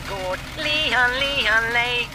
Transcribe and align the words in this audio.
gård. 0.00 0.38
Lihan, 0.56 1.10
lihan, 1.20 1.72
lej. 1.72 2.08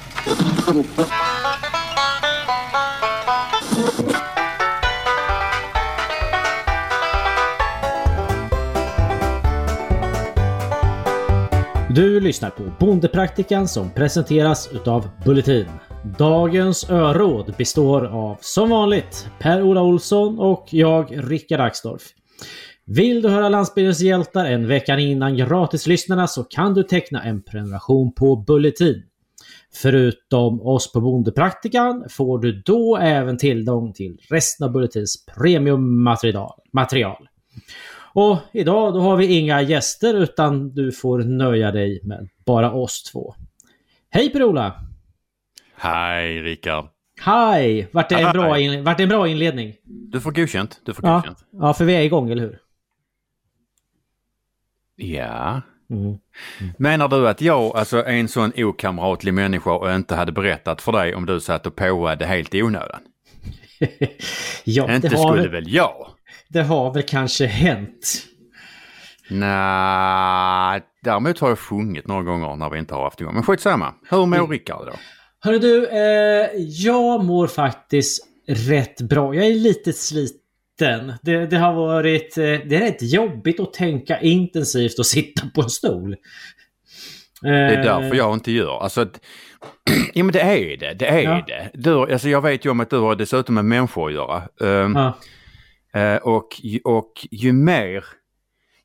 Du 11.90 12.20
lyssnar 12.20 12.50
på 12.50 12.64
Bondepraktikan 12.80 13.68
som 13.68 13.92
presenteras 13.92 14.70
utav 14.72 15.10
Bulletin. 15.26 15.68
Dagens 16.18 16.90
öråd 16.90 17.54
består 17.58 18.06
av 18.06 18.38
som 18.42 18.70
vanligt 18.70 19.28
Per-Ola 19.40 19.82
Olsson 19.82 20.40
och 20.40 20.68
jag 20.70 21.32
Rickard 21.32 21.60
Axdorff. 21.60 22.04
Vill 22.96 23.22
du 23.22 23.30
höra 23.30 23.50
Landsbygdens 23.50 24.02
hjältar 24.02 24.46
en 24.46 24.68
vecka 24.68 25.00
innan 25.00 25.38
gratislyssnarna 25.38 26.28
så 26.28 26.44
kan 26.44 26.74
du 26.74 26.84
teckna 26.84 27.24
en 27.24 27.42
prenumeration 27.42 28.14
på 28.14 28.36
Bulletin. 28.36 29.04
Förutom 29.74 30.62
oss 30.62 30.92
på 30.92 31.02
Bondepraktikan 31.02 32.06
får 32.10 32.40
du 32.40 32.62
då 32.66 32.98
även 32.98 33.38
tillgång 33.38 33.94
till 33.94 34.18
resten 34.30 34.66
av 34.66 34.72
Bulletins 34.72 35.26
premiummaterial. 35.26 37.28
Och 38.14 38.38
idag 38.54 38.94
då 38.94 39.00
har 39.00 39.18
vi 39.18 39.40
inga 39.40 39.62
gäster 39.62 40.14
utan 40.14 40.74
du 40.74 40.92
får 40.92 41.20
nöja 41.20 41.72
dig 41.72 42.00
med 42.04 42.30
bara 42.46 42.72
oss 42.72 43.04
två. 43.04 43.36
Hej 44.10 44.30
Per-Ola! 44.30 44.74
Hej 45.76 46.42
Rickard! 46.42 46.86
Hej! 47.22 47.88
Vart 47.92 48.10
det 48.10 48.16
en 48.16 48.32
bra, 48.32 48.60
in, 48.60 48.84
vart 48.84 48.98
det 48.98 49.04
en 49.04 49.10
bra 49.10 49.28
inledning? 49.28 49.74
Du 49.84 50.22
får 50.22 50.32
godkänt. 50.32 50.82
Du 50.86 50.94
får 50.94 51.06
Ja, 51.06 51.16
godkänt. 51.16 51.38
ja, 51.52 51.74
för 51.74 51.86
vi 51.86 51.96
är 51.96 52.02
igång, 52.02 52.30
eller 52.30 52.42
hur? 52.42 52.60
Ja. 55.02 55.62
Mm. 55.90 56.18
Menar 56.78 57.08
du 57.08 57.30
att 57.30 57.42
jag, 57.42 57.76
alltså 57.78 58.06
en 58.06 58.28
sån 58.28 58.52
okamratlig 58.58 59.34
människa 59.34 59.72
och 59.72 59.94
inte 59.94 60.16
hade 60.16 60.32
berättat 60.32 60.82
för 60.82 60.92
dig 60.92 61.16
om 61.16 61.26
du 61.26 61.40
satt 61.40 61.68
och 61.68 61.76
påade 61.76 62.26
helt 62.26 62.56
i 62.56 62.64
onödan? 62.64 63.02
ja, 64.64 64.96
inte 64.96 65.08
det 65.08 65.18
har, 65.18 65.28
skulle 65.28 65.42
väl, 65.42 65.52
väl 65.52 65.74
jag? 65.74 66.08
det 66.50 66.64
har 66.64 66.94
väl 66.94 67.04
kanske 67.04 67.46
hänt. 67.46 68.26
Nej, 69.30 70.82
däremot 71.04 71.40
har 71.40 71.50
jag 71.50 71.60
sjungit 71.60 72.08
några 72.08 72.24
gånger 72.24 72.56
när 72.56 72.70
vi 72.70 72.80
inte 72.80 72.96
har 72.96 73.04
haft 73.04 73.22
igång. 73.22 73.34
Men 73.34 73.44
skitsamma. 73.44 73.94
Hur 74.10 74.26
mår 74.26 74.48
Rickard 74.48 74.86
då? 74.86 74.94
Hörru 75.40 75.60
du, 75.60 75.88
eh, 75.88 76.50
jag 76.58 77.26
mår 77.26 77.48
faktiskt 77.48 78.28
rätt 78.48 79.02
bra. 79.02 79.36
Jag 79.36 79.46
är 79.46 79.56
lite 79.56 79.94
sliten. 79.94 80.41
Det, 81.22 81.46
det 81.46 81.58
har 81.58 81.74
varit... 81.74 82.38
Eh, 82.38 82.44
det 82.44 82.76
är 82.76 82.80
rätt 82.80 83.14
jobbigt 83.14 83.60
att 83.60 83.74
tänka 83.74 84.20
intensivt 84.20 85.00
och 85.00 85.06
sitta 85.06 85.42
på 85.56 85.62
en 85.62 85.70
stol. 85.70 86.16
Det 87.42 87.50
är 87.50 87.84
därför 87.84 88.16
jag 88.16 88.34
inte 88.34 88.52
gör. 88.52 88.80
Alltså, 88.84 89.02
att- 89.02 89.20
ja 90.14 90.24
men 90.24 90.34
det 90.34 90.42
är 90.42 90.78
det, 90.78 90.94
det 90.94 91.08
är 91.08 91.22
Ja. 91.22 91.44
det. 91.48 91.70
Du, 91.74 92.00
alltså, 92.14 92.30
jag 92.30 92.42
vet 92.42 92.66
ju 92.66 92.70
om 92.70 92.80
att 92.80 92.90
du 92.90 93.00
har 93.00 93.16
dessutom 93.16 93.56
med 93.56 93.66
människor 93.66 94.08
att 94.08 94.14
göra. 94.14 94.44
Ehm, 94.84 94.96
Ja. 94.96 95.18
Eh, 96.02 96.16
och, 96.18 96.48
och 96.84 97.12
ju 97.32 97.54
mer 97.54 98.04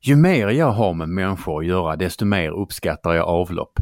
ju 0.01 0.15
mer 0.15 0.47
jag 0.49 0.71
har 0.71 0.93
med 0.93 1.09
människor 1.09 1.61
att 1.61 1.67
göra 1.67 1.95
desto 1.95 2.25
mer 2.25 2.49
uppskattar 2.51 3.13
jag 3.13 3.27
avlopp. 3.27 3.79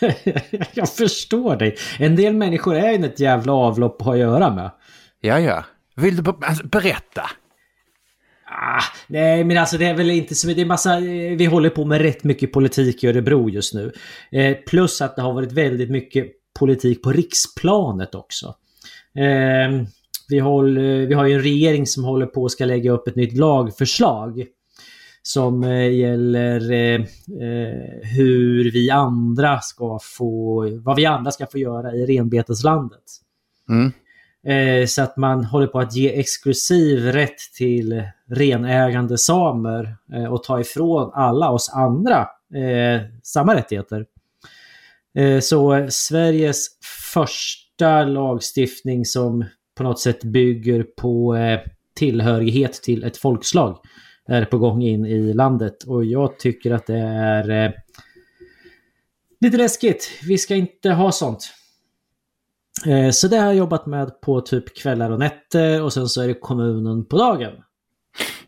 jag 0.74 0.88
förstår 0.88 1.56
dig. 1.56 1.76
En 1.98 2.16
del 2.16 2.34
människor 2.34 2.74
är 2.76 2.92
ju 2.98 3.04
ett 3.04 3.20
jävla 3.20 3.52
avlopp 3.52 4.00
att 4.00 4.06
ha 4.06 4.12
att 4.12 4.18
göra 4.18 4.54
med. 4.54 4.70
Ja, 5.20 5.38
ja. 5.40 5.64
Vill 5.96 6.22
du 6.22 6.32
alltså, 6.40 6.66
berätta? 6.66 7.22
Ah, 8.46 8.82
nej, 9.06 9.44
men 9.44 9.58
alltså 9.58 9.78
det 9.78 9.86
är 9.86 9.94
väl 9.94 10.10
inte 10.10 10.34
så... 10.34 10.46
Det 10.46 10.60
är 10.60 10.66
massa... 10.66 11.00
Vi 11.36 11.44
håller 11.44 11.70
på 11.70 11.84
med 11.84 12.00
rätt 12.00 12.24
mycket 12.24 12.52
politik 12.52 13.04
i 13.04 13.06
Örebro 13.06 13.50
just 13.50 13.74
nu. 13.74 13.92
Eh, 14.32 14.56
plus 14.56 15.02
att 15.02 15.16
det 15.16 15.22
har 15.22 15.32
varit 15.32 15.52
väldigt 15.52 15.90
mycket 15.90 16.26
politik 16.58 17.02
på 17.02 17.12
riksplanet 17.12 18.14
också. 18.14 18.54
Eh, 19.16 19.86
vi, 20.28 20.38
håller, 20.38 21.06
vi 21.06 21.14
har 21.14 21.26
ju 21.26 21.34
en 21.34 21.42
regering 21.42 21.86
som 21.86 22.04
håller 22.04 22.26
på 22.26 22.44
att 22.44 22.52
ska 22.52 22.64
lägga 22.64 22.92
upp 22.92 23.08
ett 23.08 23.16
nytt 23.16 23.36
lagförslag. 23.36 24.46
Som 25.22 25.64
eh, 25.64 25.92
gäller 25.92 26.72
eh, 26.72 27.00
eh, 27.40 28.08
hur 28.16 28.70
vi 28.70 28.90
andra 28.90 29.60
ska 29.60 29.98
få... 30.02 30.68
Vad 30.82 30.96
vi 30.96 31.06
andra 31.06 31.30
ska 31.30 31.46
få 31.46 31.58
göra 31.58 31.92
i 31.92 32.06
renbeteslandet. 32.06 33.04
Mm. 33.68 33.92
Eh, 34.46 34.86
så 34.86 35.02
att 35.02 35.16
man 35.16 35.44
håller 35.44 35.66
på 35.66 35.78
att 35.78 35.96
ge 35.96 36.18
exklusiv 36.20 36.98
rätt 36.98 37.38
till 37.56 38.02
renägande 38.30 39.18
samer 39.18 39.96
eh, 40.12 40.32
och 40.32 40.42
ta 40.42 40.60
ifrån 40.60 41.10
alla 41.14 41.50
oss 41.50 41.70
andra 41.74 42.20
eh, 42.54 43.00
samma 43.22 43.54
rättigheter. 43.54 44.06
Eh, 45.14 45.40
så 45.40 45.86
Sveriges 45.90 46.66
första 47.12 48.04
lagstiftning 48.04 49.04
som 49.04 49.44
på 49.74 49.82
något 49.82 50.00
sätt 50.00 50.24
bygger 50.24 50.82
på 50.82 51.36
eh, 51.36 51.60
tillhörighet 51.94 52.72
till 52.72 53.04
ett 53.04 53.16
folkslag 53.16 53.78
är 54.28 54.44
på 54.44 54.58
gång 54.58 54.82
in 54.82 55.06
i 55.06 55.32
landet 55.32 55.82
och 55.82 56.04
jag 56.04 56.38
tycker 56.38 56.70
att 56.70 56.86
det 56.86 56.98
är 56.98 57.64
eh, 57.64 57.72
lite 59.40 59.56
läskigt. 59.56 60.10
Vi 60.22 60.38
ska 60.38 60.54
inte 60.54 60.90
ha 60.90 61.12
sånt. 61.12 61.54
Eh, 62.86 63.10
Så 63.10 63.28
det 63.28 63.36
har 63.36 63.46
jag 63.46 63.54
jobbat 63.54 63.86
med 63.86 64.20
på 64.20 64.40
typ 64.40 64.76
kvällar 64.76 65.10
och 65.10 65.18
nätter 65.18 65.82
och 65.82 65.92
sen 65.92 66.08
så 66.08 66.22
är 66.22 66.28
det 66.28 66.34
kommunen 66.34 67.04
på 67.04 67.16
dagen. 67.16 67.52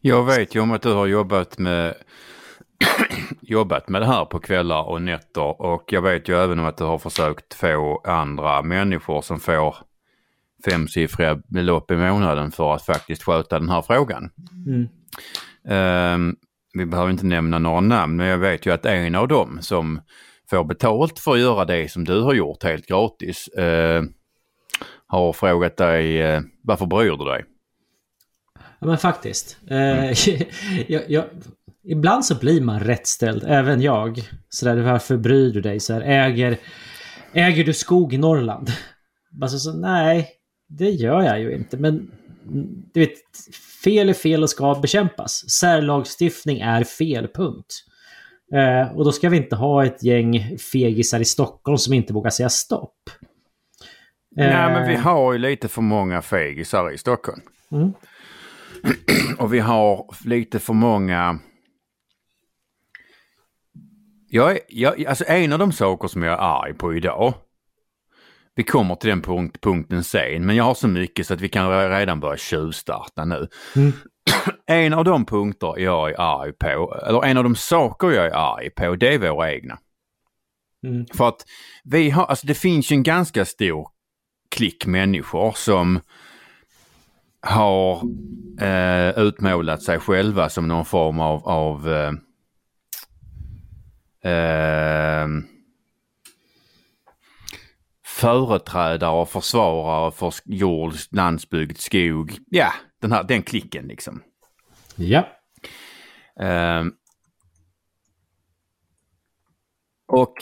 Jag 0.00 0.24
vet 0.24 0.54
ju 0.54 0.60
om 0.60 0.70
att 0.72 0.82
du 0.82 0.92
har 0.92 1.06
jobbat 1.06 1.58
med 1.58 1.94
jobbat 3.40 3.88
med 3.88 4.02
det 4.02 4.06
här 4.06 4.24
på 4.24 4.38
kvällar 4.38 4.82
och 4.82 5.02
nätter 5.02 5.62
och 5.62 5.84
jag 5.92 6.02
vet 6.02 6.28
ju 6.28 6.34
även 6.34 6.58
om 6.58 6.64
att 6.64 6.76
du 6.76 6.84
har 6.84 6.98
försökt 6.98 7.54
få 7.54 8.02
andra 8.04 8.62
människor 8.62 9.22
som 9.22 9.40
får 9.40 9.76
femsiffriga 10.64 11.40
belopp 11.48 11.90
i 11.90 11.96
månaden 11.96 12.50
för 12.50 12.74
att 12.74 12.82
faktiskt 12.82 13.22
sköta 13.22 13.58
den 13.58 13.68
här 13.68 13.82
frågan. 13.82 14.30
Mm. 14.66 14.88
Ehm, 15.68 16.36
vi 16.74 16.86
behöver 16.86 17.10
inte 17.10 17.26
nämna 17.26 17.58
några 17.58 17.80
namn, 17.80 18.16
men 18.16 18.26
jag 18.26 18.38
vet 18.38 18.66
ju 18.66 18.72
att 18.72 18.86
en 18.86 19.14
av 19.14 19.28
dem 19.28 19.58
som 19.60 20.00
får 20.50 20.64
betalt 20.64 21.18
för 21.18 21.32
att 21.32 21.40
göra 21.40 21.64
det 21.64 21.92
som 21.92 22.04
du 22.04 22.20
har 22.20 22.34
gjort 22.34 22.62
helt 22.62 22.86
gratis 22.86 23.48
eh, 23.48 24.02
har 25.06 25.32
frågat 25.32 25.76
dig 25.76 26.22
eh, 26.22 26.40
varför 26.62 26.86
bryr 26.86 27.10
du 27.10 27.24
dig? 27.24 27.44
Ja 28.78 28.86
men 28.86 28.98
faktiskt. 28.98 29.58
Eh, 29.70 30.10
jag, 30.86 31.02
jag, 31.10 31.24
ibland 31.84 32.24
så 32.24 32.34
blir 32.34 32.60
man 32.60 32.80
rättställd, 32.80 33.44
även 33.46 33.80
jag. 33.80 34.20
Så 34.48 34.64
där, 34.64 34.76
varför 34.76 35.16
bryr 35.16 35.52
du 35.52 35.60
dig? 35.60 35.80
Så 35.80 35.92
här, 35.92 36.00
äger, 36.00 36.58
äger 37.32 37.64
du 37.64 37.74
skog 37.74 38.14
i 38.14 38.18
Norrland? 38.18 38.70
Alltså, 39.42 39.58
så, 39.58 39.72
nej, 39.72 40.28
det 40.68 40.90
gör 40.90 41.22
jag 41.22 41.40
ju 41.40 41.54
inte. 41.54 41.76
Men 41.76 42.10
du 42.94 43.00
vet, 43.00 43.12
fel 43.84 44.08
är 44.08 44.12
fel 44.12 44.42
och 44.42 44.50
ska 44.50 44.74
bekämpas. 44.74 45.50
Särlagstiftning 45.60 46.60
är 46.60 46.84
fel, 46.84 47.28
punkt. 47.34 47.85
Eh, 48.54 48.96
och 48.96 49.04
då 49.04 49.12
ska 49.12 49.28
vi 49.28 49.36
inte 49.36 49.56
ha 49.56 49.84
ett 49.86 50.02
gäng 50.02 50.58
fegisar 50.58 51.20
i 51.20 51.24
Stockholm 51.24 51.78
som 51.78 51.94
inte 51.94 52.12
vågar 52.12 52.30
säga 52.30 52.48
stopp. 52.48 53.10
Nej, 54.36 54.72
men 54.72 54.88
vi 54.88 54.94
Eh, 54.94 55.00
har 55.00 55.32
ju 55.32 55.38
lite 55.38 55.68
för 55.68 55.82
många 55.82 56.22
fegisar 56.22 56.90
i 56.92 56.98
Stockholm. 56.98 57.40
Mm. 57.72 57.92
Och 59.38 59.54
vi 59.54 59.58
har 59.58 60.06
lite 60.24 60.58
för 60.58 60.72
många... 60.72 61.38
Jag, 64.28 64.50
är- 64.52 64.58
jag, 64.68 65.04
alltså 65.06 65.24
en 65.28 65.52
av 65.52 65.58
de 65.58 65.72
saker 65.72 66.08
som 66.08 66.22
jag 66.22 66.32
är 66.32 66.38
arg 66.38 66.74
på 66.74 66.94
idag. 66.94 67.34
Vi 68.54 68.62
kommer 68.64 68.94
till 68.94 69.08
den 69.10 69.22
punkt, 69.22 69.60
punkten 69.60 70.04
sen, 70.04 70.46
men 70.46 70.56
jag 70.56 70.64
har 70.64 70.74
så 70.74 70.88
mycket 70.88 71.26
så 71.26 71.34
att 71.34 71.40
vi 71.40 71.48
kan 71.48 71.88
redan 71.90 72.20
börja 72.20 72.36
tjuvstarta 72.36 73.24
nu. 73.24 73.48
Mm. 73.76 73.92
En 74.66 74.92
av 74.92 75.04
de 75.04 75.24
punkter 75.24 75.78
jag 75.78 76.10
är 76.10 76.20
arg 76.20 76.52
på, 76.52 77.00
eller 77.06 77.24
en 77.24 77.36
av 77.36 77.44
de 77.44 77.56
saker 77.56 78.10
jag 78.10 78.26
är 78.26 78.56
arg 78.56 78.70
på, 78.70 78.96
det 78.96 79.14
är 79.14 79.18
våra 79.18 79.52
egna. 79.52 79.78
Mm. 80.86 81.06
För 81.14 81.28
att 81.28 81.44
vi 81.84 82.10
har, 82.10 82.24
alltså 82.24 82.46
det 82.46 82.54
finns 82.54 82.92
ju 82.92 82.94
en 82.94 83.02
ganska 83.02 83.44
stor 83.44 83.88
klick 84.50 84.86
människor 84.86 85.52
som 85.56 86.00
har 87.40 88.02
eh, 88.60 89.18
utmålat 89.18 89.82
sig 89.82 89.98
själva 89.98 90.48
som 90.48 90.68
någon 90.68 90.84
form 90.84 91.20
av, 91.20 91.48
av 91.48 91.88
eh, 91.92 92.12
eh, 94.32 95.28
företrädare 98.06 99.20
och 99.20 99.28
försvarare 99.28 100.10
för 100.10 100.34
jord, 100.44 100.94
landsbygd, 101.10 101.78
skog. 101.78 102.38
Ja, 102.50 102.72
den, 103.06 103.12
här, 103.12 103.24
den 103.24 103.42
klicken 103.42 103.86
liksom. 103.86 104.22
Ja. 104.96 105.28
Ehm. 106.40 106.92
och 110.12 110.34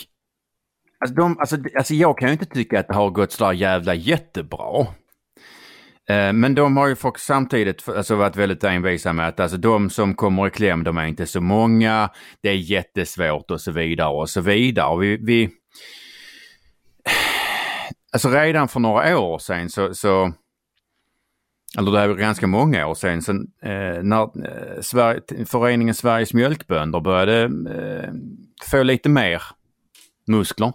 alltså, 1.01 1.15
de, 1.15 1.39
alltså, 1.39 1.57
alltså 1.77 1.95
jag 1.95 2.19
kan 2.19 2.29
ju 2.29 2.33
inte 2.33 2.47
tycka 2.47 2.81
att 2.81 2.89
det 2.89 2.95
har 2.95 3.11
gått 3.11 3.33
sådär 3.33 3.53
jävla 3.53 3.95
jättebra. 3.95 4.87
Eh, 6.09 6.33
men 6.33 6.55
de 6.55 6.77
har 6.77 6.87
ju 6.87 6.97
fått 6.97 7.21
samtidigt 7.21 7.89
alltså, 7.89 8.17
varit 8.17 8.37
väldigt 8.37 8.65
envisa 8.65 9.13
med 9.13 9.29
att 9.29 9.41
alltså, 9.41 9.57
de 9.57 9.91
som 9.91 10.15
kommer 10.15 10.47
i 10.47 10.51
kläm, 10.51 10.85
de 10.85 10.99
är 10.99 11.07
inte 11.07 11.27
så 11.27 11.41
många, 11.41 12.11
det 12.43 12.49
är 12.49 12.55
jättesvårt 12.55 13.51
och 13.51 13.61
så 13.61 13.73
vidare 13.73 14.09
och 14.09 14.31
så 14.31 14.41
vidare. 14.41 14.87
Och 14.87 15.03
vi, 15.03 15.17
vi... 15.17 15.51
Alltså 18.13 18.29
redan 18.29 18.69
för 18.69 18.81
några 18.81 19.19
år 19.19 19.39
sedan 19.39 19.71
så, 19.71 19.95
så 19.95 20.33
eller 21.79 21.93
det 21.93 22.01
är 22.01 22.15
ganska 22.15 22.47
många 22.47 22.87
år 22.87 22.95
sedan, 22.95 23.23
sen, 23.23 23.47
eh, 23.63 24.03
när 24.03 24.23
eh, 24.23 24.81
Sverige, 24.81 25.21
föreningen 25.47 25.95
Sveriges 25.95 26.35
mjölkbönder 26.35 27.01
började 27.01 27.43
eh, 27.45 28.13
få 28.71 28.83
lite 28.83 29.09
mer 29.09 29.43
muskler. 30.27 30.73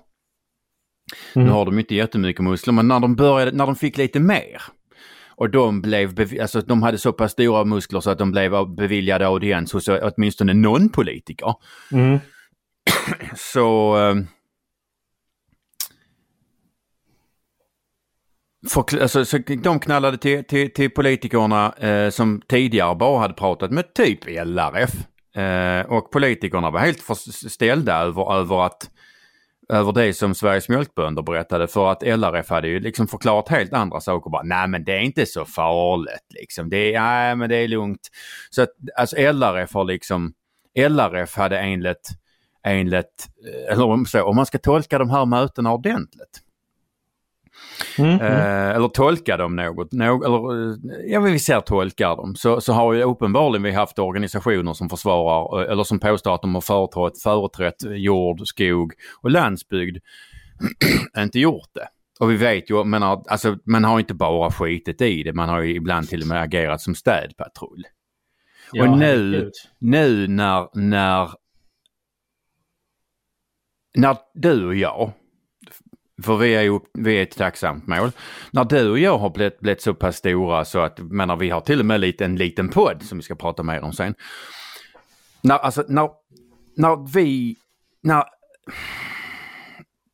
Mm. 1.35 1.47
Nu 1.47 1.53
har 1.53 1.65
de 1.65 1.79
inte 1.79 1.95
jättemycket 1.95 2.43
muskler, 2.43 2.73
men 2.73 2.87
när 2.87 2.99
de, 2.99 3.15
började, 3.15 3.51
när 3.51 3.65
de 3.65 3.75
fick 3.75 3.97
lite 3.97 4.19
mer 4.19 4.61
och 5.29 5.49
de 5.49 5.81
blev, 5.81 6.19
alltså 6.41 6.61
de 6.61 6.83
hade 6.83 6.97
så 6.97 7.13
pass 7.13 7.31
stora 7.31 7.65
muskler 7.65 7.99
så 7.99 8.09
att 8.09 8.17
de 8.17 8.31
blev 8.31 8.67
beviljade 8.75 9.27
audiens 9.27 9.73
hos 9.73 9.87
åtminstone 9.87 10.53
någon 10.53 10.89
politiker. 10.89 11.55
Mm. 11.91 12.19
så 13.35 13.95
för, 18.67 19.01
alltså, 19.01 19.25
så 19.25 19.37
de 19.37 19.79
knallade 19.79 20.17
till, 20.17 20.43
till, 20.43 20.73
till 20.73 20.89
politikerna 20.89 21.73
eh, 21.73 22.09
som 22.09 22.41
tidigare 22.47 22.95
bara 22.95 23.19
hade 23.19 23.33
pratat 23.33 23.71
med 23.71 23.93
typ 23.93 24.27
LRF. 24.27 24.91
Eh, 25.35 25.85
och 25.85 26.11
politikerna 26.11 26.71
var 26.71 26.79
helt 26.79 27.03
ställda 27.51 27.97
över, 27.97 28.33
över, 28.33 28.65
att, 28.65 28.89
över 29.69 29.91
det 29.91 30.13
som 30.13 30.35
Sveriges 30.35 30.69
mjölkbönder 30.69 31.21
berättade 31.21 31.67
för 31.67 31.91
att 31.91 32.03
LRF 32.03 32.49
hade 32.49 32.67
ju 32.67 32.79
liksom 32.79 33.07
förklarat 33.07 33.49
helt 33.49 33.73
andra 33.73 34.01
saker. 34.01 34.29
Bara, 34.29 34.43
nej 34.43 34.67
men 34.67 34.83
det 34.83 34.93
är 34.93 34.99
inte 34.99 35.25
så 35.25 35.45
farligt 35.45 36.27
liksom. 36.39 36.69
Det 36.69 36.95
är, 36.95 37.01
nej 37.01 37.35
men 37.35 37.49
det 37.49 37.55
är 37.55 37.67
lugnt. 37.67 38.09
Så 38.49 38.61
att 38.61 38.69
alltså 38.97 39.15
LRF 39.15 39.73
har 39.73 39.83
liksom, 39.83 40.33
LRF 40.89 41.35
hade 41.35 41.59
enligt, 41.59 42.09
enligt 42.63 43.27
eh, 43.47 43.73
eller 43.73 43.85
om, 43.85 44.05
så, 44.05 44.23
om 44.23 44.35
man 44.35 44.45
ska 44.45 44.57
tolka 44.57 44.97
de 44.97 45.09
här 45.09 45.25
mötena 45.25 45.73
ordentligt 45.73 46.43
Mm, 47.97 48.09
mm. 48.09 48.21
Eh, 48.21 48.75
eller 48.75 48.87
tolka 48.87 49.37
dem 49.37 49.55
något. 49.55 49.91
Nå, 49.91 50.23
eller, 50.23 50.71
eh, 50.71 51.11
ja, 51.11 51.19
vi 51.19 51.39
ser 51.39 51.59
tolkar 51.59 52.15
dem. 52.15 52.35
Så, 52.35 52.61
så 52.61 52.73
har 52.73 52.93
ju 52.93 53.03
uppenbarligen 53.03 53.63
vi 53.63 53.71
haft 53.71 53.99
organisationer 53.99 54.73
som 54.73 54.89
försvarar 54.89 55.61
eh, 55.61 55.71
eller 55.71 55.83
som 55.83 55.99
påstår 55.99 56.35
att 56.35 56.41
de 56.41 56.55
har 56.55 56.61
företrätt, 56.61 57.21
företrätt 57.21 57.83
jord, 57.83 58.47
skog 58.47 58.93
och 59.21 59.31
landsbygd. 59.31 59.97
inte 61.17 61.39
gjort 61.39 61.69
det. 61.73 61.87
Och 62.19 62.31
vi 62.31 62.35
vet 62.35 62.69
ju, 62.69 62.83
men 62.83 63.03
alltså, 63.03 63.57
man 63.65 63.83
har 63.83 63.99
inte 63.99 64.13
bara 64.13 64.51
skitit 64.51 65.01
i 65.01 65.23
det, 65.23 65.33
man 65.33 65.49
har 65.49 65.61
ju 65.61 65.75
ibland 65.75 66.09
till 66.09 66.21
och 66.21 66.27
med 66.27 66.41
agerat 66.41 66.81
som 66.81 66.95
städpatrull. 66.95 67.83
Ja, 68.71 68.89
och 68.89 68.97
nu, 68.97 69.51
nu 69.79 70.27
när, 70.27 70.67
när, 70.73 71.29
när 73.95 74.17
du 74.33 74.65
och 74.65 74.75
jag 74.75 75.11
för 76.23 76.37
vi 76.37 76.55
är 76.55 76.61
ju 76.61 76.79
vi 76.93 77.17
är 77.17 77.23
ett 77.23 77.37
tacksamt 77.37 77.87
mål. 77.87 78.11
När 78.51 78.65
du 78.65 78.89
och 78.89 78.99
jag 78.99 79.17
har 79.17 79.29
blivit, 79.29 79.59
blivit 79.59 79.81
så 79.81 79.93
pass 79.93 80.15
stora 80.15 80.65
så 80.65 80.79
att, 80.79 80.99
menar 80.99 81.35
vi 81.35 81.49
har 81.49 81.61
till 81.61 81.79
och 81.79 81.85
med 81.85 81.99
lite, 81.99 82.25
en 82.25 82.35
liten 82.35 82.69
podd 82.69 83.03
som 83.03 83.17
vi 83.17 83.23
ska 83.23 83.35
prata 83.35 83.63
mer 83.63 83.81
om 83.81 83.93
sen. 83.93 84.15
När, 85.41 85.57
alltså, 85.57 85.83
när, 85.87 86.09
när 86.75 87.13
vi, 87.13 87.55
när, 88.01 88.23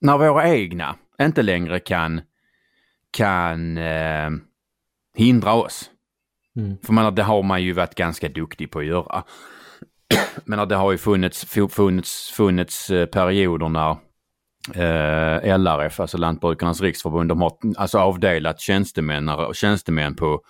när 0.01 0.17
våra 0.17 0.49
egna 0.49 0.95
inte 1.21 1.41
längre 1.41 1.79
kan, 1.79 2.21
kan 3.11 3.77
eh, 3.77 4.29
hindra 5.15 5.53
oss. 5.53 5.89
Mm. 6.57 6.77
För 6.83 6.93
menar, 6.93 7.11
det 7.11 7.23
har 7.23 7.43
man 7.43 7.63
ju 7.63 7.73
varit 7.73 7.95
ganska 7.95 8.29
duktig 8.29 8.71
på 8.71 8.79
att 8.79 8.85
göra. 8.85 9.23
Men 10.45 10.67
det 10.67 10.75
har 10.75 10.91
ju 10.91 10.97
funnits, 10.97 11.45
funnits, 11.69 12.31
funnits 12.31 12.89
eh, 12.89 13.05
perioder 13.05 13.69
när 13.69 13.97
eh, 14.73 15.57
LRF, 15.57 15.99
alltså 15.99 16.17
Lantbrukarnas 16.17 16.81
riksförbund, 16.81 17.29
de 17.29 17.41
har 17.41 17.51
alltså 17.77 17.97
avdelat 17.97 18.59
tjänstemän, 18.59 19.29
tjänstemän 19.53 20.15
på 20.15 20.41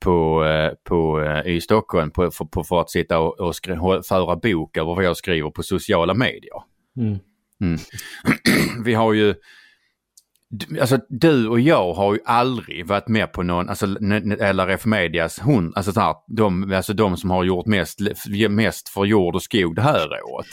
på, 0.00 0.44
eh, 0.44 0.72
på, 0.84 1.22
eh, 1.22 1.52
i 1.54 1.60
Stockholm 1.60 2.10
på, 2.10 2.30
på, 2.30 2.64
för 2.64 2.80
att 2.80 2.90
sitta 2.90 3.18
och, 3.18 3.40
och 3.40 3.56
skri, 3.56 3.76
föra 4.08 4.36
bok 4.36 4.76
över 4.76 4.94
vad 4.94 5.04
jag 5.04 5.16
skriver 5.16 5.50
på 5.50 5.62
sociala 5.62 6.14
medier. 6.14 6.62
Mm. 6.96 7.18
Mm. 7.60 7.78
Vi 8.84 8.94
har 8.94 9.12
ju 9.12 9.34
Alltså 10.80 10.98
du 11.08 11.48
och 11.48 11.60
jag 11.60 11.94
har 11.94 12.14
ju 12.14 12.20
aldrig 12.24 12.86
varit 12.86 13.08
med 13.08 13.32
på 13.32 13.42
någon, 13.42 13.68
alltså 13.68 13.86
LRF 13.86 14.84
Medias 14.84 15.38
hon, 15.38 15.72
alltså, 15.76 15.92
så 15.92 16.00
här, 16.00 16.14
de, 16.26 16.72
alltså 16.72 16.92
de 16.92 17.16
som 17.16 17.30
har 17.30 17.44
gjort 17.44 17.66
mest, 17.66 17.98
mest 18.50 18.88
för 18.88 19.04
jord 19.04 19.34
och 19.34 19.42
skog 19.42 19.74
det 19.74 19.82
här 19.82 20.08
året. 20.24 20.46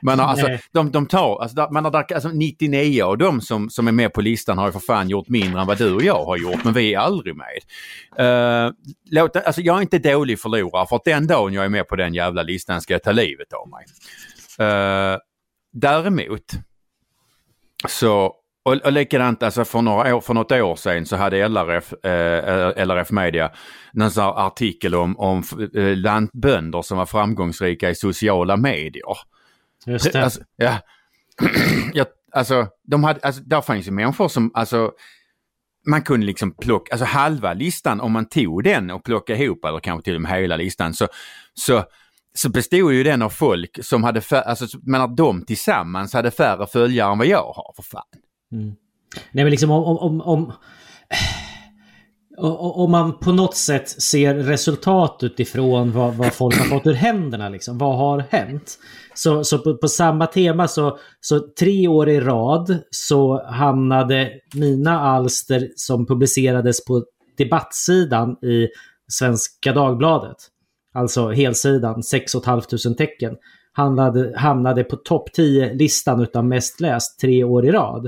Men 0.00 0.20
alltså, 0.20 0.48
de, 0.72 0.90
de 0.90 1.06
tar, 1.06 1.42
alltså, 1.42 1.68
man 1.70 1.84
har, 1.84 2.12
alltså 2.14 2.28
99 2.28 3.02
av 3.02 3.18
de 3.18 3.40
som, 3.40 3.70
som 3.70 3.88
är 3.88 3.92
med 3.92 4.12
på 4.12 4.20
listan 4.20 4.58
har 4.58 4.66
ju 4.66 4.72
för 4.72 4.80
fan 4.80 5.08
gjort 5.08 5.28
mindre 5.28 5.60
än 5.60 5.66
vad 5.66 5.78
du 5.78 5.94
och 5.94 6.02
jag 6.02 6.24
har 6.24 6.36
gjort, 6.36 6.64
men 6.64 6.72
vi 6.72 6.94
är 6.94 6.98
aldrig 6.98 7.34
med. 7.36 7.46
Uh, 8.20 8.72
låt, 9.10 9.36
alltså, 9.36 9.60
jag 9.60 9.78
är 9.78 9.82
inte 9.82 9.98
dålig 9.98 10.40
förlorare 10.40 10.86
för 10.86 10.96
att 10.96 11.04
den 11.04 11.26
dagen 11.26 11.52
jag 11.52 11.64
är 11.64 11.68
med 11.68 11.88
på 11.88 11.96
den 11.96 12.14
jävla 12.14 12.42
listan 12.42 12.80
ska 12.80 12.94
jag 12.94 13.02
ta 13.02 13.12
livet 13.12 13.52
av 13.52 13.68
mig. 13.68 13.84
Uh, 14.60 15.18
däremot 15.72 16.52
så 17.88 18.34
och, 18.64 18.74
och 18.74 18.92
likadant, 18.92 19.42
alltså 19.42 19.64
för, 19.64 19.82
några 19.82 20.16
år, 20.16 20.20
för 20.20 20.34
något 20.34 20.52
år 20.52 20.76
sedan 20.76 21.06
så 21.06 21.16
hade 21.16 21.48
LRF, 21.48 21.92
eh, 22.04 22.86
LRF 22.86 23.10
Media 23.10 23.50
en 23.94 24.10
sån 24.10 24.32
artikel 24.36 24.94
om, 24.94 25.18
om 25.18 25.42
eh, 25.74 25.96
lantbönder 25.96 26.82
som 26.82 26.98
var 26.98 27.06
framgångsrika 27.06 27.90
i 27.90 27.94
sociala 27.94 28.56
medier. 28.56 29.16
Just 29.86 30.12
det. 30.12 30.24
Alltså, 30.24 30.40
ja, 30.56 30.78
ja, 31.92 32.04
alltså, 32.32 32.68
de 32.82 33.04
hade, 33.04 33.20
alltså, 33.20 33.42
där 33.42 33.60
fanns 33.60 33.86
ju 33.86 33.90
människor 33.90 34.28
som, 34.28 34.50
alltså, 34.54 34.92
man 35.86 36.02
kunde 36.02 36.26
liksom 36.26 36.54
plocka, 36.54 36.92
alltså 36.92 37.04
halva 37.04 37.52
listan, 37.52 38.00
om 38.00 38.12
man 38.12 38.28
tog 38.28 38.64
den 38.64 38.90
och 38.90 39.04
plockade 39.04 39.44
ihop, 39.44 39.64
eller 39.64 39.80
kanske 39.80 40.04
till 40.04 40.14
och 40.14 40.22
med 40.22 40.32
hela 40.32 40.56
listan, 40.56 40.94
så, 40.94 41.08
så, 41.54 41.84
så 42.34 42.48
bestod 42.50 42.92
ju 42.92 43.02
den 43.02 43.22
av 43.22 43.30
folk 43.30 43.78
som 43.84 44.04
hade, 44.04 44.42
alltså, 44.42 44.78
men 44.82 45.00
att 45.00 45.16
de 45.16 45.44
tillsammans 45.44 46.12
hade 46.12 46.30
färre 46.30 46.66
följare 46.66 47.12
än 47.12 47.18
vad 47.18 47.26
jag 47.26 47.52
har, 47.52 47.72
för 47.76 47.82
fan. 47.82 48.02
Mm. 48.52 48.74
Nej 49.32 49.44
men 49.44 49.50
liksom 49.50 49.70
om, 49.70 49.84
om, 49.84 49.98
om, 49.98 50.20
om, 50.20 50.52
om 52.36 52.90
man 52.90 53.18
på 53.18 53.32
något 53.32 53.56
sätt 53.56 53.88
ser 53.88 54.34
resultat 54.34 55.18
utifrån 55.22 55.92
vad, 55.92 56.14
vad 56.14 56.32
folk 56.32 56.58
har 56.58 56.64
fått 56.64 56.86
ur 56.86 56.92
händerna, 56.92 57.48
liksom, 57.48 57.78
vad 57.78 57.98
har 57.98 58.24
hänt? 58.30 58.78
Så, 59.14 59.44
så 59.44 59.58
på, 59.58 59.76
på, 59.76 59.88
samma 59.88 60.26
tema 60.26 60.68
så, 60.68 60.98
så 61.20 61.40
tre 61.58 61.88
år 61.88 62.08
i 62.08 62.20
rad 62.20 62.78
så 62.90 63.44
hamnade 63.46 64.30
mina 64.54 65.00
alster 65.00 65.68
som 65.76 66.06
publicerades 66.06 66.84
på 66.84 67.04
debattsidan 67.38 68.30
i 68.30 68.68
Svenska 69.08 69.72
Dagbladet, 69.72 70.36
alltså 70.94 71.30
helsidan, 71.30 72.02
6 72.02 72.32
500 72.32 72.66
tecken, 72.98 73.36
hamnade, 73.72 74.32
hamnade 74.36 74.84
på 74.84 74.96
topp 74.96 75.28
10-listan 75.38 76.20
utan 76.20 76.48
mest 76.48 76.80
läst 76.80 77.20
tre 77.20 77.44
år 77.44 77.66
i 77.66 77.70
rad. 77.72 78.06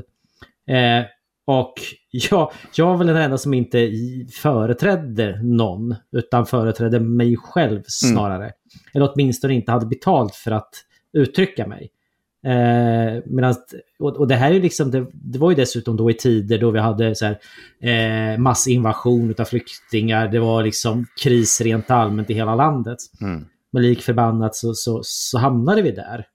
Eh, 0.69 1.05
och 1.47 1.75
jag, 2.11 2.53
jag 2.75 2.87
var 2.87 2.97
väl 2.97 3.07
den 3.07 3.17
enda 3.17 3.39
som 3.39 3.55
inte 3.55 3.91
företrädde 4.33 5.43
någon, 5.43 5.95
utan 6.13 6.47
företrädde 6.47 7.01
mig 7.01 7.37
själv 7.37 7.73
mm. 7.73 7.85
snarare. 7.87 8.45
Mm. 8.45 8.53
Eller 8.95 9.13
åtminstone 9.13 9.55
inte 9.55 9.73
hade 9.73 9.87
betalt 9.87 10.35
för 10.35 10.51
att 10.51 10.71
uttrycka 11.13 11.67
mig. 11.67 11.91
Eh, 12.47 13.23
medans, 13.27 13.59
och, 13.99 14.17
och, 14.17 14.29
det 14.29 14.35
här 14.35 14.53
är 14.53 14.61
liksom, 14.61 14.91
det, 14.91 15.07
det, 15.13 15.39
var 15.39 15.51
ju 15.51 15.57
dessutom 15.57 15.97
då 15.97 16.11
i 16.11 16.15
tider 16.15 16.59
då 16.59 16.71
vi 16.71 16.79
hade 16.79 17.15
så 17.15 17.27
här, 17.27 17.39
eh, 17.81 18.39
massinvasion 18.39 19.35
av 19.39 19.45
flyktingar. 19.45 20.29
Det 20.29 20.39
var 20.39 20.63
liksom 20.63 21.07
kris 21.23 21.61
rent 21.61 21.91
allmänt 21.91 22.31
i 22.31 22.35
hela 22.35 22.55
landet. 22.55 22.99
Mm. 23.21 23.45
Men 23.73 23.83
lik 23.83 24.03
förbannat 24.03 24.55
så, 24.55 24.75
så, 24.75 25.01
så 25.03 25.39
hamnade 25.39 25.83
vi 25.83 25.91
där. 25.91 26.27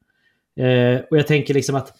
Eh, 0.66 1.02
och 1.12 1.18
jag 1.18 1.28
tänker 1.28 1.54
liksom 1.54 1.76
att 1.76 1.94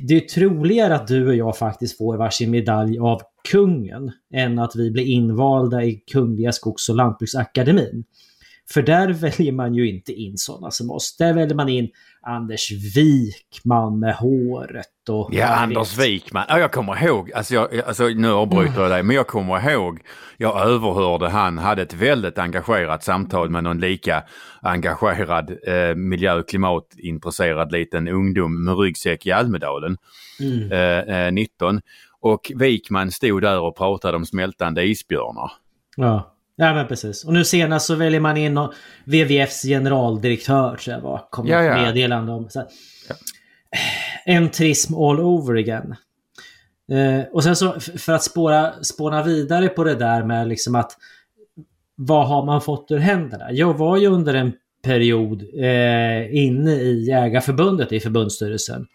det 0.00 0.16
är 0.16 0.20
troligare 0.20 0.94
att 0.94 1.06
du 1.06 1.28
och 1.28 1.34
jag 1.34 1.58
faktiskt 1.58 1.98
får 1.98 2.16
varsin 2.16 2.50
medalj 2.50 2.98
av 2.98 3.20
kungen 3.50 4.12
än 4.34 4.58
att 4.58 4.76
vi 4.76 4.90
blir 4.90 5.04
invalda 5.04 5.84
i 5.84 6.02
Kungliga 6.12 6.52
Skogs 6.52 6.88
och 6.88 6.96
Lantbruksakademin. 6.96 8.04
För 8.70 8.82
där 8.82 9.12
väljer 9.12 9.52
man 9.52 9.74
ju 9.74 9.88
inte 9.88 10.12
in 10.12 10.36
sådana 10.36 10.70
som 10.70 10.90
oss. 10.90 11.16
Där 11.16 11.34
väljer 11.34 11.54
man 11.54 11.68
in 11.68 11.88
Anders 12.22 12.70
Wikman 12.96 13.98
med 13.98 14.14
håret 14.14 15.08
och... 15.08 15.28
Ja, 15.32 15.46
Anders 15.46 15.98
Wikman. 15.98 16.44
Ja, 16.48 16.58
jag 16.58 16.72
kommer 16.72 17.04
ihåg, 17.04 17.32
alltså, 17.32 17.54
jag, 17.54 17.80
alltså 17.80 18.08
nu 18.08 18.32
avbryter 18.32 18.82
jag 18.82 18.90
dig, 18.90 19.02
men 19.02 19.16
jag 19.16 19.26
kommer 19.26 19.70
ihåg, 19.70 20.00
jag 20.36 20.66
överhörde 20.66 21.28
han 21.28 21.58
hade 21.58 21.82
ett 21.82 21.94
väldigt 21.94 22.38
engagerat 22.38 23.02
samtal 23.04 23.50
med 23.50 23.64
någon 23.64 23.80
lika 23.80 24.22
engagerad 24.62 25.50
eh, 25.50 25.94
miljö 25.94 26.34
och 26.34 26.48
klimatintresserad 26.48 27.72
liten 27.72 28.08
ungdom 28.08 28.64
med 28.64 28.78
ryggsäck 28.78 29.26
i 29.26 29.32
Almedalen, 29.32 29.96
mm. 30.40 31.28
eh, 31.28 31.32
19. 31.32 31.76
Eh, 31.76 31.80
och 32.20 32.52
Wikman 32.54 33.10
stod 33.10 33.42
där 33.42 33.60
och 33.60 33.76
pratade 33.76 34.16
om 34.16 34.26
smältande 34.26 34.84
isbjörnar. 34.84 35.52
Ja. 35.96 36.35
Ja 36.56 36.74
men 36.74 36.86
precis. 36.86 37.24
Och 37.24 37.32
nu 37.32 37.44
senast 37.44 37.86
så 37.86 37.94
väljer 37.94 38.20
man 38.20 38.36
in 38.36 38.68
WWFs 39.04 39.62
generaldirektör 39.62 40.76
tror 40.76 40.94
jag 40.96 41.02
var. 41.02 41.28
Kom 41.30 41.46
Ja, 41.46 41.62
ja, 41.62 41.78
ja. 41.78 41.82
meddelande 41.82 42.32
om. 42.32 42.50
Så 42.50 42.58
här. 42.58 42.68
Entrism 44.26 44.94
all 44.94 45.20
over 45.20 45.54
again. 45.54 45.94
Eh, 46.92 47.24
och 47.32 47.44
sen 47.44 47.56
så 47.56 47.80
för 47.80 48.12
att 48.12 48.22
spåra, 48.22 48.82
spåna 48.82 49.22
vidare 49.22 49.68
på 49.68 49.84
det 49.84 49.94
där 49.94 50.22
med 50.24 50.48
liksom 50.48 50.74
att 50.74 50.92
vad 51.94 52.28
har 52.28 52.46
man 52.46 52.60
fått 52.60 52.90
ur 52.90 52.98
händerna? 52.98 53.52
Jag 53.52 53.78
var 53.78 53.96
ju 53.96 54.06
under 54.06 54.34
en 54.34 54.52
period 54.82 55.42
eh, 55.42 56.36
inne 56.36 56.72
i 56.72 57.04
Jägarförbundet 57.08 57.92
i 57.92 58.00
förbundsstyrelsen. 58.00 58.86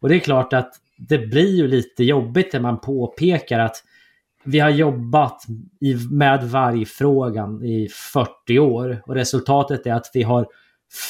Och 0.00 0.08
det 0.08 0.14
är 0.14 0.18
klart 0.20 0.52
att 0.52 0.72
det 0.98 1.18
blir 1.18 1.56
ju 1.56 1.68
lite 1.68 2.04
jobbigt 2.04 2.52
när 2.52 2.60
man 2.60 2.80
påpekar 2.80 3.58
att 3.58 3.76
vi 4.44 4.60
har 4.60 4.70
jobbat 4.70 5.44
i, 5.80 5.94
med 6.10 6.44
vargfrågan 6.44 7.64
i 7.64 7.88
40 8.12 8.58
år 8.58 9.02
och 9.06 9.14
resultatet 9.14 9.86
är 9.86 9.92
att 9.92 10.10
vi 10.14 10.22
har 10.22 10.46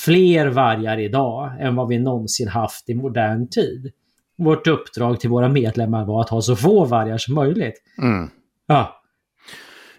fler 0.04 0.46
vargar 0.46 0.98
idag 0.98 1.52
än 1.60 1.76
vad 1.76 1.88
vi 1.88 1.98
någonsin 1.98 2.48
haft 2.48 2.88
i 2.88 2.94
modern 2.94 3.48
tid. 3.48 3.92
Vårt 4.38 4.66
uppdrag 4.66 5.20
till 5.20 5.30
våra 5.30 5.48
medlemmar 5.48 6.04
var 6.04 6.20
att 6.20 6.28
ha 6.28 6.42
så 6.42 6.56
få 6.56 6.84
vargar 6.84 7.18
som 7.18 7.34
möjligt. 7.34 7.82
Mm. 8.02 8.30
Ja. 8.66 9.02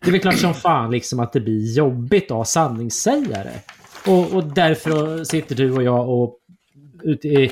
Det 0.01 0.07
är 0.07 0.11
väl 0.11 0.21
klart 0.21 0.37
som 0.37 0.53
fan 0.53 0.91
liksom 0.91 1.19
att 1.19 1.33
det 1.33 1.39
blir 1.39 1.77
jobbigt 1.77 2.31
att 2.31 2.37
ha 2.37 2.45
sanningssägare. 2.45 3.51
Och, 4.07 4.33
och 4.33 4.43
därför 4.43 5.23
sitter 5.23 5.55
du 5.55 5.71
och 5.71 5.83
jag 5.83 6.09
och 6.09 6.39
ute, 7.03 7.49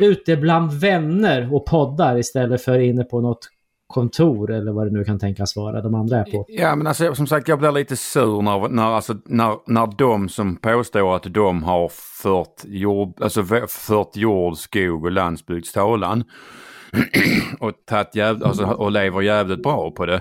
ute 0.00 0.36
bland 0.36 0.72
vänner 0.72 1.54
och 1.54 1.66
poddar 1.66 2.18
istället 2.18 2.62
för 2.62 2.78
inne 2.78 3.04
på 3.04 3.20
något 3.20 3.48
kontor 3.92 4.50
eller 4.50 4.72
vad 4.72 4.86
det 4.86 4.92
nu 4.92 5.04
kan 5.04 5.18
tänkas 5.18 5.56
vara 5.56 5.82
de 5.82 5.94
andra 5.94 6.16
är 6.16 6.24
på. 6.24 6.44
Ja 6.48 6.76
men 6.76 6.86
alltså 6.86 7.14
som 7.14 7.26
sagt 7.26 7.48
jag 7.48 7.58
blir 7.58 7.72
lite 7.72 7.96
sur 7.96 8.42
när, 8.42 8.68
när, 8.68 8.82
alltså, 8.82 9.14
när, 9.24 9.56
när 9.66 9.86
de 9.98 10.28
som 10.28 10.56
påstår 10.56 11.16
att 11.16 11.34
de 11.34 11.62
har 11.62 11.88
fört 12.22 12.64
jord, 12.64 13.22
alltså, 13.22 13.44
fört 13.68 14.16
jord, 14.16 14.56
skog 14.56 15.04
och 15.04 15.12
landsbygdstalan 15.12 16.24
och, 17.60 17.72
tagit 17.86 18.16
jäv, 18.16 18.44
alltså, 18.44 18.64
och 18.64 18.92
lever 18.92 19.20
jävligt 19.20 19.62
bra 19.62 19.90
på 19.90 20.06
det. 20.06 20.20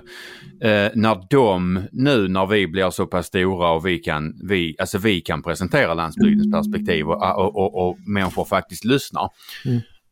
Eh, 0.62 0.92
när 0.96 1.28
de 1.30 1.82
nu 1.92 2.28
när 2.28 2.46
vi 2.46 2.68
blir 2.68 2.90
så 2.90 3.06
pass 3.06 3.26
stora 3.26 3.72
och 3.72 3.86
vi 3.86 3.98
kan, 4.00 4.34
vi, 4.44 4.76
alltså, 4.80 4.98
vi 4.98 5.22
kan 5.22 5.44
presentera 5.44 5.94
landsbygdens 5.94 6.52
perspektiv 6.52 7.08
och, 7.08 7.38
och, 7.38 7.56
och, 7.56 7.88
och 7.88 7.98
människor 8.00 8.46
faktiskt 8.46 8.86
lyssnar. 8.86 9.30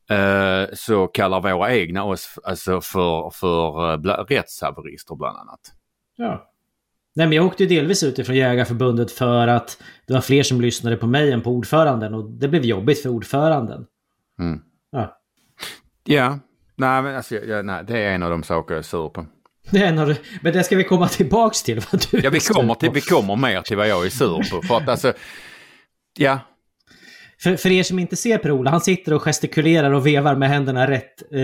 Eh, 0.10 0.68
så 0.74 1.08
kallar 1.08 1.42
våra 1.42 1.76
egna 1.76 2.04
oss 2.04 2.40
alltså, 2.44 2.82
för, 2.82 3.30
för 3.30 3.92
eh, 3.92 3.98
bla, 3.98 4.24
rättshaverister 4.30 5.16
bland 5.16 5.38
annat. 5.38 5.60
Ja. 6.16 6.46
Nej, 7.16 7.28
men 7.28 7.36
jag 7.36 7.46
åkte 7.46 7.64
ju 7.64 7.70
delvis 7.70 8.04
utifrån 8.04 8.36
Jägarförbundet 8.36 9.12
för 9.12 9.48
att 9.48 9.82
det 10.08 10.14
var 10.14 10.22
fler 10.22 10.44
som 10.44 10.62
lyssnade 10.62 10.96
på 10.98 11.08
mig 11.08 11.32
än 11.32 11.42
på 11.42 11.50
ordföranden 11.52 12.14
och 12.14 12.30
det 12.32 12.48
blev 12.48 12.66
jobbigt 12.66 13.02
för 13.02 13.10
ordföranden. 13.10 13.86
Mm. 14.40 14.62
Ja. 14.92 15.16
Ja, 16.04 16.40
nej 16.76 17.02
men 17.02 17.16
alltså, 17.16 17.36
ja, 17.36 17.62
nej, 17.62 17.84
det 17.88 17.98
är 18.00 18.12
en 18.16 18.24
av 18.24 18.30
de 18.30 18.44
saker 18.44 18.74
jag 18.74 18.80
är 18.80 18.84
sur 18.84 19.10
på. 19.10 19.26
Det 19.72 19.78
är 19.78 19.88
en 19.88 20.00
av 20.00 20.08
de- 20.08 20.16
Men 20.42 20.54
det 20.54 20.64
ska 20.64 20.76
vi 20.76 20.84
komma 20.84 21.08
tillbaks 21.08 21.64
till. 21.64 21.80
Vad 21.92 22.06
du 22.12 22.20
Ja, 22.20 22.30
vi 22.30 22.40
kommer, 22.40 22.74
till, 22.76 22.92
vi 22.92 23.02
kommer 23.02 23.36
mer 23.36 23.62
till 23.62 23.78
vad 23.78 23.88
jag 23.88 24.06
är 24.06 24.10
sur 24.10 24.52
på. 24.52 24.68
För 24.68 24.78
att 24.78 24.90
alltså, 24.90 25.14
ja, 26.18 26.40
För, 27.42 27.56
för 27.56 27.72
er 27.72 27.84
som 27.84 28.00
inte 28.00 28.16
ser 28.16 28.38
Per-Ola, 28.38 28.72
han 28.72 28.82
sitter 28.82 29.14
och 29.14 29.22
gestikulerar 29.22 29.92
och 29.92 30.08
vevar 30.08 30.36
med 30.36 30.50
händerna 30.50 30.90
rätt 30.90 31.22
eh, 31.32 31.38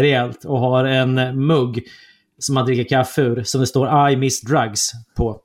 rejält 0.00 0.44
och 0.44 0.58
har 0.60 0.84
en 0.84 1.46
mugg 1.46 1.82
som 2.38 2.56
han 2.56 2.66
dricker 2.66 2.84
kaffe 2.84 3.22
ur 3.22 3.42
som 3.42 3.60
det 3.60 3.66
står 3.66 4.10
I 4.10 4.16
miss 4.16 4.40
drugs 4.40 4.90
på. 5.16 5.40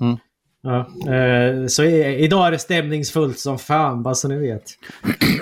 Mm. 0.00 0.16
Ja, 0.62 0.78
eh, 1.14 1.66
så 1.66 1.82
i, 1.84 2.16
idag 2.24 2.46
är 2.46 2.50
det 2.50 2.58
stämningsfullt 2.58 3.38
som 3.38 3.58
fan, 3.58 4.02
bara 4.02 4.14
så 4.14 4.28
ni 4.28 4.36
vet. 4.36 4.62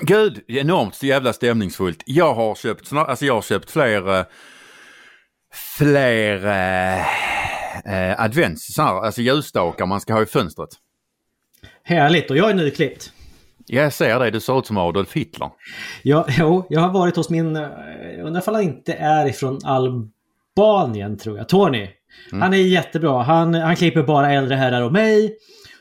gud, 0.02 0.40
enormt 0.48 1.02
jävla 1.02 1.32
stämningsfullt. 1.32 2.02
Jag 2.06 2.34
har 2.34 2.54
köpt, 2.54 2.86
snar- 2.92 3.06
alltså 3.06 3.24
jag 3.26 3.34
har 3.34 3.42
köpt 3.42 3.70
fler, 3.70 4.18
eh, 4.18 4.24
fler 5.78 6.46
eh, 6.46 7.00
eh, 7.94 8.20
advents, 8.20 8.74
så 8.74 8.82
här, 8.82 9.04
alltså 9.04 9.20
ljusstakar 9.22 9.86
man 9.86 10.00
ska 10.00 10.12
ha 10.12 10.22
i 10.22 10.26
fönstret. 10.26 10.68
Härligt, 11.84 12.30
och 12.30 12.36
jag 12.36 12.50
är 12.50 12.54
nyklippt. 12.54 13.12
Jag 13.72 13.92
ser 13.92 14.18
det, 14.18 14.30
du 14.30 14.40
ser 14.40 14.58
ut 14.58 14.66
som 14.66 14.76
Adolf 14.78 15.12
Hitler. 15.12 15.50
Ja, 16.02 16.26
jo, 16.28 16.66
jag 16.70 16.80
har 16.80 16.90
varit 16.92 17.16
hos 17.16 17.30
min, 17.30 17.56
eh, 17.56 17.62
undrar 18.24 18.40
ifall 18.40 18.54
han 18.54 18.62
inte 18.64 18.92
är 18.92 19.26
ifrån 19.26 19.58
Albanien 19.64 21.18
tror 21.18 21.38
jag, 21.38 21.48
Tony. 21.48 21.88
Mm. 22.32 22.42
Han 22.42 22.54
är 22.54 22.58
jättebra, 22.58 23.22
han, 23.22 23.54
han 23.54 23.76
klipper 23.76 24.02
bara 24.02 24.32
äldre 24.32 24.54
herrar 24.56 24.82
och 24.82 24.92
mig. 24.92 25.36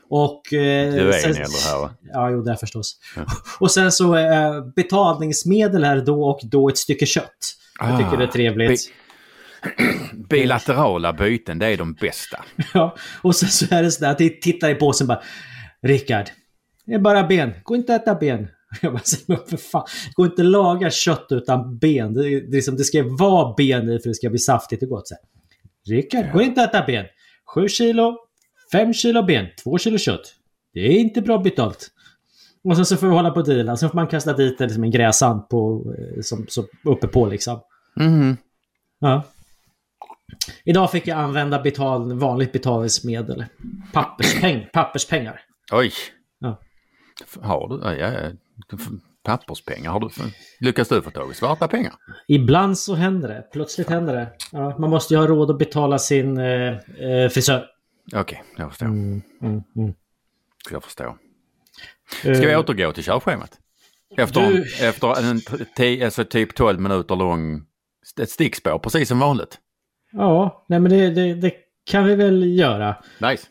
Och... 0.09 0.53
eh, 0.53 0.93
Du 0.93 1.09
är 1.09 1.11
sen- 1.13 1.29
en 1.31 1.37
äldre 1.41 1.59
här 1.67 1.79
va? 1.81 1.91
Ja, 2.13 2.29
jo, 2.29 2.41
det 2.43 2.51
är 2.51 2.55
förstås. 2.55 2.97
Och 3.59 3.71
sen 3.71 3.91
så 3.91 4.15
eh, 4.17 4.65
betalningsmedel 4.75 5.83
här 5.83 5.97
då 6.01 6.23
och 6.23 6.39
då 6.43 6.69
ett 6.69 6.77
stycke 6.77 7.05
kött. 7.05 7.25
Jag 7.79 7.97
tycker 7.99 8.13
Ah, 8.13 8.17
det 8.17 8.23
är 8.23 8.27
trevligt. 8.27 8.81
Bilaterala 10.29 11.13
byten, 11.13 11.59
det 11.59 11.67
är 11.67 11.77
de 11.77 11.93
bästa. 11.93 12.43
Ja, 12.73 12.95
och 13.21 13.35
sen 13.35 13.49
så 13.49 13.65
är 13.75 13.83
det 13.83 13.91
sådär 13.91 14.11
att 14.11 14.19
jag 14.19 14.41
tittar 14.41 14.69
i 14.69 14.75
påsen 14.75 15.07
bara 15.07 15.21
Rickard, 15.83 16.25
det 16.89 16.95
är 16.95 16.99
bara 16.99 17.23
ben. 17.23 17.51
Gå 17.63 17.75
inte 17.75 17.95
att 17.95 18.01
äta 18.01 18.15
ben. 18.15 18.47
Jag 18.81 18.93
bara 18.93 19.01
men 19.27 19.37
för 19.47 19.57
fan. 19.57 19.85
Gå 20.15 20.25
inte 20.25 20.41
att 20.41 20.47
laga 20.47 20.89
kött 20.91 21.27
utan 21.29 21.77
ben. 21.77 22.13
Det, 22.13 22.27
är- 22.27 22.41
det, 22.41 22.47
är 22.47 22.51
liksom, 22.51 22.75
det 22.77 22.83
ska 22.83 23.03
vara 23.19 23.53
ben 23.57 23.89
i 23.89 23.99
för 23.99 24.09
det 24.09 24.15
ska 24.15 24.29
bli 24.29 24.39
saftigt 24.39 24.83
och 24.83 24.89
gott. 24.89 25.07
Så. 25.07 25.15
Rickard, 25.89 26.31
gå 26.33 26.41
inte 26.41 26.63
att 26.63 26.69
äta 26.75 26.85
ben. 26.85 27.05
7 27.55 27.67
kilo, 27.67 28.17
5 28.71 28.93
kilo 28.93 29.23
ben, 29.23 29.45
2 29.63 29.77
kilo 29.77 29.97
kött. 29.97 30.33
Det 30.73 30.79
är 30.79 30.99
inte 30.99 31.21
bra 31.21 31.37
betalt. 31.37 31.87
Och 32.63 32.75
sen 32.75 32.85
så 32.85 32.97
får 32.97 33.07
vi 33.07 33.13
hålla 33.13 33.31
på 33.31 33.41
deala. 33.41 33.77
Sen 33.77 33.89
får 33.89 33.95
man 33.95 34.07
kasta 34.07 34.33
dit 34.33 34.59
liksom 34.59 34.83
en 34.83 34.91
gräsand 34.91 35.49
på, 35.49 35.93
eh, 35.99 36.21
som, 36.21 36.45
som 36.47 36.67
uppe 36.85 37.07
på 37.07 37.25
liksom. 37.25 37.59
Mhm. 37.95 38.37
Ja. 38.99 39.23
Idag 40.63 40.91
fick 40.91 41.07
jag 41.07 41.17
använda 41.19 41.61
betal, 41.61 42.13
vanligt 42.13 42.51
betalningsmedel. 42.51 43.45
Papperspeng, 43.93 44.67
papperspengar. 44.73 45.41
Oj. 45.71 45.91
Har 47.41 47.67
du? 47.69 47.83
Ja, 47.83 47.93
ja, 48.13 48.29
Papperspengar, 49.23 49.91
har 49.91 49.99
du? 49.99 50.09
Lyckas 50.59 50.87
du 50.89 51.01
få 51.01 51.09
tag 51.11 51.31
i 51.31 51.33
svarta 51.33 51.67
pengar? 51.67 51.93
Ibland 52.27 52.77
så 52.77 52.95
händer 52.95 53.29
det. 53.29 53.47
Plötsligt 53.53 53.89
händer 53.89 54.13
det. 54.13 54.27
Ja, 54.51 54.77
man 54.77 54.89
måste 54.89 55.13
ju 55.13 55.19
ha 55.19 55.27
råd 55.27 55.51
att 55.51 55.57
betala 55.57 55.99
sin 55.99 56.37
eh, 56.37 56.45
eh, 56.99 57.29
frisör. 57.31 57.65
Okej, 58.15 58.43
jag 58.57 58.69
förstår. 58.69 58.85
Mm, 58.85 59.21
mm, 59.41 59.61
mm. 59.75 59.93
Jag 60.71 60.83
förstår. 60.83 61.17
Ska 62.21 62.31
vi 62.31 62.51
Eh, 62.51 62.59
återgå 62.59 62.91
till 62.91 63.03
körschemat? 63.03 63.57
Efter, 64.17 64.41
Du- 64.41 64.63
efter 64.87 65.29
en 65.29 65.39
t- 65.77 66.05
alltså 66.05 66.25
typ 66.25 66.55
12 66.55 66.79
minuter 66.79 67.15
lång 67.15 67.61
ett 68.21 68.29
stickspår, 68.29 68.79
precis 68.79 69.07
som 69.09 69.19
vanligt. 69.19 69.57
Ja, 70.11 70.65
nej 70.69 70.79
men 70.79 70.91
det, 70.91 71.09
det, 71.09 71.33
det 71.33 71.53
kan 71.91 72.05
vi 72.05 72.15
väl 72.15 72.57
göra. 72.59 72.95
Nice. 73.21 73.47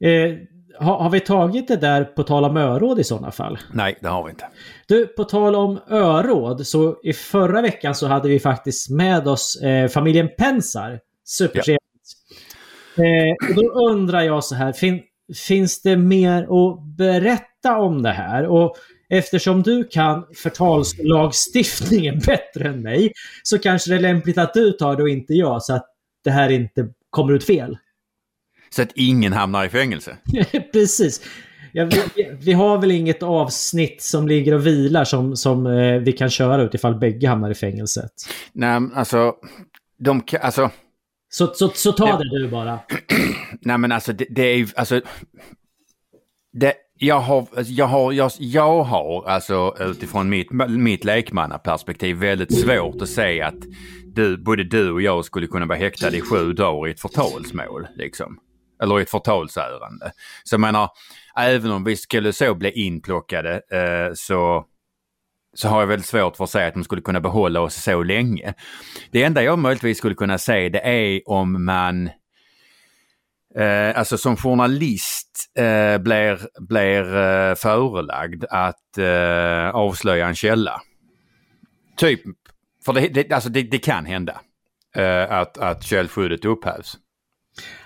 Eh, 0.00 0.36
har, 0.78 0.98
har 0.98 1.10
vi 1.10 1.20
tagit 1.20 1.68
det 1.68 1.76
där 1.76 2.04
på 2.04 2.22
tal 2.22 2.44
om 2.44 2.56
öråd 2.56 2.98
i 2.98 3.04
sådana 3.04 3.30
fall? 3.30 3.58
Nej, 3.72 3.98
det 4.02 4.08
har 4.08 4.24
vi 4.24 4.30
inte. 4.30 4.48
Du, 4.86 5.06
på 5.06 5.24
tal 5.24 5.54
om 5.54 5.80
öråd, 5.90 6.66
så 6.66 6.96
i 7.02 7.12
förra 7.12 7.62
veckan 7.62 7.94
så 7.94 8.06
hade 8.06 8.28
vi 8.28 8.40
faktiskt 8.40 8.90
med 8.90 9.28
oss 9.28 9.56
eh, 9.62 9.88
familjen 9.88 10.28
Pensar. 10.38 11.00
Supertrevligt. 11.24 11.82
Eh, 12.96 13.48
och 13.48 13.54
då 13.54 13.90
undrar 13.90 14.20
jag 14.20 14.44
så 14.44 14.54
här, 14.54 14.72
fin, 14.72 15.02
finns 15.46 15.82
det 15.82 15.96
mer 15.96 16.42
att 16.42 16.96
berätta 16.96 17.78
om 17.78 18.02
det 18.02 18.12
här? 18.12 18.46
Och 18.46 18.76
eftersom 19.08 19.62
du 19.62 19.84
kan 19.84 20.26
förtalslagstiftningen 20.36 22.18
bättre 22.26 22.68
än 22.68 22.82
mig 22.82 23.12
så 23.42 23.58
kanske 23.58 23.90
det 23.90 23.96
är 23.96 24.00
lämpligt 24.00 24.38
att 24.38 24.54
du 24.54 24.72
tar 24.72 24.96
det 24.96 25.02
och 25.02 25.08
inte 25.08 25.34
jag 25.34 25.62
så 25.62 25.74
att 25.74 25.86
det 26.24 26.30
här 26.30 26.50
inte 26.50 26.88
kommer 27.10 27.32
ut 27.32 27.44
fel. 27.44 27.76
Så 28.76 28.82
att 28.82 28.92
ingen 28.94 29.32
hamnar 29.32 29.64
i 29.64 29.68
fängelse. 29.68 30.16
Precis. 30.72 31.20
Ja, 31.72 31.84
vi, 31.84 32.36
vi 32.40 32.52
har 32.52 32.78
väl 32.78 32.90
inget 32.90 33.22
avsnitt 33.22 34.02
som 34.02 34.28
ligger 34.28 34.54
och 34.54 34.66
vilar 34.66 35.04
som, 35.04 35.36
som 35.36 35.66
eh, 35.66 35.98
vi 35.98 36.12
kan 36.12 36.30
köra 36.30 36.62
ut 36.62 36.74
ifall 36.74 36.94
bägge 36.94 37.28
hamnar 37.28 37.50
i 37.50 37.54
fängelset. 37.54 38.12
Nej, 38.52 38.80
alltså, 38.94 39.34
de 39.98 40.22
kan, 40.22 40.40
alltså, 40.42 40.70
Så, 41.28 41.46
så, 41.54 41.68
så 41.68 41.92
ta 41.92 42.18
det 42.18 42.38
du 42.38 42.48
bara. 42.48 42.78
nej 43.60 43.78
men 43.78 43.92
alltså 43.92 44.12
det, 44.12 44.26
det 44.30 44.42
är 44.42 44.56
ju, 44.56 44.66
alltså, 44.76 45.00
det, 46.52 46.74
jag 46.98 47.20
har, 47.20 47.46
alltså, 47.56 47.72
jag 47.72 47.86
har, 47.86 48.12
jag, 48.12 48.30
jag 48.38 48.82
har 48.82 49.28
alltså 49.28 49.76
utifrån 49.80 50.28
mitt, 50.28 50.50
mitt 50.68 51.04
lekmannaperspektiv 51.04 52.16
väldigt 52.16 52.60
svårt 52.60 53.02
att 53.02 53.08
se 53.08 53.42
att 53.42 53.64
du, 54.06 54.36
både 54.36 54.64
du 54.64 54.90
och 54.90 55.02
jag 55.02 55.24
skulle 55.24 55.46
kunna 55.46 55.66
vara 55.66 55.78
häktade 55.78 56.16
i 56.16 56.20
sju 56.20 56.52
dagar 56.52 56.88
i 56.88 56.90
ett 56.90 57.00
förtalsmål. 57.00 57.86
Liksom. 57.96 58.38
Eller 58.82 58.98
i 58.98 59.02
ett 59.02 59.10
förtalsärende. 59.10 60.12
Så 60.44 60.54
jag 60.54 60.60
menar, 60.60 60.90
även 61.38 61.70
om 61.70 61.84
vi 61.84 61.96
skulle 61.96 62.32
så 62.32 62.54
bli 62.54 62.70
inplockade 62.70 63.54
eh, 63.54 64.14
så, 64.14 64.64
så 65.54 65.68
har 65.68 65.80
jag 65.80 65.86
väldigt 65.86 66.06
svårt 66.06 66.36
för 66.36 66.44
att 66.44 66.50
säga 66.50 66.68
att 66.68 66.74
de 66.74 66.84
skulle 66.84 67.02
kunna 67.02 67.20
behålla 67.20 67.60
oss 67.60 67.74
så 67.74 68.02
länge. 68.02 68.54
Det 69.10 69.22
enda 69.22 69.42
jag 69.42 69.58
möjligtvis 69.58 69.98
skulle 69.98 70.14
kunna 70.14 70.38
säga 70.38 70.68
det 70.68 70.80
är 70.80 71.28
om 71.28 71.64
man 71.64 72.10
eh, 73.56 73.98
alltså 73.98 74.18
som 74.18 74.36
journalist 74.36 75.52
eh, 75.58 75.98
blir, 75.98 76.60
blir 76.60 77.16
eh, 77.16 77.54
förelagd 77.54 78.44
att 78.50 78.98
eh, 78.98 79.70
avslöja 79.74 80.26
en 80.28 80.34
källa. 80.34 80.80
Typ, 81.96 82.20
för 82.84 82.92
det, 82.92 83.08
det, 83.08 83.32
alltså 83.32 83.48
det, 83.48 83.62
det 83.62 83.78
kan 83.78 84.06
hända 84.06 84.40
eh, 84.96 85.32
att, 85.32 85.58
att 85.58 85.82
källskyddet 85.84 86.44
upphävs. 86.44 86.98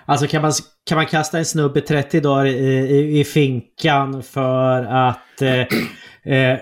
Alltså 0.05 0.27
kan 0.27 0.41
man, 0.41 0.51
kan 0.85 0.95
man 0.95 1.05
kasta 1.05 1.37
en 1.37 1.45
snubbe 1.45 1.81
30 1.81 2.19
dagar 2.19 2.45
i, 2.45 2.49
i, 2.49 3.19
i 3.19 3.23
finkan 3.23 4.23
för 4.23 4.83
att 4.83 5.41
eh, 5.41 5.67
eh, 6.33 6.57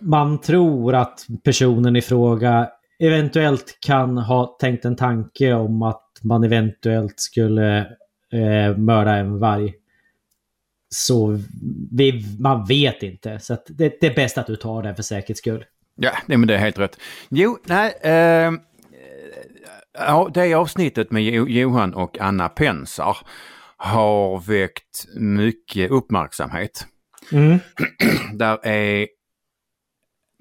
man 0.00 0.40
tror 0.40 0.94
att 0.94 1.26
personen 1.44 1.96
i 1.96 2.02
fråga 2.02 2.68
eventuellt 2.98 3.78
kan 3.80 4.18
ha 4.18 4.56
tänkt 4.60 4.84
en 4.84 4.96
tanke 4.96 5.52
om 5.52 5.82
att 5.82 6.02
man 6.22 6.44
eventuellt 6.44 7.20
skulle 7.20 7.78
eh, 8.32 8.76
mörda 8.76 9.16
en 9.16 9.38
varg. 9.38 9.74
Så 10.88 11.40
vi, 11.92 12.24
man 12.38 12.64
vet 12.64 13.02
inte. 13.02 13.38
Så 13.38 13.56
det, 13.68 14.00
det, 14.00 14.06
är 14.06 14.14
bäst 14.14 14.38
att 14.38 14.46
du 14.46 14.56
tar 14.56 14.82
det 14.82 14.94
för 14.94 15.02
säkerhets 15.02 15.40
skull. 15.40 15.64
Ja, 15.96 16.10
nej, 16.26 16.38
men 16.38 16.48
det 16.48 16.54
är 16.54 16.58
helt 16.58 16.78
rätt. 16.78 16.98
Jo, 17.28 17.58
nej. 17.64 17.98
Ehm, 18.02 18.60
Eh, 19.98 20.26
det 20.34 20.54
avsnittet 20.54 21.10
med 21.10 21.22
Johan 21.48 21.94
och 21.94 22.20
Anna 22.20 22.48
Pensar 22.48 23.16
har 23.76 24.40
väckt 24.40 25.06
mycket 25.16 25.90
uppmärksamhet. 25.90 26.86
Mm. 27.32 27.58
Där 28.32 28.66
är 28.66 29.08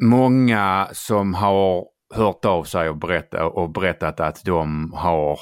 många 0.03 0.89
som 0.91 1.33
har 1.33 1.85
hört 2.13 2.45
av 2.45 2.63
sig 2.63 2.89
och, 2.89 2.97
berätta, 2.97 3.45
och 3.45 3.69
berättat 3.69 4.19
att 4.19 4.43
de 4.45 4.93
har 4.93 5.39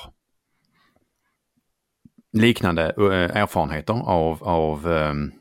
liknande 2.33 2.83
äh, 2.83 3.37
erfarenheter 3.41 3.93
av, 3.93 4.43
av 4.43 4.91
ähm, 4.91 5.31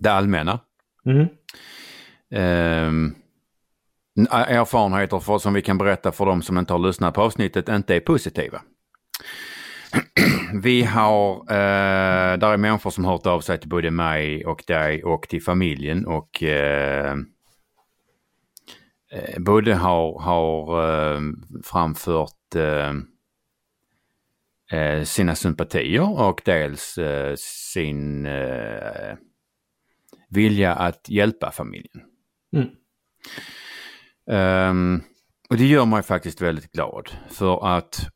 det 0.00 0.12
allmänna. 0.12 0.60
Mm. 1.06 1.26
Ähm, 2.30 3.14
erfarenheter 4.30 5.18
för, 5.18 5.38
som 5.38 5.54
vi 5.54 5.62
kan 5.62 5.78
berätta 5.78 6.12
för 6.12 6.26
de 6.26 6.42
som 6.42 6.58
inte 6.58 6.72
har 6.72 6.78
lyssnat 6.78 7.14
på 7.14 7.22
avsnittet 7.22 7.68
inte 7.68 7.96
är 7.96 8.00
positiva. 8.00 8.62
Vi 10.62 10.82
har, 10.82 11.36
eh, 11.36 12.38
där 12.38 12.52
är 12.52 12.56
människor 12.56 12.90
som 12.90 13.04
har 13.04 13.12
hört 13.12 13.26
av 13.26 13.40
sig 13.40 13.60
till 13.60 13.68
både 13.68 13.90
mig 13.90 14.46
och 14.46 14.64
dig 14.66 15.04
och 15.04 15.28
till 15.28 15.42
familjen 15.42 16.06
och 16.06 16.42
eh, 16.42 17.16
eh 19.12 19.38
både 19.38 19.74
har, 19.74 20.20
har 20.20 20.84
eh, 21.14 21.20
framfört 21.64 22.54
eh, 22.54 22.92
eh, 24.80 25.02
sina 25.04 25.34
sympatier 25.34 26.20
och 26.20 26.42
dels 26.44 26.98
eh, 26.98 27.34
sin 27.38 28.26
eh, 28.26 29.16
vilja 30.28 30.74
att 30.74 31.08
hjälpa 31.08 31.50
familjen. 31.50 32.00
Mm. 32.56 32.68
Um, 34.26 35.02
och 35.50 35.56
det 35.56 35.66
gör 35.66 35.84
mig 35.84 36.02
faktiskt 36.02 36.40
väldigt 36.40 36.72
glad 36.72 37.10
för 37.28 37.76
att 37.76 38.08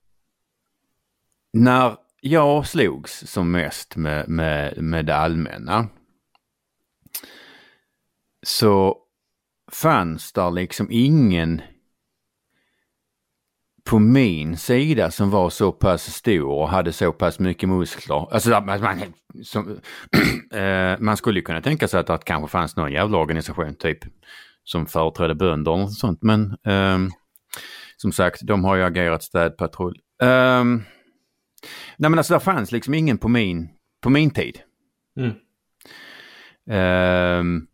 när 1.53 1.97
jag 2.21 2.67
slogs 2.67 3.27
som 3.27 3.51
mest 3.51 3.97
med, 3.97 4.29
med, 4.29 4.83
med 4.83 5.07
det 5.07 5.17
allmänna 5.17 5.89
så 8.43 8.97
fanns 9.73 10.33
där 10.33 10.51
liksom 10.51 10.89
ingen 10.91 11.63
på 13.85 13.99
min 13.99 14.57
sida 14.57 15.11
som 15.11 15.31
var 15.31 15.51
så 15.51 15.73
pass 15.73 16.15
stor 16.15 16.49
och 16.49 16.69
hade 16.69 16.93
så 16.93 17.13
pass 17.13 17.39
mycket 17.39 17.69
muskler. 17.69 18.33
Alltså 18.33 18.61
man, 18.61 19.03
som, 19.43 19.81
eh, 20.53 20.99
man 20.99 21.17
skulle 21.17 21.41
kunna 21.41 21.61
tänka 21.61 21.89
sig 21.89 22.01
att 22.01 22.07
det 22.07 22.19
kanske 22.25 22.49
fanns 22.49 22.77
någon 22.77 22.93
jävla 22.93 23.19
organisation 23.19 23.75
typ 23.75 23.99
som 24.71 24.87
företrädde 24.87 25.35
bönder 25.35 25.73
och 25.73 25.93
sånt. 25.93 26.23
Men 26.23 26.57
um, 26.65 27.11
som 27.97 28.13
sagt, 28.13 28.41
de 28.43 28.65
har 28.65 28.77
ju 28.77 28.83
agerat 28.83 29.23
städpatrull. 29.23 29.99
Um, 30.23 30.85
nej 31.97 32.11
men 32.11 32.19
alltså 32.19 32.35
det 32.35 32.41
fanns 32.41 32.73
liksom 32.73 32.95
ingen 32.95 33.19
på 33.19 33.29
min, 33.29 33.69
på 34.03 34.11
min 34.11 34.31
tid. 34.31 34.61
Mm. 35.17 35.35
Um, 37.41 37.67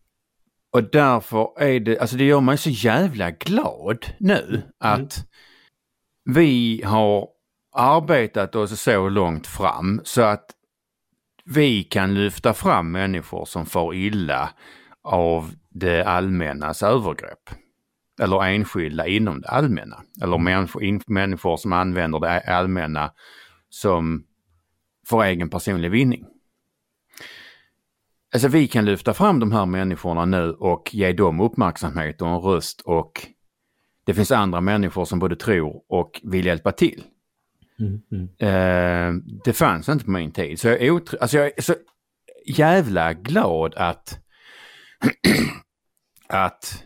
och 0.72 0.90
därför 0.90 1.62
är 1.62 1.80
det, 1.80 1.98
alltså 1.98 2.16
det 2.16 2.24
gör 2.24 2.40
mig 2.40 2.58
så 2.58 2.70
jävla 2.70 3.30
glad 3.30 4.06
nu 4.18 4.62
att 4.80 5.16
mm. 5.16 6.34
vi 6.34 6.82
har 6.84 7.28
arbetat 7.76 8.54
oss 8.54 8.80
så 8.80 9.08
långt 9.08 9.46
fram 9.46 10.00
så 10.04 10.22
att 10.22 10.46
vi 11.44 11.82
kan 11.82 12.14
lyfta 12.14 12.54
fram 12.54 12.92
människor 12.92 13.44
som 13.44 13.66
får 13.66 13.94
illa 13.94 14.50
av 15.02 15.54
det 15.74 16.04
allmännas 16.04 16.82
övergrepp. 16.82 17.50
Eller 18.20 18.44
enskilda 18.44 19.06
inom 19.06 19.40
det 19.40 19.48
allmänna. 19.48 20.02
Eller 20.22 20.38
människor, 20.38 21.12
människor 21.12 21.56
som 21.56 21.72
använder 21.72 22.20
det 22.20 22.40
allmänna 22.40 23.12
som 23.68 24.24
för 25.08 25.22
egen 25.22 25.50
personlig 25.50 25.90
vinning. 25.90 26.26
Alltså 28.34 28.48
vi 28.48 28.68
kan 28.68 28.84
lyfta 28.84 29.14
fram 29.14 29.40
de 29.40 29.52
här 29.52 29.66
människorna 29.66 30.24
nu 30.24 30.50
och 30.52 30.94
ge 30.94 31.12
dem 31.12 31.40
uppmärksamhet 31.40 32.22
och 32.22 32.28
en 32.28 32.40
röst 32.40 32.80
och 32.80 33.26
det 34.04 34.14
finns 34.14 34.30
andra 34.30 34.60
människor 34.60 35.04
som 35.04 35.18
både 35.18 35.36
tror 35.36 35.82
och 35.88 36.20
vill 36.22 36.46
hjälpa 36.46 36.72
till. 36.72 37.02
Mm, 37.78 38.00
mm. 38.12 38.28
Eh, 38.38 39.22
det 39.44 39.52
fanns 39.52 39.88
inte 39.88 40.04
på 40.04 40.10
min 40.10 40.32
tid. 40.32 40.60
Så 40.60 40.68
jag 40.68 40.82
är, 40.82 40.90
alltså 41.20 41.36
jag 41.36 41.46
är 41.46 41.62
så 41.62 41.74
jävla 42.46 43.12
glad 43.12 43.74
att 43.74 44.18
att 46.28 46.82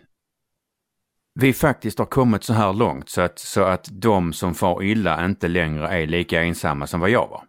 vi 1.40 1.53
faktiskt 1.53 1.98
har 1.98 2.07
kommit 2.07 2.44
så 2.44 2.53
här 2.53 2.72
långt 2.72 3.09
så 3.09 3.20
att, 3.20 3.38
så 3.38 3.62
att 3.62 3.88
de 3.92 4.33
som 4.33 4.55
far 4.55 4.83
illa 4.83 5.24
inte 5.24 5.48
längre 5.48 5.88
är 5.88 6.07
lika 6.07 6.42
ensamma 6.42 6.87
som 6.87 7.01
vad 7.01 7.11
jag 7.11 7.29
var. 7.29 7.42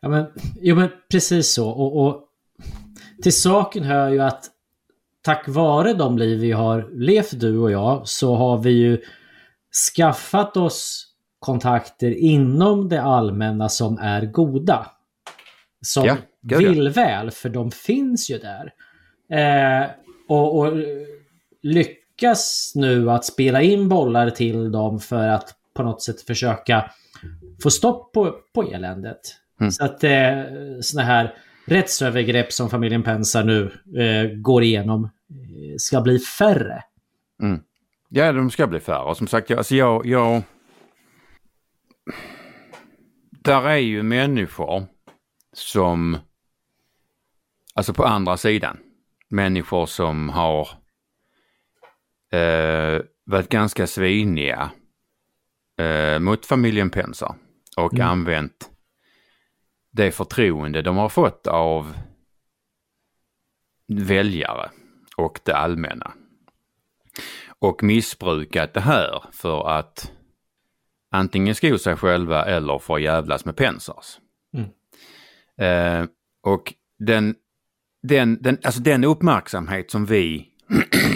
Ja, 0.00 0.08
men, 0.08 0.26
jo, 0.60 0.76
men 0.76 0.88
precis 1.10 1.52
så. 1.52 1.70
Och, 1.70 2.06
och 2.06 2.24
till 3.22 3.32
saken 3.32 3.84
hör 3.84 4.08
ju 4.08 4.20
att 4.20 4.44
tack 5.22 5.48
vare 5.48 5.94
de 5.94 6.18
liv 6.18 6.40
vi 6.40 6.52
har 6.52 6.90
levt 6.92 7.40
du 7.40 7.58
och 7.58 7.70
jag 7.70 8.08
så 8.08 8.34
har 8.36 8.58
vi 8.58 8.70
ju 8.70 9.00
skaffat 9.96 10.56
oss 10.56 11.06
kontakter 11.38 12.10
inom 12.10 12.88
det 12.88 13.02
allmänna 13.02 13.68
som 13.68 13.98
är 13.98 14.26
goda. 14.26 14.86
Som 15.82 16.06
ja, 16.06 16.16
vill 16.58 16.88
väl, 16.88 17.30
för 17.30 17.48
de 17.48 17.70
finns 17.70 18.30
ju 18.30 18.38
där. 18.38 18.72
Eh, 19.32 19.90
och, 20.30 20.58
och, 20.58 20.72
lyckas 21.62 22.72
nu 22.74 23.10
att 23.10 23.24
spela 23.24 23.62
in 23.62 23.88
bollar 23.88 24.30
till 24.30 24.72
dem 24.72 25.00
för 25.00 25.28
att 25.28 25.54
på 25.74 25.82
något 25.82 26.02
sätt 26.02 26.22
försöka 26.22 26.90
få 27.62 27.70
stopp 27.70 28.12
på, 28.12 28.36
på 28.54 28.62
eländet. 28.62 29.20
Mm. 29.60 29.70
Så 29.70 29.84
att 29.84 30.04
eh, 30.04 30.42
sådana 30.80 31.06
här 31.06 31.34
rättsövergrepp 31.66 32.52
som 32.52 32.70
familjen 32.70 33.02
Pensar 33.02 33.44
nu 33.44 33.72
eh, 34.02 34.30
går 34.36 34.62
igenom 34.62 35.04
eh, 35.04 35.74
ska 35.78 36.00
bli 36.00 36.18
färre. 36.18 36.82
Mm. 37.42 37.60
Ja, 38.08 38.32
de 38.32 38.50
ska 38.50 38.66
bli 38.66 38.80
färre. 38.80 39.02
Och 39.02 39.16
som 39.16 39.26
sagt, 39.26 39.50
jag, 39.50 39.56
alltså 39.56 39.74
jag, 39.74 40.06
jag... 40.06 40.42
Där 43.30 43.62
är 43.62 43.76
ju 43.76 44.02
människor 44.02 44.86
som... 45.52 46.18
Alltså 47.74 47.94
på 47.94 48.04
andra 48.04 48.36
sidan 48.36 48.78
människor 49.30 49.86
som 49.86 50.28
har 50.28 50.68
eh, 52.32 53.00
varit 53.24 53.48
ganska 53.48 53.86
sviniga 53.86 54.70
eh, 55.78 56.18
mot 56.18 56.46
familjen 56.46 56.90
Pensa 56.90 57.36
och 57.76 57.94
mm. 57.94 58.06
använt 58.06 58.70
det 59.90 60.12
förtroende 60.12 60.82
de 60.82 60.96
har 60.96 61.08
fått 61.08 61.46
av 61.46 61.94
väljare 63.86 64.70
och 65.16 65.40
det 65.44 65.56
allmänna. 65.56 66.12
Och 67.58 67.82
missbrukat 67.82 68.74
det 68.74 68.80
här 68.80 69.24
för 69.32 69.68
att 69.68 70.12
antingen 71.10 71.54
sko 71.54 71.78
sig 71.78 71.96
själva 71.96 72.44
eller 72.44 72.78
för 72.78 72.94
att 72.94 73.02
jävlas 73.02 73.44
med 73.44 73.56
Pensars. 73.56 74.18
Mm. 74.54 74.70
Eh, 75.58 76.08
och 76.42 76.74
den 76.98 77.34
den, 78.02 78.42
den, 78.42 78.58
alltså 78.64 78.80
den 78.80 79.04
uppmärksamhet 79.04 79.90
som 79.90 80.06
vi, 80.06 80.48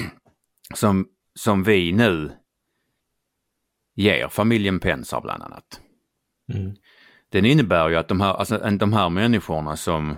som, 0.75 1.09
som 1.35 1.63
vi 1.63 1.93
nu 1.93 2.33
ger 3.95 4.29
familjen 4.29 4.81
Pensar 4.81 5.21
bland 5.21 5.43
annat. 5.43 5.81
Mm. 6.53 6.75
Den 7.29 7.45
innebär 7.45 7.89
ju 7.89 7.97
att 7.97 8.09
de 8.09 8.21
här, 8.21 8.35
alltså, 8.35 8.59
de 8.59 8.93
här 8.93 9.09
människorna 9.09 9.77
som 9.77 10.17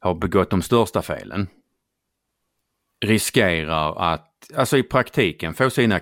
har 0.00 0.14
begått 0.14 0.50
de 0.50 0.62
största 0.62 1.02
felen 1.02 1.48
riskerar 3.04 4.12
att, 4.12 4.50
alltså 4.56 4.78
i 4.78 4.82
praktiken 4.82 5.54
få 5.54 5.70
sina, 5.70 6.00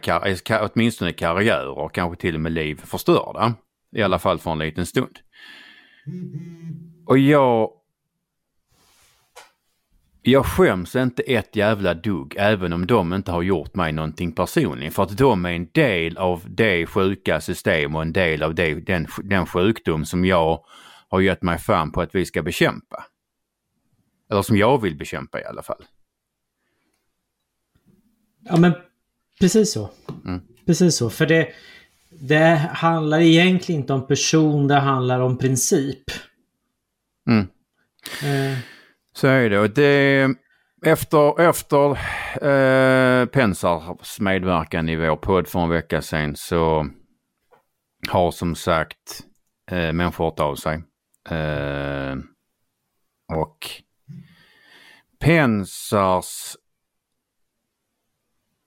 åtminstone 0.61 1.13
karriärer 1.13 1.79
och 1.79 1.95
kanske 1.95 2.21
till 2.21 2.35
och 2.35 2.41
med 2.41 2.53
liv 2.53 2.75
förstörda. 2.85 3.55
I 3.97 4.03
alla 4.03 4.19
fall 4.19 4.39
för 4.39 4.51
en 4.51 4.59
liten 4.59 4.87
stund. 4.87 5.19
Och 7.07 7.19
jag... 7.19 7.71
Jag 10.25 10.47
skäms 10.47 10.97
inte 10.97 11.23
ett 11.23 11.57
jävla 11.57 11.95
dugg 11.95 12.35
även 12.39 12.73
om 12.73 12.87
de 12.87 13.15
inte 13.15 13.31
har 13.33 13.43
gjort 13.43 13.75
mig 13.75 13.93
någonting 13.93 14.33
personligen. 14.33 14.93
För 14.93 15.03
att 15.03 15.17
de 15.19 15.45
är 15.45 15.53
en 15.53 15.69
del 15.73 16.19
av 16.19 16.43
det 16.49 16.87
sjuka 16.87 17.41
system 17.41 17.97
och 17.97 18.03
en 18.03 18.13
del 18.13 18.43
av 18.43 18.55
det, 18.55 18.75
den, 18.75 19.07
den 19.23 19.47
sjukdom 19.47 20.05
som 20.05 20.25
jag 20.25 20.65
har 21.09 21.21
gett 21.21 21.43
mig 21.43 21.59
fan 21.59 21.93
på 21.93 22.01
att 22.01 22.15
vi 22.15 22.27
ska 22.27 22.43
bekämpa. 22.43 23.05
Eller 24.31 24.43
som 24.43 24.57
jag 24.57 24.83
vill 24.83 24.97
bekämpa 24.97 25.41
i 25.41 25.45
alla 25.45 25.63
fall. 25.63 25.85
Ja 28.45 28.57
men 28.57 28.73
precis 29.41 29.73
så. 29.73 29.91
Mm. 30.25 30.41
Precis 30.67 30.97
så. 30.97 31.11
För 31.11 31.27
det, 31.27 31.49
det 32.11 32.71
handlar 32.73 33.21
egentligen 33.21 33.81
inte 33.81 33.93
om 33.93 34.07
person, 34.07 34.69
det 34.69 34.75
handlar 34.75 35.21
om 35.21 35.39
princip. 35.39 36.05
Mm. 37.29 37.47
Eh, 38.23 38.59
Så 39.13 39.27
är 39.27 39.51
det. 39.51 39.59
Och 39.59 39.71
det 39.71 40.29
efter 40.87 41.41
efter 41.41 41.91
eh, 42.47 43.27
Pensars 43.27 44.21
medverkan 44.21 44.89
i 44.89 44.97
vår 44.97 45.17
podd 45.17 45.49
för 45.49 45.59
en 45.59 45.69
vecka 45.69 46.03
sedan 46.03 46.37
så 46.37 46.87
har 48.09 48.31
som 48.31 48.55
sagt 48.55 49.21
eh, 49.71 49.93
människor 49.93 50.25
hört 50.25 50.41
av 50.41 50.55
sig. 50.55 50.83
Eh, 51.31 52.17
och 53.39 53.59
Pensars 55.21 56.57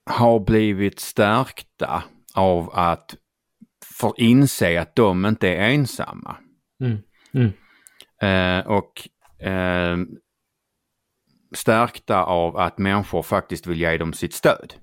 har 0.05 0.39
blivit 0.39 0.99
stärkta 0.99 2.03
av 2.33 2.69
att 2.73 3.15
få 3.99 4.13
inse 4.17 4.81
att 4.81 4.95
de 4.95 5.25
inte 5.25 5.49
är 5.49 5.69
ensamma. 5.69 6.37
mm, 6.81 6.97
mm, 7.33 7.51
Eh, 8.21 8.67
och 8.67 9.09
eh, 9.47 9.97
stärkta 11.57 12.23
av 12.23 12.57
att 12.57 12.77
människor 12.77 13.23
faktiskt 13.23 13.67
vill 13.67 13.79
ge 13.81 13.97
dem 13.97 14.13
sitt 14.13 14.33
stöd. 14.33 14.73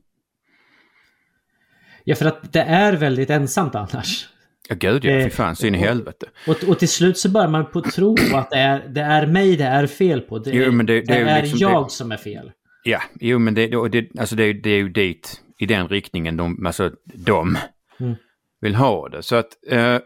Ja, 2.05 2.15
för 2.15 2.27
att 2.27 2.53
det 2.53 2.61
är 2.63 2.93
väldigt 2.93 3.31
ensamt 3.31 3.75
annars. 3.75 4.29
Ja 4.69 4.77
gud 4.79 5.05
ja, 5.05 5.11
Eh, 5.11 5.25
fy 5.25 5.31
fan, 5.31 5.57
så 5.57 5.67
in 5.67 5.75
i 5.75 5.79
helvete. 5.79 6.27
Och, 6.49 6.65
och 6.69 6.79
till 6.79 6.89
slut 6.89 7.19
så 7.19 7.29
börjar 7.31 7.49
man 7.49 7.67
på 7.71 7.81
tro 7.83 8.17
att 8.35 8.51
det 8.51 8.57
är, 8.59 8.89
det 8.89 9.01
är 9.01 9.27
mig 9.27 9.57
det 9.57 9.65
är 9.65 9.87
fel 9.87 10.21
på. 10.21 10.39
Det, 10.39 10.51
Jo, 10.51 10.73
men 10.73 10.87
det- 10.87 11.01
det 11.01 11.15
är 11.15 11.27
är 11.27 11.43
liksom 11.43 11.59
jag 11.59 11.87
det- 11.87 11.91
som 11.91 12.13
är 12.13 12.17
fel. 12.17 12.53
Ja, 12.85 13.03
jo 13.21 13.39
men 13.39 13.55
det, 13.55 13.89
det, 13.89 14.09
alltså 14.19 14.37
det, 14.37 14.53
det 14.53 14.71
är 14.71 14.77
ju 14.79 14.89
dit, 14.89 15.41
i 15.59 15.67
den 15.67 15.89
riktningen 15.89 16.37
de, 16.37 16.67
alltså, 16.67 16.91
de 17.05 17.59
Mm. 18.01 18.15
vill 18.61 18.75
ha 18.75 19.09
det. 19.09 19.23
Så 19.23 19.37
att 19.37 19.49
eh, 19.69 19.99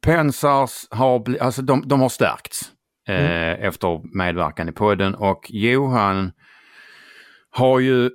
Pensars 0.00 0.86
har, 0.90 1.36
alltså 1.40 1.62
de, 1.62 1.88
de 1.88 2.00
har 2.00 2.08
stärkts 2.08 2.60
eh, 3.06 3.64
efter 3.64 4.16
medverkan 4.16 4.68
i 4.68 4.72
podden 4.72 5.14
och 5.14 5.46
Johan 5.50 6.32
har 7.50 7.80
ju 7.80 8.10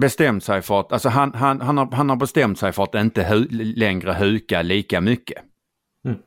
bestämt 0.00 0.44
sig 0.44 0.62
för 0.62 0.80
att, 0.80 0.92
alltså 0.92 1.08
han, 1.08 1.34
han, 1.34 1.60
han, 1.60 1.78
har, 1.78 1.92
han 1.92 2.08
har 2.08 2.16
bestämt 2.16 2.58
sig 2.58 2.72
för 2.72 2.82
att 2.82 2.94
inte 2.94 3.22
hu, 3.22 3.46
längre 3.50 4.12
huka 4.12 4.62
lika 4.62 5.00
mycket. 5.00 5.42
Mm. 6.04 6.18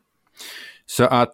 Så 0.86 1.04
att 1.04 1.34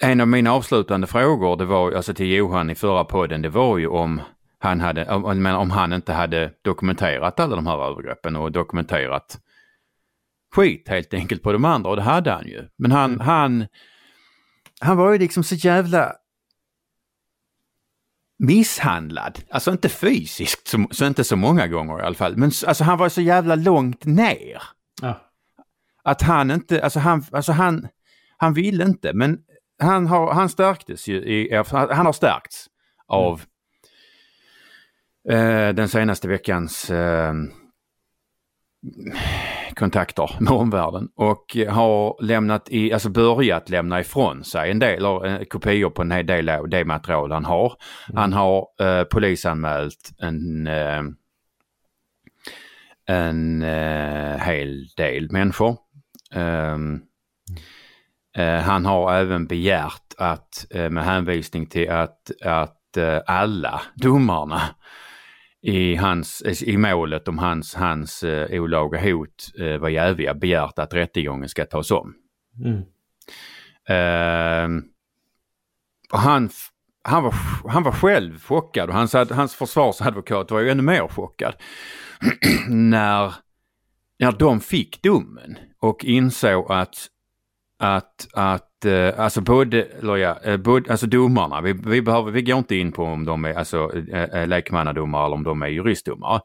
en 0.00 0.20
av 0.20 0.28
mina 0.28 0.52
avslutande 0.52 1.06
frågor 1.06 1.56
det 1.56 1.64
var 1.64 1.92
alltså 1.92 2.14
till 2.14 2.32
Johan 2.32 2.70
i 2.70 2.74
förra 2.74 3.04
podden, 3.04 3.42
det 3.42 3.48
var 3.48 3.78
ju 3.78 3.86
om 3.86 4.20
han, 4.58 4.80
hade, 4.80 5.10
om, 5.10 5.46
om 5.46 5.70
han 5.70 5.92
inte 5.92 6.12
hade 6.12 6.52
dokumenterat 6.62 7.40
alla 7.40 7.56
de 7.56 7.66
här 7.66 7.90
övergreppen 7.90 8.36
och 8.36 8.52
dokumenterat 8.52 9.38
skit 10.52 10.88
helt 10.88 11.14
enkelt 11.14 11.42
på 11.42 11.52
de 11.52 11.64
andra 11.64 11.90
och 11.90 11.96
det 11.96 12.02
hade 12.02 12.30
han 12.30 12.46
ju. 12.46 12.68
Men 12.76 12.92
han, 12.92 13.20
han, 13.20 13.66
han 14.80 14.96
var 14.96 15.12
ju 15.12 15.18
liksom 15.18 15.44
så 15.44 15.54
jävla 15.54 16.12
misshandlad. 18.38 19.38
Alltså 19.50 19.70
inte 19.72 19.88
fysiskt, 19.88 20.68
så, 20.68 20.86
så 20.90 21.06
inte 21.06 21.24
så 21.24 21.36
många 21.36 21.66
gånger 21.66 21.98
i 21.98 22.02
alla 22.02 22.14
fall. 22.14 22.36
Men 22.36 22.52
alltså 22.66 22.84
han 22.84 22.98
var 22.98 23.08
så 23.08 23.20
jävla 23.20 23.54
långt 23.54 24.04
ner. 24.04 24.62
Ja. 25.02 25.20
Att 26.02 26.22
han 26.22 26.50
inte, 26.50 26.82
alltså 26.84 26.98
han, 26.98 27.24
alltså 27.32 27.52
han, 27.52 27.88
han 28.36 28.54
ville 28.54 28.84
inte 28.84 29.12
men 29.12 29.38
han, 29.78 30.06
har, 30.06 30.32
han 30.34 30.48
stärktes 30.48 31.08
ju, 31.08 31.16
i, 31.16 31.62
han 31.72 32.06
har 32.06 32.12
stärkts 32.12 32.66
av 33.06 33.42
eh, 35.28 35.68
den 35.68 35.88
senaste 35.88 36.28
veckans 36.28 36.90
eh, 36.90 37.34
kontakter 39.74 40.30
med 40.40 40.52
omvärlden 40.52 41.08
och 41.16 41.56
har 41.68 42.22
lämnat 42.22 42.68
i, 42.68 42.92
alltså 42.92 43.08
börjat 43.08 43.68
lämna 43.68 44.00
ifrån 44.00 44.44
sig 44.44 44.70
en 44.70 44.78
del, 44.78 45.04
eh, 45.04 45.38
kopior 45.48 45.90
på 45.90 46.02
en 46.02 46.10
hel 46.10 46.26
del 46.26 46.48
av 46.48 46.68
det 46.68 46.84
material 46.84 47.32
han 47.32 47.44
har. 47.44 47.72
Han 48.14 48.32
har 48.32 48.66
eh, 48.80 49.04
polisanmält 49.04 50.10
en, 50.18 50.66
eh, 50.66 51.02
en 53.06 53.62
eh, 53.62 54.38
hel 54.38 54.86
del 54.96 55.32
människor. 55.32 55.76
Ehm, 56.34 57.00
eh, 58.36 58.60
han 58.60 58.86
har 58.86 59.14
även 59.14 59.46
begärt 59.46 60.14
att 60.18 60.66
eh, 60.70 60.90
med 60.90 61.04
hänvisning 61.04 61.66
till 61.66 61.90
att, 61.90 62.30
att 62.44 62.96
eh, 62.96 63.18
alla 63.26 63.80
domarna 63.94 64.62
i, 65.62 65.94
hans, 65.94 66.42
i 66.62 66.76
målet 66.76 67.28
om 67.28 67.38
hans, 67.38 67.74
hans 67.74 68.22
eh, 68.22 68.62
olaga 68.62 69.00
hot 69.00 69.52
eh, 69.58 69.78
var 69.78 69.88
jäviga 69.88 70.34
begärt 70.34 70.78
att 70.78 70.94
rättegången 70.94 71.48
ska 71.48 71.64
tas 71.64 71.90
om. 71.90 72.14
Mm. 72.64 72.82
Och 76.12 76.18
han, 76.18 76.50
han, 77.04 77.22
var, 77.22 77.34
han 77.68 77.82
var 77.82 77.92
själv 77.92 78.40
chockad 78.40 78.88
och 78.88 78.94
hans, 78.94 79.12
hans 79.12 79.54
försvarsadvokat 79.54 80.50
var 80.50 80.60
ju 80.60 80.70
ännu 80.70 80.82
mer 80.82 81.08
chockad. 81.08 81.54
när, 82.68 83.34
när 84.18 84.32
de 84.32 84.60
fick 84.60 85.02
domen 85.02 85.58
och 85.78 86.04
insåg 86.04 86.72
att, 86.72 87.06
att, 87.82 88.28
att 88.32 88.84
eh, 88.84 89.20
alltså 89.20 89.40
både, 89.40 89.82
eller 89.82 90.16
ja, 90.16 90.38
eh, 90.44 90.56
både, 90.56 90.90
alltså 90.90 91.06
domarna, 91.06 91.60
vi, 91.60 91.72
vi, 91.72 92.02
behöver, 92.02 92.30
vi 92.30 92.42
går 92.42 92.58
inte 92.58 92.76
in 92.76 92.92
på 92.92 93.04
om 93.04 93.24
de 93.24 93.44
är 93.44 93.54
alltså, 93.54 93.90
eh, 94.12 94.22
eh, 94.22 94.46
lekmannadomare 94.46 95.26
eller 95.26 95.36
om 95.36 95.42
de 95.42 95.62
är 95.62 95.66
juristdomare. 95.66 96.40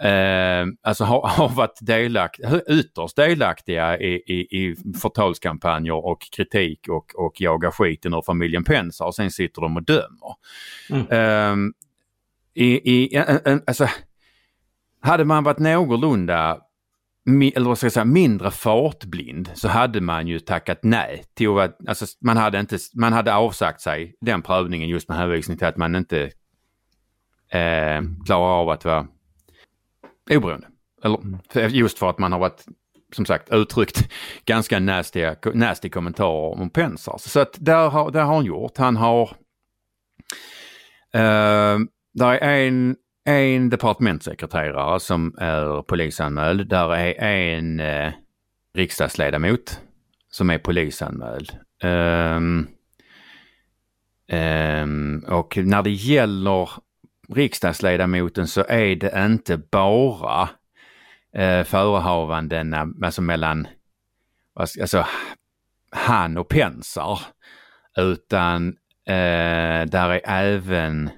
Eh, 0.00 0.66
alltså 0.82 1.04
har, 1.04 1.28
har 1.28 1.48
varit 1.48 1.78
delakt, 1.80 2.40
ytterst 2.68 3.16
delaktiga 3.16 3.98
i, 3.98 4.14
i, 4.14 4.58
i 4.60 4.76
förtalskampanjer 5.02 6.06
och 6.06 6.20
kritik 6.36 6.88
och, 6.88 7.14
och 7.14 7.40
jagar 7.40 7.70
skiten 7.70 8.14
ur 8.14 8.22
familjen 8.22 8.64
Pensar 8.64 9.06
och 9.06 9.14
sen 9.14 9.30
sitter 9.30 9.62
de 9.62 9.76
och 9.76 9.84
dömer. 9.84 10.34
Mm. 10.90 11.06
Eh, 11.10 11.72
i, 12.54 12.92
i, 12.92 13.16
en, 13.16 13.40
en, 13.44 13.62
alltså, 13.66 13.88
hade 15.00 15.24
man 15.24 15.44
varit 15.44 15.58
någorlunda 15.58 16.60
eller 17.42 17.68
vad 17.68 17.78
ska 17.78 17.84
jag 17.84 17.92
säga, 17.92 18.04
mindre 18.04 18.50
fartblind 18.50 19.50
så 19.54 19.68
hade 19.68 20.00
man 20.00 20.26
ju 20.26 20.38
tackat 20.38 20.78
nej 20.82 21.24
till 21.34 21.58
att, 21.58 21.88
alltså 21.88 22.06
man 22.20 22.36
hade 22.36 22.60
inte, 22.60 22.78
man 22.94 23.12
hade 23.12 23.34
avsagt 23.34 23.80
sig 23.80 24.14
den 24.20 24.42
prövningen 24.42 24.88
just 24.88 25.08
med 25.08 25.18
hänvisning 25.18 25.58
till 25.58 25.66
att 25.66 25.76
man 25.76 25.96
inte 25.96 26.22
eh, 27.50 28.02
klarar 28.26 28.60
av 28.60 28.68
att 28.68 28.84
vara 28.84 29.06
oberoende. 30.30 30.66
Eller 31.04 31.68
just 31.68 31.98
för 31.98 32.10
att 32.10 32.18
man 32.18 32.32
har 32.32 32.38
varit, 32.38 32.64
som 33.12 33.26
sagt, 33.26 33.52
uttryckt 33.52 34.08
ganska 34.44 34.78
nasty, 34.78 35.26
nasty 35.54 35.88
kommentarer 35.88 36.60
om 36.60 36.70
Pensar. 36.70 37.16
Så 37.18 37.40
att 37.40 37.56
där 37.58 37.88
har, 37.88 38.10
där 38.10 38.22
har 38.22 38.34
han 38.34 38.44
gjort. 38.44 38.76
Han 38.76 38.96
har, 38.96 39.22
eh, 41.14 41.78
där 42.14 42.34
är 42.34 42.68
en, 42.68 42.96
en 43.24 43.70
departementssekreterare 43.70 45.00
som 45.00 45.34
är 45.38 45.82
polisanmäld. 45.82 46.68
Där 46.68 46.94
är 46.94 47.22
en 47.22 47.80
eh, 47.80 48.12
riksdagsledamot 48.74 49.80
som 50.30 50.50
är 50.50 50.58
polisanmäld. 50.58 51.52
Um, 51.82 52.68
um, 54.32 55.24
och 55.28 55.56
när 55.56 55.82
det 55.82 55.90
gäller 55.90 56.70
riksdagsledamoten 57.34 58.46
så 58.46 58.64
är 58.68 58.96
det 58.96 59.26
inte 59.26 59.56
bara 59.56 60.48
eh, 61.34 61.64
förehavanden 61.64 62.74
alltså 63.02 63.22
mellan 63.22 63.68
alltså, 64.54 65.06
han 65.90 66.38
och 66.38 66.48
Pensar. 66.48 67.20
Utan 67.96 68.68
eh, 69.06 69.86
där 69.86 70.10
är 70.10 70.20
även 70.24 71.10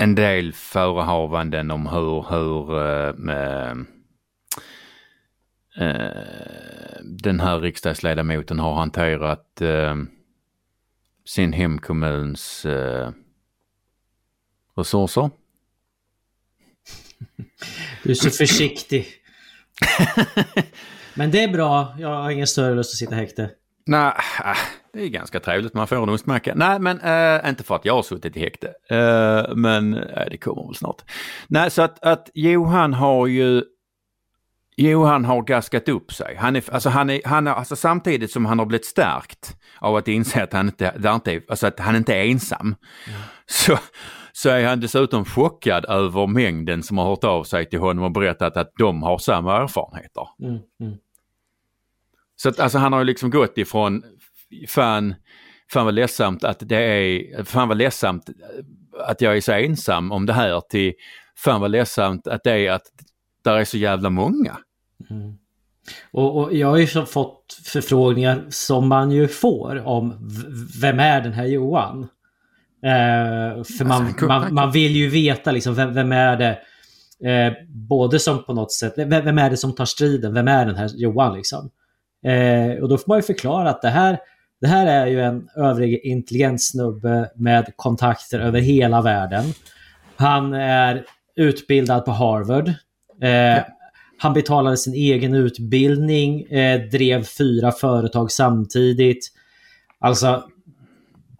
en 0.00 0.14
del 0.14 0.52
förehavanden 0.52 1.70
om 1.70 1.86
hur, 1.86 2.24
hur 2.30 2.78
eh, 3.30 3.70
eh, 5.76 6.22
den 7.02 7.40
här 7.40 7.60
riksdagsledamoten 7.60 8.58
har 8.58 8.74
hanterat 8.74 9.60
eh, 9.60 9.96
sin 11.24 11.52
hemkommuns 11.52 12.66
resurser. 14.76 15.30
Du 18.02 18.10
är 18.10 18.14
så 18.14 18.30
försiktig. 18.30 19.06
Men 21.14 21.30
det 21.30 21.42
är 21.42 21.48
bra. 21.48 21.96
Jag 21.98 22.08
har 22.08 22.30
ingen 22.30 22.46
större 22.46 22.74
lust 22.74 22.94
att 22.94 22.98
sitta 22.98 23.14
häkte. 23.14 23.50
Nej, 23.86 24.12
äh, 24.44 24.56
det 24.92 25.02
är 25.02 25.08
ganska 25.08 25.40
trevligt. 25.40 25.74
Man 25.74 25.86
får 25.86 26.02
en 26.02 26.08
ostmacka. 26.08 26.52
Nej, 26.56 26.78
men 26.80 27.00
äh, 27.00 27.48
inte 27.48 27.64
för 27.64 27.74
att 27.74 27.84
jag 27.84 27.94
har 27.94 28.02
suttit 28.02 28.36
i 28.36 28.40
häkte. 28.40 28.68
Äh, 28.90 29.54
men 29.54 29.94
äh, 29.94 30.26
det 30.30 30.36
kommer 30.36 30.66
väl 30.66 30.74
snart. 30.74 31.02
Nej, 31.48 31.70
så 31.70 31.82
att, 31.82 32.04
att 32.04 32.30
Johan 32.34 32.94
har 32.94 33.26
ju 33.26 33.62
Johan 34.76 35.24
har 35.24 35.42
gaskat 35.42 35.88
upp 35.88 36.12
sig. 36.12 36.36
Han 36.36 36.56
är, 36.56 36.74
alltså 36.74 36.88
han 36.88 37.10
är, 37.10 37.20
han 37.24 37.46
är, 37.46 37.52
alltså 37.52 37.76
samtidigt 37.76 38.30
som 38.30 38.46
han 38.46 38.58
har 38.58 38.66
blivit 38.66 38.86
stärkt 38.86 39.56
av 39.78 39.96
att 39.96 40.08
inse 40.08 40.42
att 40.42 40.52
han 40.52 40.66
inte, 40.66 40.92
inte 41.14 41.42
alltså 41.48 41.66
att 41.66 41.80
han 41.80 41.96
inte 41.96 42.14
är 42.14 42.24
ensam. 42.24 42.66
Mm. 42.66 43.20
Så, 43.46 43.78
så 44.32 44.48
är 44.48 44.66
han 44.66 44.80
dessutom 44.80 45.24
chockad 45.24 45.84
över 45.84 46.26
mängden 46.26 46.82
som 46.82 46.98
har 46.98 47.04
hört 47.04 47.24
av 47.24 47.44
sig 47.44 47.68
till 47.68 47.78
honom 47.78 48.04
och 48.04 48.12
berättat 48.12 48.56
att 48.56 48.72
de 48.78 49.02
har 49.02 49.18
samma 49.18 49.62
erfarenheter. 49.62 50.28
Mm. 50.42 50.58
Mm. 50.80 50.98
Så 52.36 52.48
att 52.48 52.60
alltså 52.60 52.78
han 52.78 52.92
har 52.92 53.00
ju 53.00 53.04
liksom 53.04 53.30
gått 53.30 53.58
ifrån 53.58 54.02
fan, 54.68 55.14
fan 55.72 55.84
vad 55.84 55.94
ledsamt 55.94 56.44
att 56.44 56.58
det 56.60 56.82
är, 56.82 57.44
fan 57.44 57.68
vad 57.68 57.76
ledsamt 57.76 58.30
att 58.98 59.20
jag 59.20 59.36
är 59.36 59.40
så 59.40 59.52
ensam 59.52 60.12
om 60.12 60.26
det 60.26 60.32
här 60.32 60.60
till 60.60 60.92
fan 61.36 61.60
vad 61.60 61.70
ledsamt 61.70 62.26
att 62.26 62.44
det 62.44 62.66
är 62.66 62.70
att 62.70 62.82
där 63.44 63.56
är 63.56 63.64
så 63.64 63.78
jävla 63.78 64.10
många. 64.10 64.56
Mm. 65.10 65.34
Och, 66.12 66.36
och, 66.36 66.54
jag 66.54 66.68
har 66.68 66.76
ju 66.76 66.86
fått 66.86 67.58
förfrågningar 67.64 68.44
som 68.48 68.88
man 68.88 69.10
ju 69.10 69.28
får 69.28 69.86
om 69.86 70.30
vem 70.80 71.00
är 71.00 71.20
den 71.20 71.32
här 71.32 71.46
Johan? 71.46 72.08
Eh, 72.84 73.64
för 73.64 73.84
man, 73.84 74.14
man, 74.22 74.54
man, 74.54 74.72
vill 74.72 74.96
ju 74.96 75.08
veta 75.08 75.50
liksom 75.50 75.74
vem, 75.74 75.94
vem 75.94 76.12
är 76.12 76.36
det? 76.36 76.58
Eh, 77.30 77.52
både 77.68 78.18
som 78.18 78.44
på 78.44 78.52
något 78.52 78.72
sätt, 78.72 78.94
vem, 78.96 79.24
vem, 79.24 79.38
är 79.38 79.50
det 79.50 79.56
som 79.56 79.74
tar 79.74 79.84
striden? 79.84 80.34
Vem 80.34 80.48
är 80.48 80.66
den 80.66 80.76
här 80.76 80.90
Johan 80.94 81.36
liksom? 81.36 81.70
Eh, 82.24 82.82
och 82.82 82.88
då 82.88 82.98
får 82.98 83.08
man 83.08 83.18
ju 83.18 83.22
förklara 83.22 83.70
att 83.70 83.82
det 83.82 83.88
här, 83.88 84.18
det 84.60 84.66
här 84.66 84.86
är 84.86 85.06
ju 85.06 85.20
en 85.20 85.48
övrig 85.56 86.00
intelligent 86.04 86.62
snubbe 86.62 87.30
med 87.34 87.72
kontakter 87.76 88.40
över 88.40 88.60
hela 88.60 89.02
världen. 89.02 89.44
Han 90.16 90.52
är 90.54 91.04
utbildad 91.36 92.04
på 92.04 92.10
Harvard. 92.10 92.68
Eh, 93.22 93.64
han 94.18 94.32
betalade 94.32 94.76
sin 94.76 94.94
egen 94.94 95.34
utbildning, 95.34 96.42
eh, 96.42 96.80
drev 96.80 97.24
fyra 97.24 97.72
företag 97.72 98.30
samtidigt. 98.32 99.28
Alltså, 99.98 100.44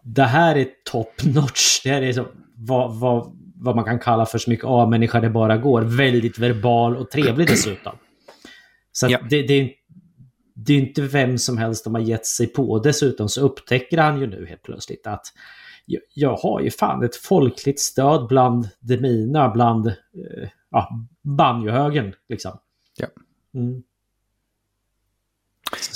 det 0.02 0.22
här 0.22 0.56
är 0.56 0.66
top 0.90 1.24
notch. 1.24 1.82
Det 1.84 1.90
här 1.90 2.02
är 2.02 2.12
så, 2.12 2.26
vad, 2.54 2.94
vad, 3.00 3.36
vad 3.54 3.76
man 3.76 3.84
kan 3.84 3.98
kalla 3.98 4.26
för 4.26 4.38
så 4.38 4.50
mycket 4.50 4.64
A-människa 4.68 5.20
det 5.20 5.30
bara 5.30 5.56
går. 5.56 5.82
Väldigt 5.82 6.38
verbal 6.38 6.96
och 6.96 7.10
trevlig 7.10 7.46
dessutom. 7.46 7.92
Så 8.92 9.06
ja. 9.10 9.18
det, 9.30 9.42
det, 9.42 9.70
det 10.66 10.72
är 10.72 10.78
inte 10.78 11.02
vem 11.02 11.38
som 11.38 11.58
helst 11.58 11.84
de 11.84 11.94
har 11.94 12.02
gett 12.02 12.26
sig 12.26 12.46
på. 12.46 12.78
Dessutom 12.78 13.28
så 13.28 13.40
upptäcker 13.40 13.98
han 13.98 14.20
ju 14.20 14.26
nu 14.26 14.46
helt 14.46 14.62
plötsligt 14.62 15.06
att 15.06 15.26
jag, 16.14 16.36
har 16.36 16.60
ju 16.60 16.70
fan 16.70 17.02
ett 17.02 17.16
folkligt 17.16 17.80
stöd 17.80 18.26
bland 18.28 18.68
de 18.80 18.96
mina, 18.96 19.48
bland 19.48 19.86
eh, 19.86 20.48
ja, 20.70 20.88
banjohögen 21.22 22.14
liksom. 22.28 22.58
Ja. 22.96 23.06
Mm. 23.54 23.82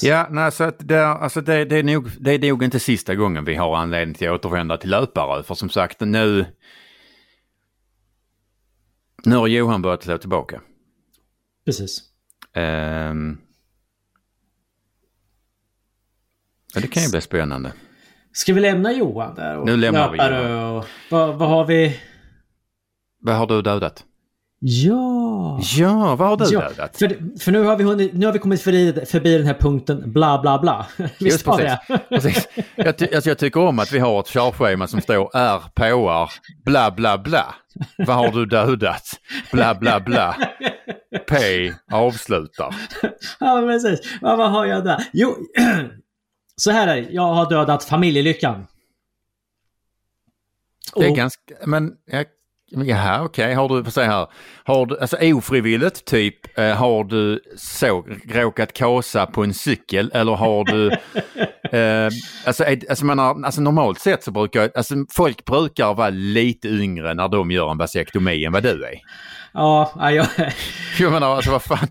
Ja, 0.03 0.27
nej, 0.31 0.53
så 0.53 0.64
att 0.64 0.88
det, 0.88 1.07
alltså 1.07 1.40
det, 1.40 1.64
det, 1.64 1.77
är 1.77 1.83
nog, 1.83 2.11
det 2.20 2.31
är 2.31 2.38
nog 2.38 2.62
inte 2.62 2.81
sista 2.81 3.14
gången 3.14 3.44
vi 3.44 3.55
har 3.55 3.77
anledning 3.77 4.14
till 4.14 4.29
att 4.29 4.35
återvända 4.35 4.77
till 4.77 4.90
löpare. 4.90 5.42
För 5.42 5.55
som 5.55 5.68
sagt 5.70 6.00
nu... 6.00 6.46
Nu 9.24 9.37
har 9.37 9.46
Johan 9.46 9.83
börjat 9.83 10.03
slå 10.03 10.18
tillbaka. 10.18 10.61
Precis. 11.64 12.03
Um, 12.57 13.43
ja, 16.74 16.80
det 16.80 16.87
kan 16.87 17.02
ju 17.02 17.10
bli 17.10 17.20
spännande. 17.20 17.72
Ska 18.32 18.52
vi 18.52 18.60
lämna 18.60 18.92
Johan 18.92 19.34
där? 19.34 19.58
Och 19.58 19.66
nu 19.66 19.76
lämnar 19.76 20.10
vi 20.10 20.18
Johan. 20.18 20.76
Och, 20.76 20.84
vad, 21.10 21.34
vad 21.34 21.48
har 21.48 21.64
vi? 21.64 22.00
Vad 23.20 23.34
har 23.34 23.46
du 23.46 23.62
dödat? 23.62 24.04
Ja! 24.66 25.60
Ja, 25.76 26.16
vad 26.16 26.28
har 26.28 26.37
du 26.37 26.44
ja, 26.54 26.60
dödat? 26.60 26.98
För, 26.98 27.38
för 27.38 27.52
nu, 27.52 27.62
har 27.62 27.76
vi 27.76 27.84
hunnit, 27.84 28.12
nu 28.12 28.26
har 28.26 28.32
vi 28.32 28.38
kommit 28.38 28.62
förbi, 28.62 29.06
förbi 29.06 29.38
den 29.38 29.46
här 29.46 29.54
punkten 29.54 30.12
bla 30.12 30.38
bla 30.42 30.58
bla. 30.58 30.87
Visst 31.20 31.46
var 31.46 31.58
det? 31.58 31.80
precis. 32.08 32.48
Jag, 32.76 32.98
ty, 32.98 33.14
alltså, 33.14 33.30
jag 33.30 33.38
tycker 33.38 33.60
om 33.60 33.78
att 33.78 33.92
vi 33.92 33.98
har 33.98 34.20
ett 34.20 34.26
körschema 34.26 34.87
som 34.87 35.00
står 35.00 35.37
R 35.37 35.62
påar 35.74 36.30
bla 36.64 36.90
bla 36.90 37.18
bla. 37.18 37.54
Vad 37.98 38.16
har 38.16 38.32
du 38.32 38.46
dödat? 38.46 39.02
Bla 39.52 39.74
bla 39.74 40.00
bla. 40.00 40.37
P 41.28 41.37
avslutar. 41.92 42.74
Ja, 43.40 43.62
precis. 43.66 44.00
Ja, 44.20 44.37
vad 44.37 44.50
har 44.50 44.66
jag 44.66 44.84
där? 44.84 45.04
Jo, 45.12 45.37
så 46.57 46.71
här 46.71 46.88
är 46.88 47.03
det. 47.03 47.09
Jag 47.11 47.35
har 47.35 47.51
dödat 47.51 47.85
familjelyckan. 47.85 48.67
Det 50.95 51.05
är 51.05 51.11
Och, 51.11 51.17
ganska, 51.17 51.55
men 51.67 51.93
jag 52.07 52.27
Jaha, 52.77 53.23
okej. 53.23 53.45
Okay. 53.45 53.55
Har 53.55 53.69
du, 53.69 53.90
säg 53.90 54.07
här, 54.07 54.27
har 54.64 54.87
du, 54.87 54.99
alltså 54.99 55.17
ofrivilligt 55.21 56.05
typ, 56.05 56.59
eh, 56.59 56.71
har 56.71 57.05
du 57.05 57.40
så 57.57 58.05
råkat 58.29 58.73
kasa 58.73 59.27
på 59.27 59.45
en 59.45 59.55
cykel 59.55 60.11
eller 60.14 60.33
har 60.33 60.64
du, 60.64 60.90
eh, 61.79 62.11
alltså, 62.47 62.64
alltså, 62.90 63.05
menar, 63.05 63.45
alltså 63.45 63.61
normalt 63.61 63.99
sett 63.99 64.25
så 64.25 64.31
brukar, 64.31 64.71
alltså 64.75 64.95
folk 65.11 65.45
brukar 65.45 65.95
vara 65.95 66.11
lite 66.11 66.69
yngre 66.69 67.14
när 67.14 67.29
de 67.29 67.51
gör 67.51 67.71
en 67.71 67.79
vasektomi 67.79 68.45
än 68.45 68.53
vad 68.53 68.62
du 68.62 68.85
är. 68.85 69.01
Ja, 69.53 70.11
jag... 70.11 70.27
jag 70.99 71.12
menar, 71.12 71.37
alltså 71.37 71.51
vad 71.51 71.62
fan, 71.62 71.88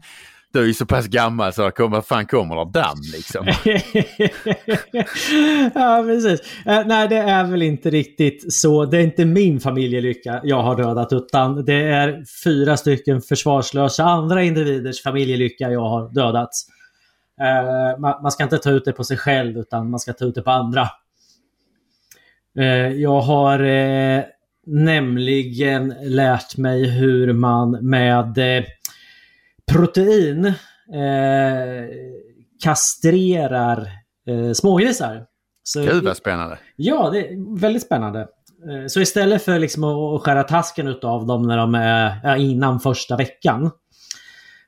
du 0.54 0.60
är 0.60 0.66
ju 0.66 0.74
så 0.74 0.86
pass 0.86 1.08
gammal 1.08 1.54
så 1.54 1.72
kom, 1.72 1.92
vad 1.92 2.06
fan 2.06 2.26
kommer 2.26 2.56
det 2.56 2.72
damm 2.72 3.02
liksom? 3.14 3.48
ja, 5.74 6.04
precis. 6.06 6.42
Uh, 6.68 6.82
nej, 6.86 7.08
det 7.08 7.18
är 7.18 7.46
väl 7.46 7.62
inte 7.62 7.90
riktigt 7.90 8.54
så. 8.54 8.86
Det 8.86 8.98
är 8.98 9.02
inte 9.02 9.26
min 9.26 9.60
familjelycka 9.60 10.42
jag 10.44 10.62
har 10.62 10.76
dödat 10.76 11.14
utan 11.14 11.66
det 11.66 11.84
är 11.84 12.24
fyra 12.44 12.78
stycken 12.78 13.22
försvarslösa 13.22 14.04
andra 14.04 14.44
individers 14.44 15.04
familjelycka 15.04 15.72
jag 15.72 15.90
har 15.90 16.14
dödat. 16.14 16.50
Uh, 17.42 17.48
eh, 17.48 18.00
man, 18.00 18.22
man, 18.22 18.32
ska 18.32 18.44
inte 18.44 18.58
ta 18.58 18.70
ut 18.70 18.86
det 18.86 18.94
på 18.94 19.04
sig 19.04 19.18
själv 19.18 19.58
utan 19.58 19.90
man 19.90 20.00
ska 20.00 20.14
ta 20.14 20.26
ut 20.26 20.36
det 20.36 20.42
på 20.42 20.52
andra. 20.52 20.88
Uh, 22.60 22.88
jag 22.88 23.22
har 23.22 23.60
nämligen 24.66 25.94
lärt 26.04 26.58
mig 26.58 26.90
hur 26.90 27.34
man 27.34 27.72
med 27.72 28.38
protein 29.72 30.46
eh, 30.46 30.54
kastrerar 32.64 33.80
eh, 34.28 34.54
smågrisar. 34.54 35.26
Gud 35.76 36.04
vad 36.04 36.18
spännande! 36.18 36.58
Ja, 36.76 37.10
det 37.10 37.20
är 37.20 37.60
väldigt 37.60 37.84
spännande. 37.84 38.20
Eh, 38.20 38.88
så 38.88 39.02
istället 39.02 39.46
för 39.46 39.60
liksom 39.60 39.84
att 39.84 40.22
skära 40.22 40.44
tasken 40.44 40.88
av 41.02 41.26
dem 41.26 41.48
när 41.48 41.58
de 41.58 41.76
är 41.76 42.36
innan 42.36 42.80
första 42.80 43.18
veckan. 43.18 43.72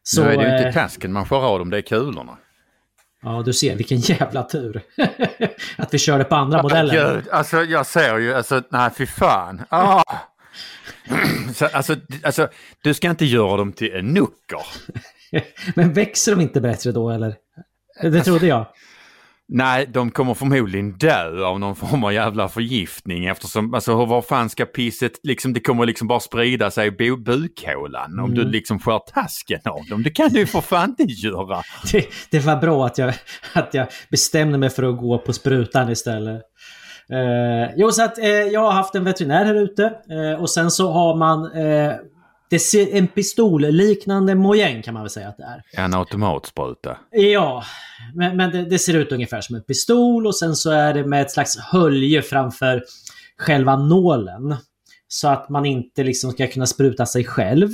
Så, 0.04 0.24
nu 0.24 0.30
är 0.30 0.38
det 0.38 0.44
ju 0.44 0.58
inte 0.58 0.68
eh, 0.68 0.74
tasken 0.74 1.14
man 1.14 1.26
skär 1.26 1.38
av 1.38 1.60
dem, 1.60 1.70
det 1.70 1.78
är 1.78 1.82
kulorna. 1.82 2.38
Ja, 3.22 3.42
du 3.46 3.54
ser 3.54 3.76
vilken 3.76 3.98
jävla 3.98 4.44
tur. 4.44 4.82
att 5.78 5.94
vi 5.94 5.98
körde 5.98 6.24
på 6.24 6.36
andra 6.36 6.62
modeller. 6.62 7.16
Gud, 7.16 7.30
alltså 7.32 7.64
jag 7.64 7.86
ser 7.86 8.18
ju, 8.18 8.34
alltså 8.34 8.62
nej 8.70 8.90
fy 8.98 9.06
fan. 9.06 9.62
Ah. 9.70 10.04
Så, 11.54 11.66
alltså, 11.66 11.96
alltså, 12.24 12.48
du 12.84 12.94
ska 12.94 13.10
inte 13.10 13.26
göra 13.26 13.58
dem 13.58 13.74
till 13.74 13.96
en 13.96 14.14
nucker. 14.14 14.66
Men 15.76 15.94
växer 15.94 16.36
de 16.36 16.42
inte 16.42 16.62
bättre 16.62 16.92
då 16.92 17.10
eller? 17.10 17.36
Det 18.02 18.24
trodde 18.24 18.48
jag. 18.48 18.68
Nej, 19.48 19.88
de 19.94 20.12
kommer 20.12 20.34
förmodligen 20.34 20.92
dö 20.92 21.46
av 21.46 21.60
någon 21.60 21.76
form 21.76 22.04
av 22.04 22.14
jävla 22.14 22.50
förgiftning 22.50 23.26
eftersom, 23.26 23.74
alltså 23.74 24.06
var 24.06 24.22
fan 24.22 24.50
ska 24.50 24.66
pisset, 24.66 25.12
liksom 25.24 25.54
det 25.54 25.60
kommer 25.60 25.86
liksom 25.86 26.08
bara 26.08 26.20
sprida 26.20 26.72
sig 26.72 26.88
i 26.88 26.92
bukhålan 26.92 28.12
mm. 28.12 28.26
om 28.26 28.34
du 28.34 28.42
mm. 28.42 28.52
liksom 28.52 28.80
skär 28.80 29.00
tasken 29.00 29.60
av 29.66 29.86
dem. 29.90 30.04
Det 30.04 30.10
kan 30.10 30.30
du 30.30 30.40
ju 30.40 30.46
för 30.46 30.62
fan 30.62 30.96
inte 31.00 31.14
göra. 31.14 31.62
Det, 31.92 32.08
det 32.30 32.40
var 32.40 32.56
bra 32.56 32.86
att 32.86 32.98
jag, 32.98 33.14
att 33.54 33.74
jag 33.74 33.88
bestämde 34.10 34.58
mig 34.58 34.70
för 34.70 34.84
att 34.84 34.98
gå 34.98 35.18
på 35.18 35.34
sprutan 35.34 35.92
istället. 35.92 36.42
Eh, 37.10 37.74
jo, 37.76 37.92
så 37.92 38.04
att 38.04 38.18
eh, 38.18 38.28
jag 38.28 38.62
har 38.62 38.72
haft 38.72 38.96
en 38.96 39.04
veterinär 39.04 39.46
här 39.46 39.56
ute 39.56 39.94
eh, 40.10 40.42
och 40.42 40.50
sen 40.50 40.72
så 40.72 40.92
har 40.92 41.16
man 41.16 41.52
eh, 41.52 41.94
det 42.50 42.60
ser 42.60 42.96
en 42.96 43.08
pistolliknande 43.08 44.36
mojäng 44.36 44.82
kan 44.82 44.94
man 44.94 45.04
väl 45.04 45.10
säga 45.10 45.28
att 45.28 45.38
det 45.38 45.44
är. 45.44 45.84
En 45.84 45.94
automatspruta. 45.94 46.98
Ja, 47.12 47.64
men, 48.14 48.38
men 48.38 48.52
det, 48.52 48.66
det, 48.66 48.80
ser 48.80 48.94
ut 48.94 49.12
ungefär 49.12 49.42
som 49.42 49.56
en 49.56 49.64
pistol 49.64 50.28
och 50.28 50.36
sen 50.36 50.56
så 50.56 50.72
är 50.72 50.94
det 50.94 51.06
med 51.06 51.22
ett 51.22 51.32
slags 51.32 51.58
hölje 51.58 52.22
framför 52.22 52.84
själva 53.38 53.76
nålen. 53.76 54.56
Så 55.08 55.28
att 55.28 55.50
man 55.50 55.66
inte 55.66 56.04
liksom 56.04 56.32
ska 56.32 56.48
kunna 56.48 56.66
spruta 56.66 57.06
sig 57.06 57.26
själv. 57.26 57.70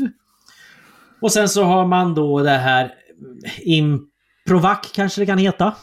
Och 1.22 1.32
sen 1.32 1.50
så 1.50 1.64
har 1.64 1.86
man 1.86 2.16
då 2.16 2.40
det 2.40 2.50
här 2.50 2.94
Improvac 3.62 4.92
kanske 4.94 5.22
det 5.22 5.26
kan 5.26 5.38
heta. 5.38 5.74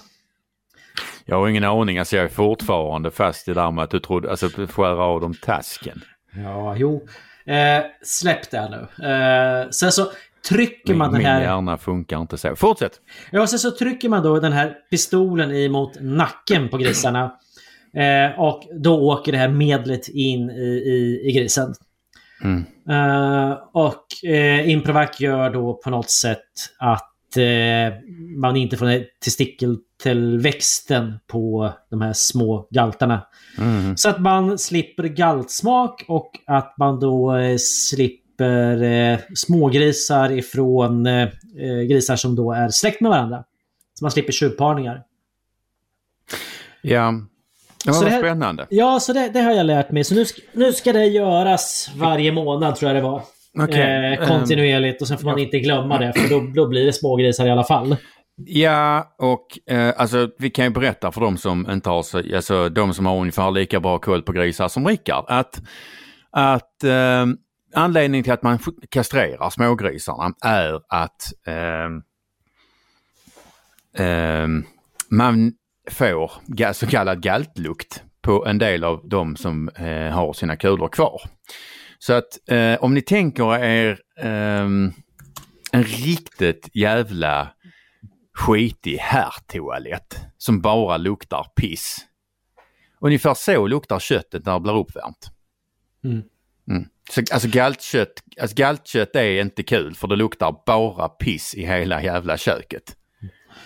Jag 1.31 1.37
har 1.37 1.49
ingen 1.49 1.65
aning, 1.65 1.99
alltså 1.99 2.17
jag 2.17 2.25
är 2.25 2.29
fortfarande 2.29 3.11
fast 3.11 3.49
i 3.49 3.55
det 3.55 3.61
där 3.61 3.71
med 3.71 3.85
att 3.85 3.91
du 3.91 4.01
trodde, 4.01 4.31
alltså 4.31 4.49
skära 4.49 5.05
av 5.05 5.21
dem 5.21 5.35
tasken. 5.35 6.01
Ja, 6.35 6.77
jo. 6.77 7.07
Eh, 7.47 7.85
släpp 8.03 8.51
det 8.51 8.69
nu. 8.71 9.07
Eh, 9.07 9.69
sen 9.71 9.93
så 9.93 10.07
trycker 10.49 10.93
Min, 10.93 10.99
man 10.99 11.13
den 11.13 11.19
min 11.19 11.27
här... 11.27 11.43
hjärna 11.43 11.79
funkar 11.79 12.21
inte 12.21 12.39
så. 12.39 12.57
Fortsätt! 12.57 12.93
Ja, 13.31 13.47
sen 13.47 13.59
så 13.59 13.71
trycker 13.71 14.09
man 14.09 14.23
då 14.23 14.41
den 14.41 14.53
här 14.53 14.75
pistolen 14.91 15.53
emot 15.57 15.97
nacken 16.01 16.69
på 16.69 16.77
grisarna. 16.77 17.33
Eh, 17.95 18.41
och 18.41 18.63
då 18.73 19.01
åker 19.01 19.33
det 19.33 19.39
här 19.39 19.49
medlet 19.49 20.09
in 20.09 20.51
i, 20.51 20.83
i, 20.87 21.21
i 21.29 21.33
grisen. 21.33 21.75
Mm. 22.45 22.65
Eh, 22.91 23.59
och 23.73 24.31
eh, 24.31 24.71
Improvac 24.71 25.21
gör 25.21 25.51
då 25.51 25.81
på 25.85 25.91
något 25.91 26.11
sätt 26.11 26.45
att 26.79 27.08
man 28.37 28.57
inte 28.57 28.77
får 28.77 29.05
testikeltillväxten 29.25 31.19
på 31.27 31.73
de 31.91 32.01
här 32.01 32.13
små 32.13 32.69
galtarna. 32.71 33.27
Mm. 33.59 33.97
Så 33.97 34.09
att 34.09 34.21
man 34.21 34.59
slipper 34.59 35.03
galtsmak 35.05 36.05
och 36.09 36.31
att 36.47 36.75
man 36.79 37.01
då 37.01 37.37
eh, 37.37 37.57
slipper 37.59 38.83
eh, 38.83 39.19
smågrisar 39.35 40.33
ifrån 40.33 41.07
eh, 41.07 41.23
eh, 41.59 41.81
grisar 41.89 42.17
som 42.17 42.37
då 42.37 42.53
är 42.53 42.69
släkt 42.69 43.01
med 43.01 43.11
varandra. 43.11 43.45
Så 43.99 44.05
man 44.05 44.11
slipper 44.11 44.33
tjuvparningar. 44.33 45.03
Ja, 46.83 47.15
det 47.85 47.93
Så 47.93 47.99
var 47.99 48.05
det 48.05 48.11
här- 48.11 48.21
spännande. 48.21 48.67
Ja, 48.71 49.01
så 49.01 49.13
det, 49.13 49.29
det 49.29 49.41
har 49.41 49.53
jag 49.53 49.67
lärt 49.67 49.91
mig. 49.91 50.05
Så 50.05 50.15
nu, 50.15 50.25
nu 50.53 50.73
ska 50.73 50.93
det 50.93 51.05
göras 51.07 51.91
varje 51.97 52.33
månad 52.33 52.77
tror 52.77 52.89
jag 52.93 52.97
det 53.03 53.09
var. 53.09 53.23
Okej, 53.59 54.19
Eh, 54.21 54.29
kontinuerligt 54.29 55.03
och 55.03 55.09
sen 55.09 55.19
får 55.19 55.25
man 55.25 55.39
inte 55.39 55.59
glömma 55.59 55.99
det 55.99 56.13
för 56.13 56.29
då, 56.29 56.41
då 56.55 56.69
blir 56.69 56.87
det 56.87 56.93
smågrisar 56.93 57.47
i 57.47 57.51
alla 57.51 57.65
fall. 57.65 57.97
Ja, 58.47 59.15
och 59.19 59.73
eh, 59.75 59.95
alltså 59.97 60.31
vi 60.39 60.51
kan 60.51 60.65
ju 60.65 60.71
berätta 60.71 61.13
för 61.13 61.21
de 61.21 61.37
som 61.37 61.71
inte 61.71 61.91
har 61.91 62.03
så, 62.03 62.19
alltså 62.37 62.69
de 62.69 62.95
som 62.95 63.07
har 63.07 63.17
ungefär 63.17 63.51
lika 63.51 63.81
bra 63.81 63.99
koll 63.99 64.23
på 64.23 64.33
grisar 64.33 64.69
som 64.69 64.87
Rickard, 64.89 65.25
att, 65.29 65.63
att 66.31 66.85
eh, 66.85 67.27
anledningen 67.75 68.25
till 68.25 68.33
att 68.33 68.43
man 68.43 68.59
kastrerar 68.89 69.51
smågrisarna 69.51 70.35
är 70.45 70.81
att 70.89 71.33
eh, 71.47 71.85
eh, 74.07 74.49
man 75.11 75.53
får 75.91 76.33
så 76.73 76.87
kallad 76.87 77.23
galtlukt 77.23 78.03
på 78.23 78.47
en 78.47 78.59
del 78.59 78.85
av 78.85 79.09
de 79.09 79.37
som 79.37 79.69
eh, 79.69 80.15
har 80.15 80.33
sina 80.33 80.57
kulor 80.57 80.89
kvar. 80.89 81.21
Så 81.99 82.13
att 82.13 82.51
eh, 82.51 82.85
om 82.85 82.95
ni 82.95 83.03
tänker 83.03 83.59
er 83.65 84.01
ehm, 84.21 84.93
en 85.73 85.85
riktigt 85.85 86.71
jävla 86.73 87.49
skitig 88.35 88.97
herrtoalett 88.99 90.19
som 90.39 90.61
bara 90.61 90.97
luktar 90.97 91.47
piss. 91.57 91.97
Ungefär 93.01 93.35
så 93.35 93.67
luktar 93.67 93.99
köttet 93.99 94.47
när 94.47 94.55
det 94.55 94.61
blir 94.61 94.77
uppvärmt. 94.77 95.31
Mm. 96.05 96.23
Mm. 96.71 96.89
Så, 97.11 97.23
alltså, 97.33 97.49
galtkött, 97.49 98.23
alltså 98.41 98.57
galtkött 98.57 99.17
är 99.17 99.41
inte 99.41 99.63
kul 99.63 99.95
för 99.95 100.09
det 100.09 100.17
luktar 100.17 100.57
bara 100.67 101.09
piss 101.09 101.55
i 101.55 101.67
hela 101.67 102.03
jävla 102.03 102.37
köket. 102.37 102.97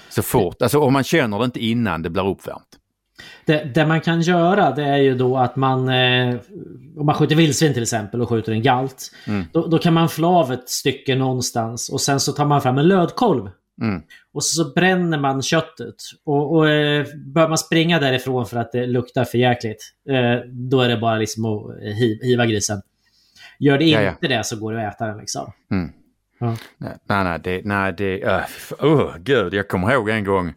Så 0.09 0.23
fort, 0.23 0.63
alltså 0.63 0.79
om 0.79 0.93
man 0.93 1.05
känner 1.05 1.39
det 1.39 1.45
inte 1.45 1.65
innan 1.65 2.03
det 2.03 2.11
blir 2.11 2.27
uppvärmt. 2.29 2.79
Det, 3.45 3.75
det 3.75 3.87
man 3.87 4.01
kan 4.01 4.21
göra 4.21 4.71
det 4.71 4.85
är 4.85 4.97
ju 4.97 5.15
då 5.15 5.37
att 5.37 5.57
man... 5.57 5.89
Eh, 5.89 6.37
om 6.97 7.07
man 7.07 7.15
skjuter 7.15 7.37
vildsvin 7.37 7.75
till 7.75 7.83
exempel 7.83 8.23
och 8.23 8.29
skjuter 8.29 8.53
en 8.53 8.63
galt. 8.63 9.11
Mm. 9.27 9.45
Då, 9.53 9.67
då 9.67 9.79
kan 9.79 9.95
man 9.95 10.09
flå 10.09 10.29
av 10.29 10.53
ett 10.53 10.69
stycke 10.69 11.15
någonstans 11.15 11.89
och 11.89 12.01
sen 12.01 12.21
så 12.21 12.33
tar 12.33 12.47
man 12.47 12.63
fram 12.63 12.79
en 12.79 12.89
lödkolv. 12.89 13.51
Mm. 13.83 14.03
Och 14.33 14.45
så, 14.45 14.65
så 14.65 14.73
bränner 14.73 15.19
man 15.19 15.43
köttet. 15.43 15.95
Och, 16.25 16.57
och 16.57 16.69
eh, 16.69 17.07
bör 17.35 17.49
man 17.49 17.59
springa 17.59 18.01
därifrån 18.01 18.47
för 18.47 18.57
att 18.57 18.73
det 18.73 18.87
luktar 18.87 19.25
för 19.25 19.39
jäkligt. 19.39 19.93
Eh, 20.09 20.49
då 20.49 20.81
är 20.81 20.89
det 20.89 20.97
bara 20.97 21.17
liksom 21.17 21.45
att 21.45 21.77
hi, 21.81 22.21
hiva 22.23 22.47
grisen. 22.47 22.83
Gör 23.59 23.79
det 23.79 23.85
Ja, 23.85 24.11
inte 24.11 24.29
det 24.29 24.45
så 24.45 24.57
går 24.57 24.73
det 24.73 24.89
att 24.89 24.95
äta 24.95 25.07
den 25.07 25.19
liksom. 25.19 25.53
Mm. 25.71 25.93
Ja. 26.39 26.57
Nej, 26.79 27.25
nej, 27.25 27.41
det, 27.45 27.61
nej, 27.65 27.93
det, 27.93 28.25
uh, 28.25 28.41
oh, 28.79 29.17
gud, 29.19 29.55
jag 29.55 29.69
kommer 29.69 29.93
ihåg 29.93 30.09
en 30.09 30.25
gång. 30.25 30.55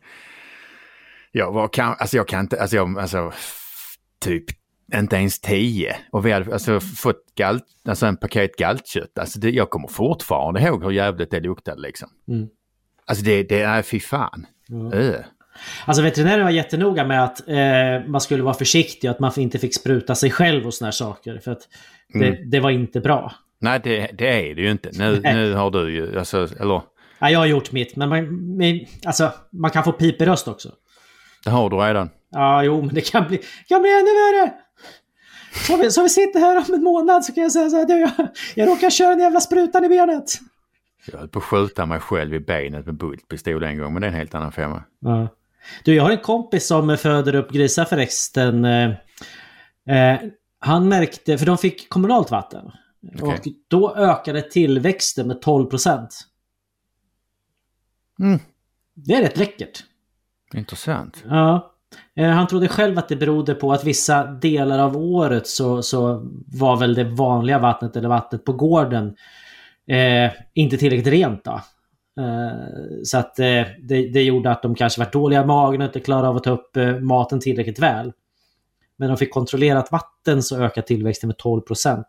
Jag 1.37 1.51
var, 1.51 1.67
kan, 1.67 1.95
alltså 1.99 2.17
jag 2.17 2.27
kan 2.27 2.39
inte, 2.39 2.61
alltså 2.61 2.75
jag, 2.75 2.99
alltså 2.99 3.31
typ 4.19 4.43
inte 4.93 5.15
ens 5.15 5.39
tio. 5.39 5.95
Och 6.11 6.25
vi 6.25 6.31
hade 6.31 6.53
alltså 6.53 6.79
fått 6.79 7.35
galt, 7.35 7.63
alltså 7.87 8.05
en 8.05 8.17
paket 8.17 8.57
galtkött. 8.57 9.19
Alltså 9.19 9.39
det, 9.39 9.49
jag 9.49 9.69
kommer 9.69 9.87
fortfarande 9.87 10.61
ihåg 10.61 10.83
hur 10.83 10.91
jävligt 10.91 11.31
det 11.31 11.39
luktade 11.39 11.81
liksom. 11.81 12.09
Mm. 12.27 12.47
Alltså 13.05 13.25
det, 13.25 13.43
det 13.43 13.61
är 13.61 13.81
fy 13.81 13.99
fan. 13.99 14.45
Ja. 14.67 14.93
Öh. 14.93 15.15
Alltså 15.85 16.03
veterinären 16.03 16.43
var 16.43 16.51
jättenoga 16.51 17.05
med 17.05 17.23
att 17.23 17.47
eh, 17.47 18.07
man 18.07 18.21
skulle 18.21 18.43
vara 18.43 18.53
försiktig 18.53 19.09
och 19.09 19.13
att 19.15 19.19
man 19.19 19.31
inte 19.37 19.59
fick 19.59 19.75
spruta 19.75 20.15
sig 20.15 20.31
själv 20.31 20.65
och 20.67 20.73
såna 20.73 20.87
här 20.87 20.91
saker. 20.91 21.39
För 21.43 21.51
att 21.51 21.67
det, 22.13 22.27
Mm. 22.27 22.49
det 22.49 22.59
var 22.59 22.69
inte 22.69 22.99
bra. 22.99 23.31
Nej, 23.59 23.79
det, 23.83 24.09
det 24.13 24.49
är 24.51 24.55
det 24.55 24.61
ju 24.61 24.71
inte. 24.71 24.89
Nu, 24.93 25.21
nu 25.23 25.53
har 25.53 25.71
du 25.71 25.93
ju, 25.95 26.19
alltså, 26.19 26.47
eller 26.59 26.81
Ja, 27.19 27.29
jag 27.29 27.39
har 27.39 27.45
gjort 27.45 27.71
mitt, 27.71 27.95
men 27.95 28.09
man, 28.09 28.85
alltså, 29.05 29.31
man 29.51 29.71
kan 29.71 29.83
få 29.83 29.91
piperöst 29.91 30.47
också. 30.47 30.71
Det 31.45 31.51
har 31.51 31.69
du 31.69 31.77
redan. 31.77 32.09
Ja, 32.29 32.63
jo, 32.63 32.81
men 32.81 32.95
det 32.95 33.01
kan 33.01 33.27
bli, 33.27 33.41
kan 33.67 33.81
bli 33.81 33.91
ännu 33.91 34.13
värre. 34.13 34.53
Så 35.67 35.77
vi, 35.77 35.91
så 35.91 36.03
vi 36.03 36.09
sitter 36.09 36.39
här 36.39 36.57
om 36.57 36.73
en 36.73 36.83
månad 36.83 37.25
så 37.25 37.33
kan 37.33 37.43
jag 37.43 37.51
säga 37.51 37.69
så 37.69 37.75
här, 37.75 37.85
du, 37.85 37.99
jag, 37.99 38.11
jag 38.55 38.67
råkar 38.67 38.89
köra 38.89 39.13
en 39.13 39.19
jävla 39.19 39.39
sprutan 39.39 39.85
i 39.85 39.89
benet. 39.89 40.31
Jag 41.05 41.19
höll 41.19 41.27
på 41.27 41.39
att 41.39 41.45
skjuta 41.45 41.85
mig 41.85 41.99
själv 41.99 42.33
i 42.33 42.39
benet 42.39 42.85
med 42.85 42.95
bultpistol 42.95 43.63
en 43.63 43.77
gång, 43.77 43.93
men 43.93 44.01
det 44.01 44.07
är 44.07 44.11
en 44.11 44.17
helt 44.17 44.35
annan 44.35 44.51
femma. 44.51 44.83
Ja. 44.99 45.27
Du, 45.83 45.95
jag 45.95 46.03
har 46.03 46.11
en 46.11 46.17
kompis 46.17 46.67
som 46.67 46.97
föder 46.97 47.35
upp 47.35 47.51
grisar 47.51 47.85
förresten. 47.85 48.65
Eh, 48.65 48.89
eh, 49.89 50.19
han 50.59 50.89
märkte, 50.89 51.37
för 51.37 51.45
de 51.45 51.57
fick 51.57 51.89
kommunalt 51.89 52.31
vatten. 52.31 52.71
Okej. 53.21 53.27
Och 53.27 53.39
då 53.67 53.95
ökade 53.95 54.41
tillväxten 54.41 55.27
med 55.27 55.41
12 55.41 55.65
procent. 55.65 56.19
Mm. 58.19 58.39
Det 58.93 59.13
är 59.13 59.21
rätt 59.21 59.37
läckert. 59.37 59.83
Intressant. 60.57 61.23
Ja. 61.29 61.71
Eh, 62.15 62.29
han 62.29 62.47
trodde 62.47 62.67
själv 62.67 62.97
att 62.97 63.09
det 63.09 63.15
berodde 63.15 63.55
på 63.55 63.73
att 63.73 63.83
vissa 63.83 64.23
delar 64.25 64.79
av 64.79 64.97
året 64.97 65.47
så, 65.47 65.81
så 65.81 66.31
var 66.47 66.77
väl 66.77 66.93
det 66.93 67.03
vanliga 67.03 67.59
vattnet 67.59 67.95
eller 67.95 68.09
vattnet 68.09 68.45
på 68.45 68.53
gården 68.53 69.15
eh, 69.87 70.31
inte 70.53 70.77
tillräckligt 70.77 71.13
rent. 71.13 71.43
Då. 71.43 71.61
Eh, 72.21 73.03
så 73.03 73.17
att 73.17 73.39
eh, 73.39 73.63
det, 73.83 74.07
det 74.13 74.23
gjorde 74.23 74.51
att 74.51 74.61
de 74.61 74.75
kanske 74.75 75.01
var 75.01 75.11
dåliga 75.11 75.41
i 75.41 75.45
magen 75.45 75.81
och 75.81 75.85
inte 75.85 75.99
klarade 75.99 76.27
av 76.27 76.35
att 76.35 76.43
ta 76.43 76.51
upp 76.51 76.77
eh, 76.77 76.99
maten 76.99 77.39
tillräckligt 77.39 77.79
väl. 77.79 78.13
Men 78.97 79.07
de 79.07 79.17
fick 79.17 79.33
kontrollerat 79.33 79.91
vatten 79.91 80.43
så 80.43 80.61
ökade 80.61 80.87
tillväxten 80.87 81.27
med 81.27 81.37
12 81.37 81.61
procent. 81.61 82.07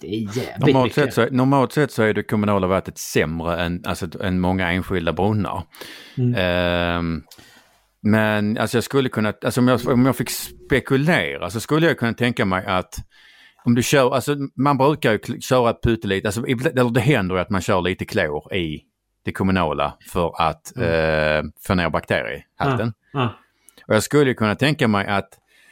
Det 0.00 0.06
är 0.06 0.20
jävligt 0.20 0.58
Normalt 0.58 0.96
mycket. 0.96 1.14
sett, 1.14 1.14
så, 1.14 1.34
normalt 1.34 1.72
sett 1.72 1.92
så 1.92 2.02
är 2.02 2.14
det 2.14 2.22
kommunala 2.22 2.66
vattnet 2.66 2.98
sämre 2.98 3.62
än, 3.62 3.82
alltså, 3.86 4.22
än 4.22 4.40
många 4.40 4.72
enskilda 4.72 5.12
brunnar. 5.12 5.62
Mm. 6.18 6.34
Ehm, 6.36 7.22
men 8.02 8.58
alltså 8.58 8.76
jag 8.76 8.84
skulle 8.84 9.08
kunna, 9.08 9.32
alltså 9.44 9.60
om 9.60 9.68
jag, 9.68 9.88
om 9.88 10.06
jag 10.06 10.16
fick 10.16 10.30
spekulera 10.30 11.50
så 11.50 11.60
skulle 11.60 11.86
jag 11.86 11.98
kunna 11.98 12.12
tänka 12.12 12.44
mig 12.44 12.66
att 12.66 12.94
om 13.64 13.74
du 13.74 13.82
kör, 13.82 14.14
alltså 14.14 14.36
man 14.56 14.78
brukar 14.78 15.12
ju 15.12 15.40
köra 15.40 15.72
pyttelite, 15.72 16.28
alltså, 16.28 16.46
eller 16.46 16.90
det 16.90 17.00
händer 17.00 17.34
ju 17.34 17.40
att 17.40 17.50
man 17.50 17.60
kör 17.60 17.82
lite 17.82 18.04
klor 18.04 18.54
i 18.54 18.80
det 19.24 19.32
kommunala 19.32 19.96
för 20.12 20.42
att 20.42 20.76
eh, 20.76 21.42
få 21.66 21.74
ner 21.74 21.90
bakteriehalten. 21.90 22.92
Ja. 23.12 23.34
Och 23.86 23.94
jag 23.94 24.02
skulle 24.02 24.34
kunna 24.34 24.54
tänka 24.54 24.88
mig 24.88 25.06
att 25.06 25.28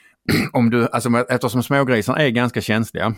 om 0.53 0.71
du, 0.71 0.89
alltså 0.89 1.27
eftersom 1.29 1.63
smågrisarna 1.63 2.19
är 2.19 2.29
ganska 2.29 2.61
känsliga, 2.61 3.15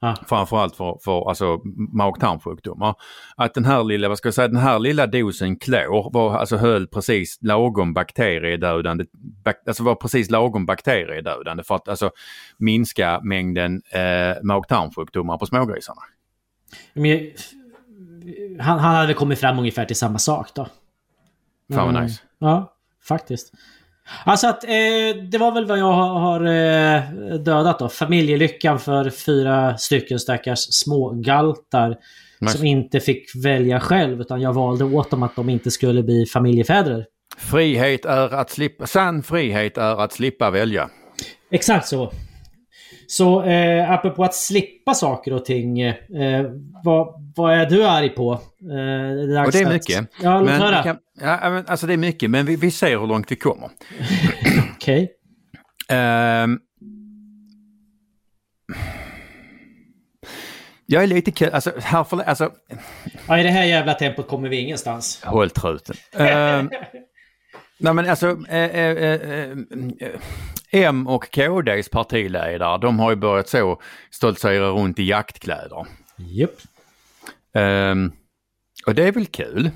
Ja. 0.00 0.16
framförallt 0.28 0.76
för, 0.76 0.98
för 1.04 1.28
alltså, 1.28 1.60
mag-tarmsjukdomar, 1.92 2.94
att 3.36 3.54
den 3.54 3.64
här 3.64 3.84
lilla, 3.84 4.08
vad 4.08 4.18
ska 4.18 4.26
jag 4.26 4.34
säga, 4.34 4.48
den 4.48 4.56
här 4.56 4.78
lilla 4.78 5.06
dosen 5.06 5.56
klor 5.56 6.10
var, 6.12 6.36
alltså 6.36 6.56
höll 6.56 6.86
precis 6.86 7.38
lagom 7.42 7.94
bakteriedödande, 7.94 9.04
bak, 9.44 9.56
alltså 9.66 9.82
var 9.82 9.94
precis 9.94 10.30
lagom 10.30 10.66
bakteriedödande 10.66 11.62
för 11.62 11.74
att 11.74 11.88
alltså 11.88 12.10
minska 12.58 13.20
mängden 13.22 13.82
eh, 13.92 14.42
mag-tarmsjukdomar 14.42 15.38
på 15.38 15.46
smågrisarna. 15.46 16.00
Men, 16.92 17.30
han, 18.60 18.78
han 18.78 18.94
hade 18.94 19.14
kommit 19.14 19.38
fram 19.38 19.58
ungefär 19.58 19.84
till 19.84 19.96
samma 19.96 20.18
sak 20.18 20.48
då. 20.54 20.64
Fan 21.74 21.86
vad 21.86 21.88
Mm. 21.88 22.04
nice. 22.04 22.22
Ja, 22.38 22.72
faktiskt. 23.08 23.52
Alltså 24.24 24.46
att 24.46 24.64
eh, 24.64 24.70
det 25.30 25.38
var 25.38 25.52
väl 25.52 25.66
vad 25.66 25.78
jag 25.78 25.92
har, 25.92 26.20
har 26.20 26.40
eh, 26.40 27.02
dödat 27.38 27.78
då. 27.78 27.88
Familjelyckan 27.88 28.78
för 28.78 29.10
fyra 29.10 29.78
stycken 29.78 30.18
stackars 30.18 30.58
smågaltar. 30.58 31.96
Nice. 32.40 32.56
Som 32.56 32.66
inte 32.66 33.00
fick 33.00 33.44
välja 33.44 33.80
själv 33.80 34.20
utan 34.20 34.40
jag 34.40 34.52
valde 34.52 34.84
åt 34.84 35.10
dem 35.10 35.22
att 35.22 35.36
de 35.36 35.48
inte 35.48 35.70
skulle 35.70 36.02
bli 36.02 36.26
familjefäder. 36.26 37.04
Frihet 37.38 38.04
är 38.04 38.34
att 38.34 38.50
slippa, 38.50 38.86
sann 38.86 39.22
frihet 39.22 39.78
är 39.78 40.00
att 40.00 40.12
slippa 40.12 40.50
välja. 40.50 40.90
Exakt 41.50 41.88
så. 41.88 42.12
Så 43.10 43.42
eh, 43.42 43.90
apropå 43.90 44.24
att 44.24 44.34
slippa 44.34 44.94
saker 44.94 45.32
och 45.32 45.44
ting. 45.44 45.80
Eh, 45.80 45.96
vad, 46.84 47.32
vad 47.36 47.54
är 47.54 47.66
du 47.66 47.86
arg 47.86 48.08
på? 48.08 48.32
Eh, 48.32 48.38
det 49.28 49.44
Och 49.46 49.52
det 49.52 49.58
är 49.58 49.66
att- 49.66 49.72
mycket. 49.72 50.08
Ja, 50.22 50.40
låt 50.40 50.50
höra. 50.50 50.82
kan, 50.82 50.98
ja, 51.20 51.50
men, 51.50 51.64
alltså 51.66 51.86
det 51.86 51.92
är 51.92 51.96
mycket, 51.96 52.30
men 52.30 52.46
vi, 52.46 52.56
vi 52.56 52.70
ser 52.70 52.98
hur 52.98 53.06
långt 53.06 53.32
vi 53.32 53.36
kommer. 53.36 53.70
Okej. 54.76 55.10
Ehm. 55.88 56.58
Jag 60.86 61.02
är 61.02 61.06
lite 61.06 61.30
kul, 61.30 61.50
alltså, 61.52 61.72
här 61.82 62.04
för, 62.04 62.18
alltså, 62.22 62.50
Ja, 63.28 63.38
I 63.38 63.42
det 63.42 63.48
här 63.50 63.64
jävla 63.64 63.94
tempot 63.94 64.28
kommer 64.28 64.48
vi 64.48 64.56
ingenstans. 64.56 65.22
håll 65.24 65.50
truten. 65.50 65.96
uh, 66.20 66.26
nej 67.78 67.94
men 67.94 68.08
alltså, 68.10 68.26
uh, 68.26 68.36
uh, 68.36 69.58
M 70.70 71.06
och 71.06 71.30
KDs 71.30 71.88
partiledare, 71.88 72.78
de 72.78 72.98
har 72.98 73.10
ju 73.10 73.16
börjat 73.16 73.48
så 73.48 73.80
stoltsera 74.10 74.68
runt 74.68 74.98
i 74.98 75.04
jaktkläder. 75.04 75.86
Japp. 76.16 76.60
Um, 77.54 78.12
och 78.86 78.94
det 78.94 79.04
är 79.08 79.12
väl 79.12 79.26
kul. 79.26 79.70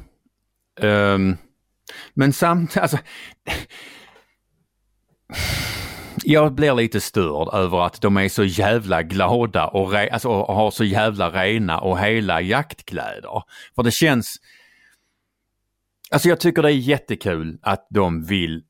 Um, 0.80 1.36
men 2.14 2.32
samtidigt, 2.32 2.76
alltså... 2.82 2.99
Jag 6.24 6.55
blir 6.55 6.74
lite 6.74 7.01
störd 7.01 7.55
över 7.55 7.86
att 7.86 8.01
de 8.01 8.16
är 8.16 8.28
så 8.28 8.45
jävla 8.45 9.03
glada 9.03 9.66
och, 9.66 9.93
re, 9.93 10.11
alltså, 10.12 10.28
och 10.28 10.55
har 10.55 10.70
så 10.70 10.84
jävla 10.84 11.30
rena 11.30 11.80
och 11.80 12.01
hela 12.01 12.40
jaktkläder. 12.40 13.43
För 13.74 13.82
det 13.82 13.90
känns... 13.90 14.36
Alltså 16.11 16.28
jag 16.28 16.40
tycker 16.40 16.62
det 16.62 16.68
är 16.68 16.76
jättekul 16.76 17.59
att 17.62 17.86
de 17.90 18.24
vill... 18.24 18.62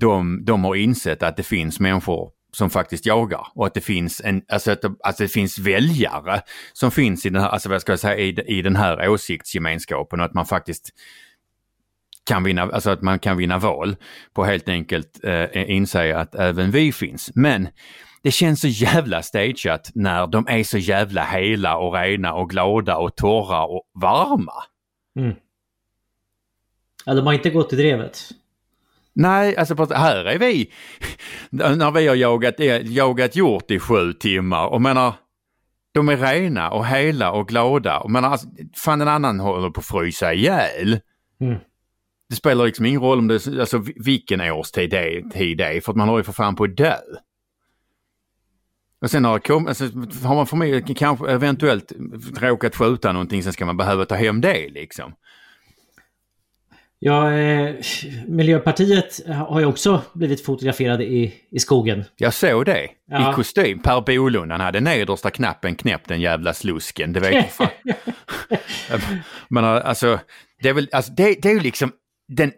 De, 0.00 0.44
de 0.44 0.64
har 0.64 0.74
insett 0.74 1.22
att 1.22 1.36
det 1.36 1.42
finns 1.42 1.80
människor 1.80 2.30
som 2.52 2.70
faktiskt 2.70 3.06
jagar 3.06 3.46
och 3.54 3.66
att 3.66 3.74
det 3.74 3.80
finns 3.80 4.20
en, 4.24 4.42
alltså 4.48 4.70
att 4.70 4.82
det, 4.82 4.94
alltså 5.00 5.22
det 5.22 5.28
finns 5.28 5.58
väljare 5.58 6.40
som 6.72 6.90
finns 6.90 7.26
i 7.26 7.30
den 7.30 7.42
här, 7.42 7.48
alltså 7.48 7.68
vad 7.68 7.80
ska 7.80 7.92
jag 7.92 7.98
säga, 7.98 8.18
i, 8.18 8.58
i 8.58 8.62
den 8.62 8.76
här 8.76 9.08
åsiktsgemenskapen 9.08 10.20
och 10.20 10.26
att 10.26 10.34
man 10.34 10.46
faktiskt 10.46 10.90
kan 12.26 12.44
vinna, 12.44 12.62
alltså 12.62 12.90
att 12.90 13.02
man 13.02 13.18
kan 13.18 13.36
vinna 13.36 13.58
val 13.58 13.96
på 14.32 14.44
helt 14.44 14.68
enkelt 14.68 15.24
eh, 15.24 15.70
inse 15.70 16.16
att 16.16 16.34
även 16.34 16.70
vi 16.70 16.92
finns. 16.92 17.30
Men 17.34 17.68
det 18.22 18.30
känns 18.30 18.60
så 18.60 18.68
jävla 18.68 19.22
stageat 19.22 19.90
när 19.94 20.26
de 20.26 20.46
är 20.48 20.64
så 20.64 20.78
jävla 20.78 21.24
hela 21.24 21.76
och 21.76 21.94
rena 21.94 22.34
och 22.34 22.50
glada 22.50 22.96
och 22.96 23.16
torra 23.16 23.64
och 23.64 23.82
varma. 23.94 24.64
Mm. 25.18 25.34
Ja, 27.06 27.14
de 27.14 27.26
har 27.26 27.32
inte 27.32 27.50
gått 27.50 27.72
i 27.72 27.76
drevet. 27.76 28.28
Nej, 29.14 29.56
alltså 29.56 29.94
här 29.94 30.24
är 30.24 30.38
vi. 30.38 30.72
När 31.50 31.90
vi 31.90 32.06
har 32.06 32.14
jagat, 32.14 32.54
jagat 32.84 33.36
hjort 33.36 33.70
i 33.70 33.78
sju 33.78 34.12
timmar 34.12 34.66
och 34.66 34.82
menar, 34.82 35.14
de 35.94 36.08
är 36.08 36.16
rena 36.16 36.70
och 36.70 36.86
hela 36.86 37.32
och 37.32 37.48
glada. 37.48 37.98
Och 37.98 38.10
menar, 38.10 38.30
alltså, 38.30 38.48
fan 38.76 39.00
en 39.00 39.08
annan 39.08 39.40
håller 39.40 39.70
på 39.70 39.80
att 39.80 39.86
frysa 39.86 40.32
ihjäl. 40.32 41.00
Mm. 41.40 41.58
Det 42.28 42.36
spelar 42.36 42.64
liksom 42.64 42.86
ingen 42.86 43.00
roll 43.00 43.18
om 43.18 43.28
det 43.28 43.46
alltså 43.60 43.84
vilken 43.96 44.40
årstid 44.40 44.90
det 44.90 44.98
är, 44.98 45.22
tid 45.30 45.58
det 45.58 45.64
är, 45.64 45.80
för 45.80 45.92
att 45.92 45.96
man 45.96 46.08
har 46.08 46.18
ju 46.18 46.24
för 46.24 46.32
fan 46.32 46.56
på 46.56 46.64
att 46.64 46.76
dö. 46.76 46.96
Och 49.00 49.10
sen 49.10 49.24
har, 49.24 49.38
kom, 49.38 49.66
alltså, 49.66 49.84
har 50.24 50.34
man 50.34 50.46
för 50.46 50.94
kanske 50.94 51.30
eventuellt 51.30 51.92
råkat 52.40 52.76
skjuta 52.76 53.12
någonting, 53.12 53.42
sen 53.42 53.52
ska 53.52 53.66
man 53.66 53.76
behöva 53.76 54.04
ta 54.04 54.14
hem 54.14 54.40
det 54.40 54.68
liksom. 54.68 55.14
Ja, 57.06 57.32
eh, 57.32 57.74
Miljöpartiet 58.26 59.26
har 59.26 59.60
ju 59.60 59.66
också 59.66 60.02
blivit 60.12 60.44
fotograferade 60.44 61.04
i, 61.04 61.34
i 61.50 61.58
skogen. 61.58 62.04
Jag 62.16 62.34
såg 62.34 62.64
det. 62.64 62.88
Ja. 63.06 63.30
I 63.30 63.34
kostym. 63.34 63.78
Per 63.78 64.00
Bolund, 64.00 64.52
han 64.52 64.60
hade 64.60 64.80
nedersta 64.80 65.30
knappen 65.30 65.74
knäppt 65.74 66.08
den 66.08 66.20
jävla 66.20 66.54
slusken. 66.54 67.12
Det 67.12 67.20
vet 67.20 67.34
jag 67.34 67.50
fan. 67.50 67.68
Men 69.48 69.64
alltså, 69.64 70.20
det 70.62 70.68
är 70.68 70.72
väl, 70.72 70.88
alltså, 70.92 71.12
det, 71.12 71.34
det 71.42 71.48
är 71.48 71.52
ju 71.52 71.60
liksom 71.60 71.92
den... 72.28 72.52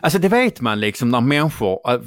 Alltså 0.00 0.18
det 0.18 0.28
vet 0.28 0.60
man 0.60 0.80
liksom 0.80 1.08
när 1.08 1.20
människor, 1.20 1.92
äh, 1.92 2.00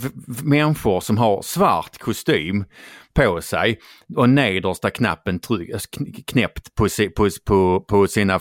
människor 0.43 0.99
som 0.99 1.17
har 1.17 1.41
svart 1.41 1.97
kostym 1.97 2.65
på 3.13 3.41
sig 3.41 3.79
och 4.15 4.29
nedersta 4.29 4.89
knappen 4.89 5.39
alltså 5.73 5.89
knäppt 6.27 6.75
på, 6.75 6.87
på, 7.15 7.29
på, 7.45 7.85
på 7.87 8.07
sina 8.07 8.39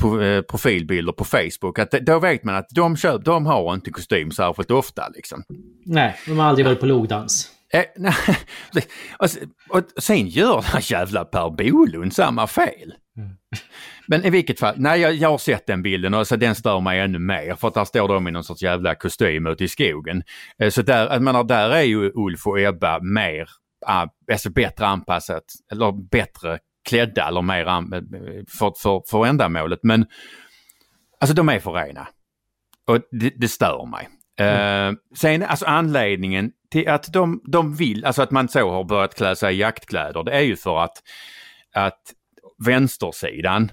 på, 0.00 0.20
eh, 0.20 0.42
profilbilder 0.42 1.12
på 1.12 1.24
Facebook. 1.24 1.78
Att 1.78 1.90
då 1.90 2.18
vet 2.18 2.44
man 2.44 2.54
att 2.54 2.68
de, 2.70 2.96
köp, 2.96 3.24
de 3.24 3.46
har 3.46 3.74
inte 3.74 3.90
kostym 3.90 4.30
särskilt 4.30 4.70
ofta. 4.70 5.08
Liksom. 5.08 5.42
Nej, 5.86 6.16
de 6.26 6.38
har 6.38 6.46
aldrig 6.46 6.66
varit 6.66 6.80
på 6.80 6.86
logdans. 6.86 7.50
Eh, 7.72 7.84
nej, 8.72 8.84
och, 9.18 9.28
och 9.68 10.02
sen 10.02 10.28
gör 10.28 10.54
den 10.54 10.64
här 10.64 10.92
jävla 10.92 11.24
Per 11.24 11.50
Bolund 11.50 12.12
samma 12.12 12.46
fel. 12.46 12.94
Mm. 13.16 13.30
Men 14.06 14.24
i 14.24 14.30
vilket 14.30 14.60
fall, 14.60 14.74
nej 14.76 15.00
jag, 15.00 15.14
jag 15.14 15.28
har 15.28 15.38
sett 15.38 15.66
den 15.66 15.82
bilden 15.82 16.14
och 16.14 16.26
så 16.26 16.36
den 16.36 16.54
stör 16.54 16.80
mig 16.80 17.00
ännu 17.00 17.18
mer 17.18 17.54
för 17.54 17.68
att 17.68 17.74
där 17.74 17.84
står 17.84 18.08
de 18.08 18.28
i 18.28 18.30
någon 18.30 18.44
sorts 18.44 18.62
jävla 18.62 18.94
kostym 18.94 19.46
ute 19.46 19.64
i 19.64 19.68
skogen. 19.68 20.22
Eh, 20.58 20.70
så 20.70 20.82
där, 20.82 21.12
jag 21.12 21.22
menar, 21.22 21.44
där 21.44 21.70
är 21.70 21.82
ju 21.82 22.12
Ulf 22.14 22.46
och 22.46 22.60
Ebba 22.60 23.00
mer, 23.00 23.48
alltså 23.86 24.50
bättre 24.50 24.86
anpassat, 24.86 25.44
eller 25.72 26.08
bättre 26.10 26.58
klädda 26.88 27.28
eller 27.28 27.42
mer 27.42 27.64
för, 28.58 28.72
för, 28.82 29.02
för 29.10 29.26
ändamålet. 29.26 29.80
Men 29.82 30.06
alltså 31.20 31.34
de 31.34 31.48
är 31.48 31.58
för 31.58 31.72
rena. 31.72 32.08
Och 32.86 33.00
det, 33.10 33.32
det 33.36 33.48
stör 33.48 33.86
mig. 33.86 34.08
Mm. 34.36 34.94
Uh, 34.94 34.98
sen 35.16 35.42
alltså 35.42 35.66
anledningen 35.66 36.52
till 36.70 36.88
att 36.88 37.12
de, 37.12 37.42
de 37.52 37.74
vill, 37.74 38.04
alltså 38.04 38.22
att 38.22 38.30
man 38.30 38.48
så 38.48 38.70
har 38.70 38.84
börjat 38.84 39.14
klä 39.14 39.36
sig 39.36 39.54
i 39.54 39.58
jaktkläder, 39.58 40.22
det 40.22 40.32
är 40.32 40.40
ju 40.40 40.56
för 40.56 40.78
att, 40.78 41.02
att 41.74 42.00
vänstersidan 42.66 43.72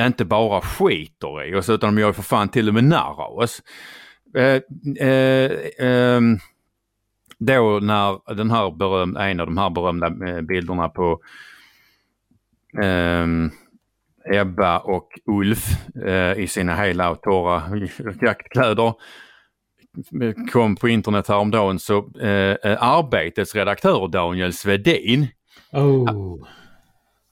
inte 0.00 0.24
bara 0.24 0.60
skiter 0.60 1.44
i 1.44 1.54
oss 1.54 1.68
utan 1.68 1.94
de 1.94 2.00
gör 2.00 2.12
för 2.12 2.22
fan 2.22 2.48
till 2.48 2.68
och 2.68 2.74
med 2.74 2.84
narr 2.84 3.22
av 3.22 3.38
oss. 3.38 3.62
Eh, 4.36 4.60
eh, 5.86 6.20
då 7.38 7.78
när 7.82 8.34
den 8.34 8.50
här 8.50 8.70
berömda, 8.70 9.28
en 9.28 9.40
av 9.40 9.46
de 9.46 9.58
här 9.58 9.70
berömda 9.70 10.06
eh, 10.06 10.40
bilderna 10.40 10.88
på 10.88 11.20
ehm, 12.82 13.50
Ebba 14.32 14.78
och 14.78 15.08
Ulf 15.26 15.66
eh, 16.06 16.32
i 16.38 16.46
sina 16.48 16.76
hela 16.76 17.10
och 17.10 17.22
torra 17.22 17.62
jaktkläder 18.20 18.94
kom 20.52 20.76
på 20.76 20.88
internet 20.88 21.28
häromdagen 21.28 21.78
så 21.78 21.98
eh, 21.98 22.82
Arbetets 22.82 23.54
redaktör 23.54 24.08
Daniel 24.08 24.52
Svedin 24.52 25.26
oh. 25.72 26.46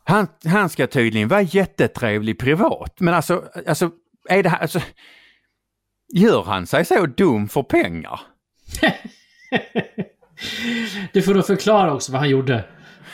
Han, 0.05 0.27
han 0.45 0.69
ska 0.69 0.87
tydligen 0.87 1.29
vara 1.29 1.43
jättetrevlig 1.43 2.39
privat, 2.39 3.01
men 3.01 3.15
alltså, 3.15 3.45
alltså, 3.67 3.91
är 4.29 4.43
det 4.43 4.49
här, 4.49 4.59
alltså, 4.59 4.81
gör 6.15 6.43
han 6.43 6.67
sig 6.67 6.85
så 6.85 7.07
dum 7.07 7.49
för 7.49 7.63
pengar? 7.63 8.21
du 11.13 11.23
får 11.23 11.35
då 11.35 11.43
förklara 11.43 11.95
också 11.95 12.13
vad 12.13 12.21
han 12.21 12.31
gjorde. 12.31 12.65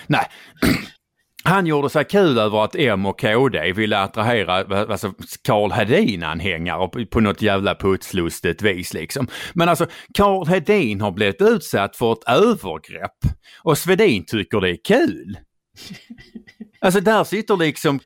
Nej, 0.07 0.27
han 1.45 1.67
gjorde 1.67 1.91
sig 1.91 2.05
kul 2.05 2.39
över 2.39 2.65
att 2.65 2.75
M 2.75 3.07
och 3.07 3.21
KD 3.21 3.73
ville 3.73 3.99
attrahera 3.99 4.55
alltså, 4.55 5.13
Karl 5.43 5.71
Hedin-anhängare 5.71 7.07
på 7.07 7.21
något 7.21 7.43
jävla 7.43 7.75
putslustigt 7.75 8.63
vis 8.63 8.95
liksom. 8.95 9.29
Men 9.55 9.69
alltså, 9.69 9.87
Karl 10.15 10.47
Hedin 10.47 11.01
har 11.01 11.11
blivit 11.11 11.43
utsatt 11.43 11.97
för 11.97 12.13
ett 12.13 12.29
övergrepp 12.29 13.19
och 13.63 13.79
Svedin 13.79 14.25
tycker 14.27 14.61
det 14.61 14.71
är 14.71 14.79
kul. 14.85 15.37
Alltså 16.83 17.01
där 17.01 17.25
sitter 17.25 17.57
liksom 17.57 18.01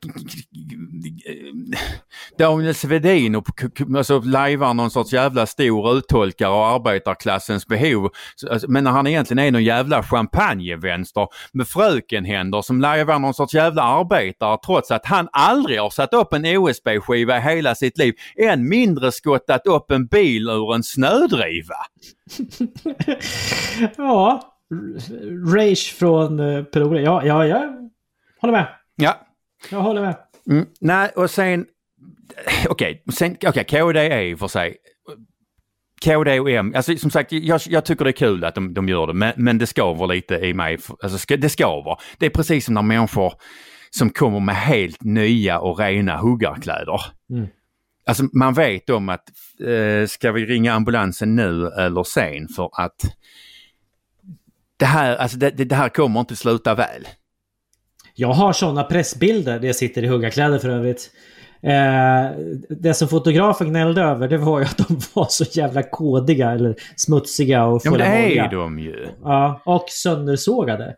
Daniel 2.37 2.75
Svedin 2.75 3.35
och 3.35 3.47
alltså, 3.97 4.19
lajvar 4.19 4.73
någon 4.73 4.91
sorts 4.91 5.13
jävla 5.13 5.45
stor 5.45 5.97
uttolkare 5.97 6.49
av 6.49 6.75
arbetarklassens 6.75 7.67
behov. 7.67 8.09
Alltså, 8.49 8.71
men 8.71 8.83
när 8.83 8.91
han 8.91 9.07
egentligen 9.07 9.47
är 9.47 9.51
någon 9.51 9.63
jävla 9.63 10.03
champagnevänster 10.03 11.27
med 11.53 11.67
frökenhänder 11.67 12.61
som 12.61 12.81
lajvar 12.81 13.19
någon 13.19 13.33
sorts 13.33 13.53
jävla 13.53 13.83
arbetare 13.83 14.57
trots 14.65 14.91
att 14.91 15.05
han 15.05 15.27
aldrig 15.31 15.79
har 15.79 15.89
satt 15.89 16.13
upp 16.13 16.33
en 16.33 16.45
OSB-skiva 16.45 17.37
i 17.37 17.41
hela 17.41 17.75
sitt 17.75 17.97
liv. 17.97 18.13
Än 18.41 18.69
mindre 18.69 19.11
skottat 19.11 19.67
upp 19.67 19.91
en 19.91 20.07
bil 20.07 20.49
ur 20.49 20.75
en 20.75 20.83
snödriva. 20.83 21.75
ja, 23.97 24.51
Rage 25.55 25.95
från 25.99 26.39
uh, 26.39 26.63
Per 26.63 26.99
Ja, 26.99 27.25
ja, 27.25 27.45
ja 27.45 27.85
håller 28.45 28.57
med. 28.57 28.67
Ja. 28.95 29.27
Jag 29.71 29.81
håller 29.81 30.01
med. 30.01 30.15
Mm, 30.49 30.65
nej, 30.81 31.09
och 31.15 31.29
sen... 31.29 31.65
Okej, 32.69 33.03
okay, 33.05 33.49
okay, 33.49 33.63
KD 33.63 33.99
är 33.99 34.21
i 34.21 34.33
och 34.33 34.39
för 34.39 34.47
sig... 34.47 34.77
KD 36.05 36.39
och 36.39 36.49
M, 36.49 36.73
alltså 36.75 36.97
som 36.97 37.11
sagt 37.11 37.31
jag, 37.31 37.61
jag 37.65 37.85
tycker 37.85 38.05
det 38.05 38.11
är 38.11 38.11
kul 38.11 38.43
att 38.43 38.55
de, 38.55 38.73
de 38.73 38.89
gör 38.89 39.07
det 39.07 39.13
men, 39.13 39.33
men 39.37 39.57
det 39.57 39.67
skaver 39.67 40.07
lite 40.07 40.35
i 40.35 40.53
mig. 40.53 40.77
Alltså 41.03 41.35
det 41.37 41.49
skaver. 41.49 41.97
Det 42.17 42.25
är 42.25 42.29
precis 42.29 42.65
som 42.65 42.73
när 42.73 42.81
människor 42.81 43.33
som 43.89 44.09
kommer 44.09 44.39
med 44.39 44.55
helt 44.55 45.03
nya 45.03 45.59
och 45.59 45.79
rena 45.79 46.17
huggarkläder. 46.17 47.01
Mm. 47.29 47.47
Alltså 48.05 48.23
man 48.33 48.53
vet 48.53 48.89
om 48.89 49.09
att 49.09 49.23
eh, 49.67 50.07
ska 50.07 50.31
vi 50.31 50.45
ringa 50.45 50.73
ambulansen 50.73 51.35
nu 51.35 51.67
eller 51.67 52.03
sen 52.03 52.47
för 52.47 52.69
att 52.73 53.01
det 54.77 54.85
här, 54.85 55.15
alltså 55.15 55.37
det, 55.37 55.49
det 55.51 55.75
här 55.75 55.89
kommer 55.89 56.19
inte 56.19 56.35
sluta 56.35 56.75
väl. 56.75 57.07
Jag 58.15 58.33
har 58.33 58.53
sådana 58.53 58.83
pressbilder 58.83 59.59
där 59.59 59.67
jag 59.67 59.75
sitter 59.75 60.03
i 60.03 60.07
huggarkläder 60.07 60.59
för 60.59 60.69
övrigt. 60.69 61.11
Eh, 61.61 62.31
det 62.69 62.93
som 62.93 63.07
fotografen 63.07 63.69
gnällde 63.69 64.01
över 64.01 64.27
det 64.27 64.37
var 64.37 64.59
ju 64.59 64.65
att 64.65 64.77
de 64.77 64.99
var 65.13 65.27
så 65.29 65.43
jävla 65.51 65.83
kodiga 65.83 66.51
eller 66.51 66.75
smutsiga 66.95 67.65
och 67.65 67.83
fulla 67.83 68.05
Ja 68.05 68.11
men 68.11 68.29
det 68.29 68.37
är 68.37 68.51
de 68.51 68.79
ju. 68.79 69.07
Ja, 69.23 69.61
och 69.65 69.85
söndersågade. 69.89 70.95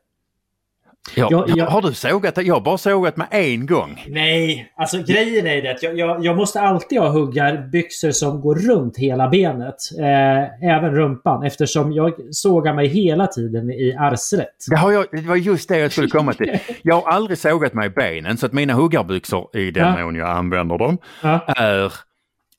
Ja, 1.16 1.28
Jag- 1.32 1.50
jag- 1.58 1.66
Har 1.66 1.82
du 1.82 1.94
sågat 1.94 2.36
det? 2.36 2.42
Jag 2.42 2.54
har 2.56 2.62
bara 2.62 2.78
sågat 2.78 3.18
med 3.18 3.28
en 3.32 3.66
gång. 3.66 4.04
Nej, 4.08 4.72
alltså 4.76 4.98
grejen 5.08 5.48
är 5.48 5.62
det 5.62 5.78
jag, 5.84 5.98
jag, 6.00 6.26
jag 6.26 6.36
måste 6.38 6.62
alltid 6.62 7.00
ha 7.00 7.10
huggarbyxor 7.10 8.12
som 8.12 8.42
går 8.42 8.56
runt 8.56 8.98
hela 8.98 9.28
benet. 9.28 9.76
Eh, 10.00 10.70
även 10.70 10.96
rumpan 10.96 11.44
eftersom 11.44 11.92
jag 11.94 12.14
sågar 12.32 12.74
mig 12.74 12.88
hela 12.88 13.28
tiden 13.28 13.72
i 13.72 13.96
arslet. 14.00 14.48
Det, 14.70 14.76
har 14.76 14.92
jag, 14.92 15.06
det 15.12 15.22
var 15.28 15.36
just 15.36 15.70
det 15.70 15.78
jag 15.78 15.92
skulle 15.92 16.08
komma 16.08 16.34
till. 16.34 16.60
Jag 16.82 16.96
har 17.02 17.12
aldrig 17.12 17.38
sågat 17.38 17.74
mig 17.74 17.88
i 17.88 17.90
benen 17.90 18.38
så 18.38 18.46
att 18.46 18.54
mina 18.54 18.74
huggarbyxor, 18.74 19.58
i 19.58 19.72
den 19.72 19.84
Ja. 19.98 20.04
mån 20.06 20.16
jag 20.16 20.30
använder 20.30 20.78
dem, 20.78 20.98
Ja. 21.24 21.40
är... 21.48 21.94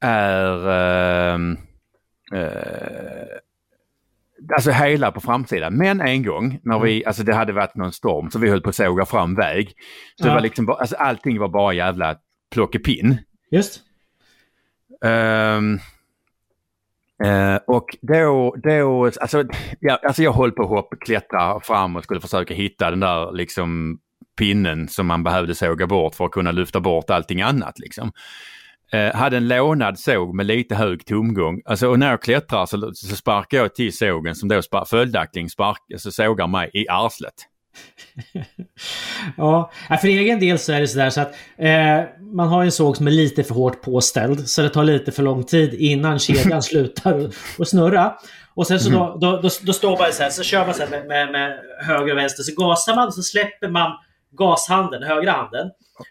är 0.01 0.69
ehm, 1.35 1.57
eh, 2.33 2.39
alltså 4.55 4.71
hela 4.71 5.13
på 5.13 5.21
framsidan. 5.21 5.77
Men 5.77 6.01
en 6.01 6.23
gång 6.23 6.61
när 6.63 6.79
vi, 6.79 7.05
alltså 7.05 7.23
det 7.23 7.35
hade 7.35 7.53
varit 7.53 7.75
någon 7.75 7.93
storm 7.93 8.31
så 8.31 8.39
vi 8.39 8.51
höll 8.51 8.61
på 8.61 8.69
att 8.69 8.75
såga 8.77 9.05
fram 9.05 9.35
väg. 9.35 9.69
Så 10.17 10.23
det 10.25 10.29
Ja. 10.31 10.35
var 10.35 10.41
liksom, 10.41 10.67
bara- 10.67 10.77
alltså 10.77 10.97
allting 10.97 11.39
var 11.39 11.49
bara 11.49 11.73
jävla 11.73 12.17
plockepinn. 12.53 13.19
Just. 13.51 13.81
Ehm, 15.05 15.79
eh, 17.25 17.57
och 17.67 17.97
då, 18.01 18.55
då 18.63 19.05
alltså, 19.05 19.45
ja, 19.81 19.99
alltså 20.03 20.23
jag 20.23 20.33
höll 20.33 20.53
på 20.53 20.63
att 20.63 20.69
hoppa, 20.69 20.97
klättra 20.97 21.61
fram 21.61 21.97
och 21.97 22.05
skulle 22.05 22.21
försöka 22.21 22.55
hitta 22.55 22.91
den 22.91 23.01
där 23.01 23.33
liksom 23.33 23.99
pinnen 24.39 24.89
som 24.89 25.07
man 25.07 25.23
behövde 25.23 25.55
såga 25.55 25.87
bort 25.87 26.15
för 26.15 26.25
att 26.25 26.31
kunna 26.31 26.53
lyfta 26.53 26.81
bort 26.81 27.11
allting 27.11 27.43
annat 27.43 27.79
liksom. 27.79 28.13
Eh, 28.93 29.15
hade 29.15 29.37
en 29.37 29.49
lånad 29.49 29.99
såg 29.99 30.35
med 30.35 30.47
lite 30.47 30.75
hög 30.75 31.07
tomgång. 31.07 31.63
Alltså, 31.65 31.89
och 31.89 31.99
när 31.99 32.11
jag 32.11 32.23
klättrar 32.23 32.67
så, 32.67 32.93
så 32.95 33.17
sparkar 33.17 33.59
jag 33.59 33.75
till 33.75 33.97
sågen 33.97 34.35
som 34.35 34.49
då 34.49 34.63
spar, 34.63 34.85
följaktligen 34.85 35.49
spark, 35.51 35.79
alltså 35.93 36.11
sågar 36.11 36.47
mig 36.47 36.71
i 36.75 36.89
arslet. 36.89 37.35
Ja, 39.37 39.71
för 40.01 40.09
egen 40.09 40.41
del 40.41 40.59
så 40.59 40.73
är 40.73 40.81
det 40.81 40.89
sådär 40.89 41.11
så 41.11 41.21
att 41.21 41.33
eh, 41.59 42.03
man 42.21 42.49
har 42.49 42.65
en 42.65 42.73
såg 42.73 42.97
som 42.97 43.07
är 43.07 43.11
lite 43.11 43.45
för 43.45 43.55
hårt 43.55 43.83
påställd 43.83 44.49
så 44.49 44.63
det 44.63 44.69
tar 44.71 44.85
lite 44.85 45.13
för 45.13 45.23
lång 45.23 45.45
tid 45.45 45.75
innan 45.75 46.19
kedjan 46.19 46.63
slutar 46.73 47.31
att- 47.59 47.69
snurra. 47.69 48.13
Och 48.55 48.67
sen 48.67 48.81
så 48.81 48.91
då, 48.91 49.19
då, 49.21 49.37
då, 49.41 49.49
då 49.63 49.73
står 49.73 49.99
man 49.99 50.13
så 50.13 50.23
här, 50.23 50.31
så 50.31 50.43
kör 50.43 50.67
man 50.67 50.75
så 50.75 50.83
med, 50.91 51.07
med, 51.07 51.33
med 51.33 51.59
höger 51.81 52.13
och 52.13 52.19
vänster. 52.19 52.43
Så 52.43 52.53
gasar 52.63 52.95
man 52.95 53.13
så 53.13 53.23
släpper 53.23 53.69
man 53.69 53.93
gashanden, 54.39 55.03
högra 55.03 55.33
handen. 55.33 55.71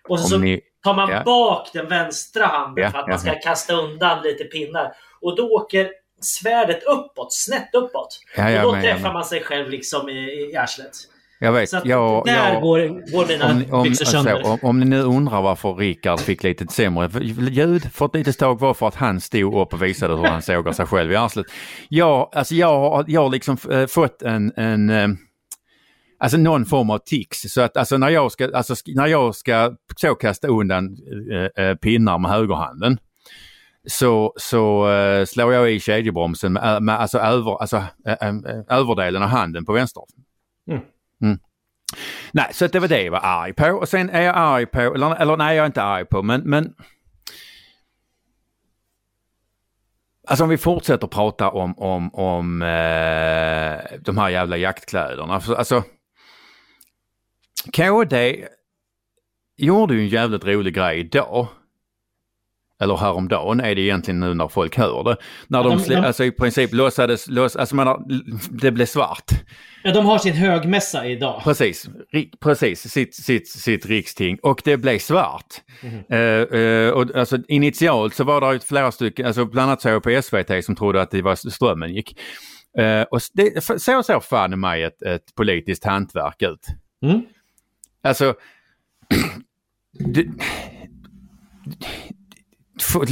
Och 0.09 0.19
så, 0.19 0.37
ni, 0.37 0.61
tar 0.83 0.93
man 0.93 1.09
ja. 1.11 1.23
bak 1.23 1.69
den 1.73 1.87
vänstra 1.89 2.45
handen 2.45 2.83
Ja, 2.83 2.91
för 2.91 2.97
att 2.97 3.03
ja, 3.07 3.11
man 3.11 3.19
ska 3.19 3.29
ja. 3.33 3.39
kasta 3.43 3.73
undan 3.73 4.23
lite 4.23 4.43
pinnar. 4.43 4.93
Och 5.21 5.35
då 5.35 5.43
åker 5.49 5.89
svärdet 6.21 6.83
uppåt, 6.83 7.33
snett 7.33 7.69
uppåt. 7.75 8.19
Ja, 8.37 8.51
ja, 8.51 8.59
och 8.59 8.65
då 8.65 8.71
men- 8.71 8.81
träffar 8.81 9.13
man 9.13 9.25
sig 9.25 9.43
själv 9.43 9.69
liksom 9.69 10.09
i, 10.09 10.49
i 10.53 10.55
arslet. 10.57 10.91
jag 11.39 11.51
vet, 11.51 11.69
Så 11.69 11.77
att 11.77 11.85
jag, 11.85 12.25
där 12.25 12.53
jag, 12.53 12.61
går, 12.61 13.11
går 13.11 13.27
mina 13.27 13.45
Om, 13.51 13.65
om, 13.73 13.83
byxor 13.83 14.05
sönder. 14.05 14.33
alltså, 14.33 14.51
om, 14.51 14.59
om 14.63 14.79
ni 14.79 14.85
nu 14.85 15.01
undrar 15.01 15.41
varför 15.41 15.73
Rickard 15.75 16.19
fick 16.19 16.43
lite 16.43 16.67
sämre 16.67 17.09
ljud 17.49 17.91
för 17.93 18.05
ett 18.05 18.15
litet 18.15 18.37
tag 18.39 18.59
var 18.59 18.73
för 18.73 18.87
att 18.87 18.95
han 18.95 19.21
stod 19.21 19.61
upp 19.61 19.73
och 19.73 19.83
visade 19.83 20.15
hur 20.17 20.23
han 20.23 20.41
sågar 20.41 20.71
sig 20.71 20.85
själv 20.85 21.11
i 21.11 21.15
arslet. 21.15 21.45
Jag, 21.89 22.29
alltså 22.33 22.55
jag, 22.55 22.67
har- 22.79 23.05
jag 23.07 23.21
har 23.21 23.29
liksom 23.29 23.57
eh, 23.71 23.85
fått 23.85 24.21
en, 24.21 24.53
en 24.57 24.89
eh, 24.89 25.07
Alltså 26.19 26.37
någon 26.37 26.65
form 26.65 26.89
av 26.89 26.97
tics. 26.97 27.41
Så 27.41 27.61
att 27.61 27.77
alltså 27.77 27.97
när 27.97 28.09
jag 28.09 28.31
ska, 28.31 28.55
alltså, 28.55 28.75
när 28.85 29.07
jag 29.07 29.35
ska 29.35 29.75
så 29.95 30.15
kasta 30.15 30.47
undan 30.47 30.97
eh, 31.31 31.65
eh, 31.65 31.75
pinnar 31.75 32.17
med 32.17 32.31
högerhanden 32.31 32.99
så, 33.87 34.33
så 34.37 34.89
eh, 34.91 35.25
slår 35.25 35.53
jag 35.53 35.71
i 35.71 35.79
kedjebromsen 35.79 36.53
med, 36.53 36.83
med 36.83 36.99
alltså, 36.99 37.19
över, 37.19 37.61
alltså, 37.61 37.77
eh, 38.05 38.27
eh, 38.27 38.35
överdelen 38.67 39.23
av 39.23 39.29
handen 39.29 39.65
på 39.65 39.73
vänster. 39.73 40.03
Nej, 42.31 42.49
så 42.53 42.67
det 42.67 42.79
var 42.79 42.87
det 42.87 43.03
jag 43.03 43.11
var 43.11 43.21
arg 43.23 43.53
på. 43.53 43.65
Och 43.65 43.89
sen 43.89 44.09
är 44.09 44.21
jag 44.21 44.35
arg 44.37 44.65
på, 44.65 44.79
eller, 44.79 45.15
eller 45.15 45.37
nej 45.37 45.55
jag 45.55 45.63
är 45.63 45.67
inte 45.67 45.83
arg 45.83 46.05
på, 46.05 46.23
men, 46.23 46.41
men 46.41 46.73
Alltså 50.29 50.43
om 50.43 50.49
vi 50.49 50.57
fortsätter 50.57 51.07
prata 51.07 51.49
om, 51.49 51.79
om, 51.79 52.15
om 52.15 52.61
eh, 52.61 53.99
de 53.99 54.17
här 54.17 54.29
jävla 54.29 54.57
jaktkläderna. 54.57 55.33
Alltså, 55.33 55.83
KD 57.73 58.45
gjorde 59.57 59.93
ju 59.93 59.99
en 60.01 60.07
jävligt 60.07 60.45
rolig 60.45 60.73
grej 60.75 60.99
idag. 60.99 61.47
Eller 62.79 62.97
häromdagen 62.97 63.59
är 63.59 63.75
det 63.75 63.81
egentligen 63.81 64.19
nu 64.19 64.33
när 64.33 64.47
folk 64.47 64.77
hör 64.77 65.03
det. 65.03 65.17
När 65.47 65.63
de, 65.63 65.77
de- 65.77 65.83
de- 65.89 65.95
alltså 66.07 66.23
i 66.23 66.31
princip 66.31 66.73
låtsades, 66.73 67.27
låts, 67.27 67.55
alltså 67.55 67.75
man 67.75 67.87
har, 67.87 68.03
det 68.61 68.71
blev 68.71 68.85
svart. 68.85 69.31
Ja, 69.83 69.93
de 69.93 70.05
har 70.05 70.17
sin 70.17 70.33
högmässa 70.33 71.07
idag. 71.07 71.41
Precis, 71.43 71.89
ri- 72.13 72.31
precis 72.39 72.91
sitt, 72.91 73.15
sitt, 73.15 73.47
sitt 73.49 73.85
riksting 73.85 74.37
och 74.43 74.61
det 74.65 74.77
blev 74.77 74.99
svart. 74.99 75.53
Eh, 76.09 76.19
eh, 76.59 76.89
och 76.89 77.15
alltså, 77.15 77.37
initialt 77.47 78.13
så 78.15 78.23
var 78.23 78.53
det 78.53 78.65
flera 78.65 78.91
stycken, 78.91 79.25
alltså 79.25 79.45
bland 79.45 79.69
annat 79.69 79.81
så 79.81 79.89
jag 79.89 80.03
på 80.03 80.21
SVT 80.21 80.65
som 80.65 80.75
trodde 80.75 81.01
att 81.01 81.11
det 81.11 81.21
var 81.21 81.35
strömmen 81.49 81.93
gick. 81.93 82.19
Eh, 82.79 83.01
och 83.01 83.19
det, 83.33 83.63
så 83.81 84.03
såg 84.03 84.23
fan 84.23 84.53
i 84.53 84.55
mig 84.55 84.83
ett, 84.83 85.01
ett 85.01 85.35
politiskt 85.35 85.83
hantverk 85.83 86.41
ut. 86.41 86.67
Mm. 87.05 87.21
Alltså, 88.01 88.35
det, 89.91 90.27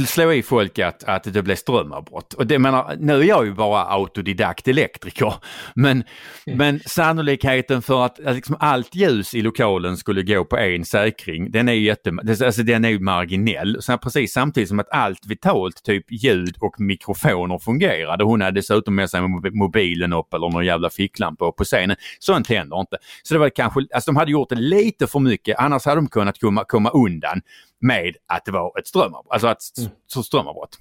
slå 0.06 0.32
i 0.32 0.42
folk 0.42 0.78
att, 0.78 1.04
att 1.04 1.24
det 1.24 1.42
blev 1.42 1.56
strömavbrott. 1.56 2.32
Och 2.34 2.46
det 2.46 2.58
menar, 2.58 2.96
nu 2.98 3.12
är 3.12 3.24
jag 3.24 3.46
ju 3.46 3.54
bara 3.54 3.84
autodidakt 3.84 4.68
elektriker. 4.68 5.34
Men, 5.74 6.04
men 6.46 6.80
sannolikheten 6.86 7.82
för 7.82 8.04
att, 8.04 8.26
att 8.26 8.34
liksom 8.34 8.56
allt 8.60 8.94
ljus 8.94 9.34
i 9.34 9.42
lokalen 9.42 9.96
skulle 9.96 10.22
gå 10.22 10.44
på 10.44 10.58
en 10.58 10.84
säkring, 10.84 11.50
den 11.50 11.68
är 11.68 11.72
ju 11.72 11.84
jätte, 11.84 12.12
alltså 12.44 12.62
den 12.62 12.84
är 12.84 12.88
ju 12.88 13.00
marginell. 13.00 13.76
Så 13.80 13.98
precis 13.98 14.32
samtidigt 14.32 14.68
som 14.68 14.80
att 14.80 14.92
allt 14.92 15.26
vitalt, 15.26 15.82
typ 15.84 16.04
ljud 16.08 16.56
och 16.60 16.80
mikrofoner 16.80 17.58
fungerade. 17.58 18.24
Hon 18.24 18.40
hade 18.40 18.60
dessutom 18.60 18.94
med 18.94 19.10
sig 19.10 19.20
mob- 19.20 19.50
mobilen 19.54 20.12
upp 20.12 20.34
eller 20.34 20.50
någon 20.50 20.66
jävla 20.66 20.90
ficklampa 20.90 21.48
upp 21.48 21.56
på 21.56 21.64
scenen. 21.64 21.96
Sånt 22.18 22.48
händer 22.48 22.80
inte. 22.80 22.96
Så 23.22 23.34
det 23.34 23.40
var 23.40 23.48
kanske, 23.48 23.80
alltså 23.94 24.10
de 24.10 24.16
hade 24.16 24.30
gjort 24.30 24.48
det 24.48 24.56
lite 24.56 25.06
för 25.06 25.20
mycket, 25.20 25.58
annars 25.58 25.84
hade 25.84 25.96
de 25.96 26.08
kunnat 26.08 26.40
komma, 26.40 26.64
komma 26.64 26.90
undan 26.90 27.40
med 27.80 28.16
att 28.26 28.44
det 28.44 28.52
var 28.52 28.78
ett 28.78 28.86
strömavbrott. 28.86 29.32
Alltså 29.32 29.48
ett 29.48 29.78
mm. 29.78 30.24
strömavbrott. 30.24 30.78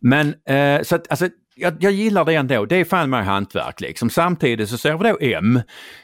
Men 0.00 0.34
eh, 0.44 0.82
så 0.82 0.94
att 0.94 1.10
alltså, 1.10 1.28
jag, 1.54 1.76
jag 1.80 1.92
gillar 1.92 2.24
det 2.24 2.34
ändå. 2.34 2.66
Det 2.66 2.76
är 2.76 2.84
fan 2.84 3.10
mig 3.10 3.24
hantverk 3.24 3.80
liksom. 3.80 4.10
Samtidigt 4.10 4.68
så 4.68 4.78
ser 4.78 4.96
vi 4.96 5.08
då 5.08 5.18
M. 5.20 5.60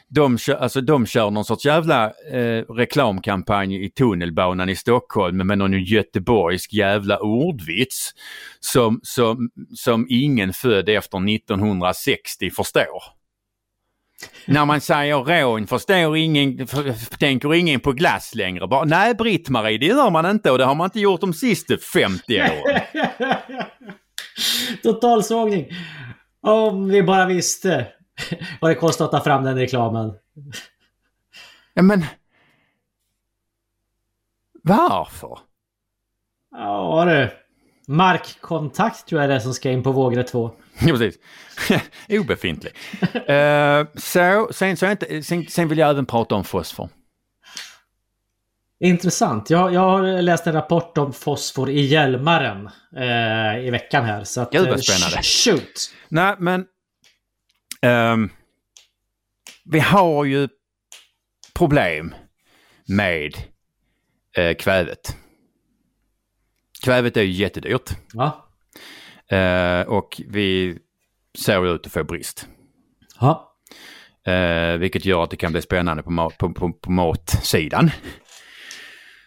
De 0.07 0.37
kör, 0.37 0.55
alltså, 0.55 0.81
de 0.81 1.05
kör 1.05 1.31
någon 1.31 1.45
sorts 1.45 1.65
jävla 1.65 2.05
eh, 2.05 2.63
reklamkampanj 2.69 3.85
i 3.85 3.89
tunnelbanan 3.89 4.69
i 4.69 4.75
Stockholm 4.75 5.37
med 5.37 5.57
någon 5.57 5.83
göteborgsk 5.83 6.73
jävla 6.73 7.19
ordvits 7.19 8.11
som, 8.59 8.99
som, 9.03 9.49
som 9.75 10.07
ingen 10.09 10.53
född 10.53 10.89
efter 10.89 11.35
1960 11.35 12.49
förstår. 12.49 13.16
När 14.45 14.65
man 14.65 14.81
säger 14.81 15.15
rån 15.15 15.67
förstår 15.67 16.17
ingen, 16.17 16.67
tänker 17.19 17.53
ingen 17.53 17.79
på 17.79 17.91
glass 17.91 18.35
längre. 18.35 18.67
Bara, 18.67 18.85
Nej 18.85 19.13
Britt-Marie, 19.13 19.77
det 19.77 19.85
gör 19.85 20.09
man 20.09 20.25
inte 20.25 20.51
och 20.51 20.57
det 20.57 20.65
har 20.65 20.75
man 20.75 20.85
inte 20.85 20.99
gjort 20.99 21.21
de 21.21 21.33
sista 21.33 21.77
50 21.77 22.41
åren. 22.41 22.81
Totalsågning. 24.83 25.65
Om 26.41 26.89
vi 26.89 27.03
bara 27.03 27.25
visste 27.25 27.87
vad 28.61 28.71
det 28.71 28.75
kostar 28.75 29.05
att 29.05 29.11
ta 29.11 29.23
fram 29.23 29.43
den 29.43 29.57
reklamen. 29.57 30.13
Ja, 31.73 31.81
men 31.81 32.05
varför? 34.63 35.39
Ja 36.51 37.05
du. 37.05 37.29
Markkontakt 37.87 39.07
tror 39.07 39.21
jag 39.21 39.29
är 39.31 39.35
det 39.35 39.41
som 39.41 39.53
ska 39.53 39.71
in 39.71 39.83
på 39.83 39.91
vågre 39.91 40.23
2. 40.23 40.51
Ja, 40.79 40.87
precis. 40.97 41.15
Obefintlig. 42.09 42.73
Eh, 43.27 43.85
så, 43.95 44.49
sen, 44.51 44.77
så 44.77 44.91
inte, 44.91 45.23
sen, 45.23 45.45
sen 45.47 45.67
vill 45.67 45.77
jag 45.77 45.89
även 45.89 46.05
prata 46.05 46.35
om 46.35 46.43
fosfor. 46.43 46.89
Intressant. 48.79 49.49
Jag, 49.49 49.73
jag 49.73 49.81
har 49.81 50.21
läst 50.21 50.47
en 50.47 50.53
rapport 50.53 50.97
om 50.97 51.13
fosfor 51.13 51.69
i 51.69 51.81
Hjälmaren 51.81 52.69
eh, 52.95 53.65
i 53.67 53.69
veckan 53.71 54.05
här. 54.05 54.23
Så 54.23 54.41
att, 54.41 54.51
Gud, 54.51 54.61
vad 54.61 54.69
eh, 54.69 54.77
spännande. 54.77 55.17
sh- 55.17 55.51
Shoot! 55.51 55.91
Nej, 56.09 56.35
men 56.39 56.65
ehm, 57.81 58.29
vi 59.65 59.79
har 59.79 60.25
ju 60.25 60.47
problem 61.53 62.15
med 62.87 63.33
eh, 64.37 64.53
kvävet. 64.55 65.15
Kvävet 66.87 67.17
är 67.17 67.21
ju 67.21 67.31
jättedyrt 67.31 67.89
Ja. 68.13 68.49
eh, 69.37 69.81
och 69.87 70.21
vi 70.27 70.77
ser 71.45 71.75
ut 71.75 71.85
att 71.85 71.91
få 71.91 72.03
brist. 72.03 72.47
ja. 73.19 73.53
Eh, 74.27 74.77
vilket 74.77 75.05
gör 75.05 75.23
att 75.23 75.29
det 75.29 75.37
kan 75.37 75.51
bli 75.51 75.61
spännande 75.61 76.03
på, 76.03 76.11
mat, 76.11 76.37
på, 76.37 76.53
på, 76.53 76.73
på 76.73 76.91
matsidan. 76.91 77.91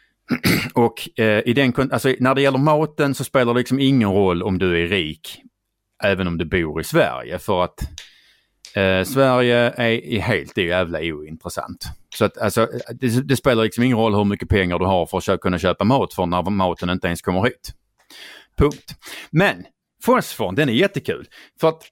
Och 0.74 1.20
eh, 1.20 1.42
i 1.46 1.52
den, 1.52 1.92
alltså, 1.92 2.14
när 2.18 2.34
det 2.34 2.42
gäller 2.42 2.58
maten 2.58 3.14
så 3.14 3.24
spelar 3.24 3.54
det 3.54 3.58
liksom 3.60 3.80
ingen 3.80 4.12
roll 4.12 4.42
om 4.42 4.58
du 4.58 4.82
är 4.82 4.86
rik, 4.86 5.42
även 6.04 6.26
om 6.26 6.38
du 6.38 6.44
bor 6.44 6.80
i 6.80 6.84
Sverige. 6.84 7.38
För 7.38 7.64
att 7.64 7.78
Eh, 8.74 9.04
Sverige 9.04 9.56
är, 9.56 9.90
är 9.90 10.20
helt 10.20 10.56
jävla 10.56 10.98
ointressant. 10.98 11.84
Så 12.14 12.24
att 12.24 12.38
alltså, 12.38 12.68
det, 12.94 13.28
det, 13.28 13.36
spelar 13.36 13.64
liksom 13.64 13.84
ingen 13.84 13.98
roll 13.98 14.14
hur 14.14 14.24
mycket 14.24 14.48
pengar 14.48 14.78
du 14.78 14.84
har 14.84 15.06
för 15.06 15.32
att 15.32 15.40
kunna 15.40 15.58
köpa 15.58 15.84
mat 15.84 16.14
för 16.14 16.26
när 16.26 16.42
maten 16.50 16.90
inte 16.90 17.06
ens 17.06 17.22
kommer 17.22 17.42
hit. 17.42 17.74
Punkt. 18.56 18.94
Men 19.30 19.64
fosforn, 20.02 20.54
den 20.54 20.68
är 20.68 20.72
jättekul. 20.72 21.28
För 21.60 21.68
att 21.68 21.82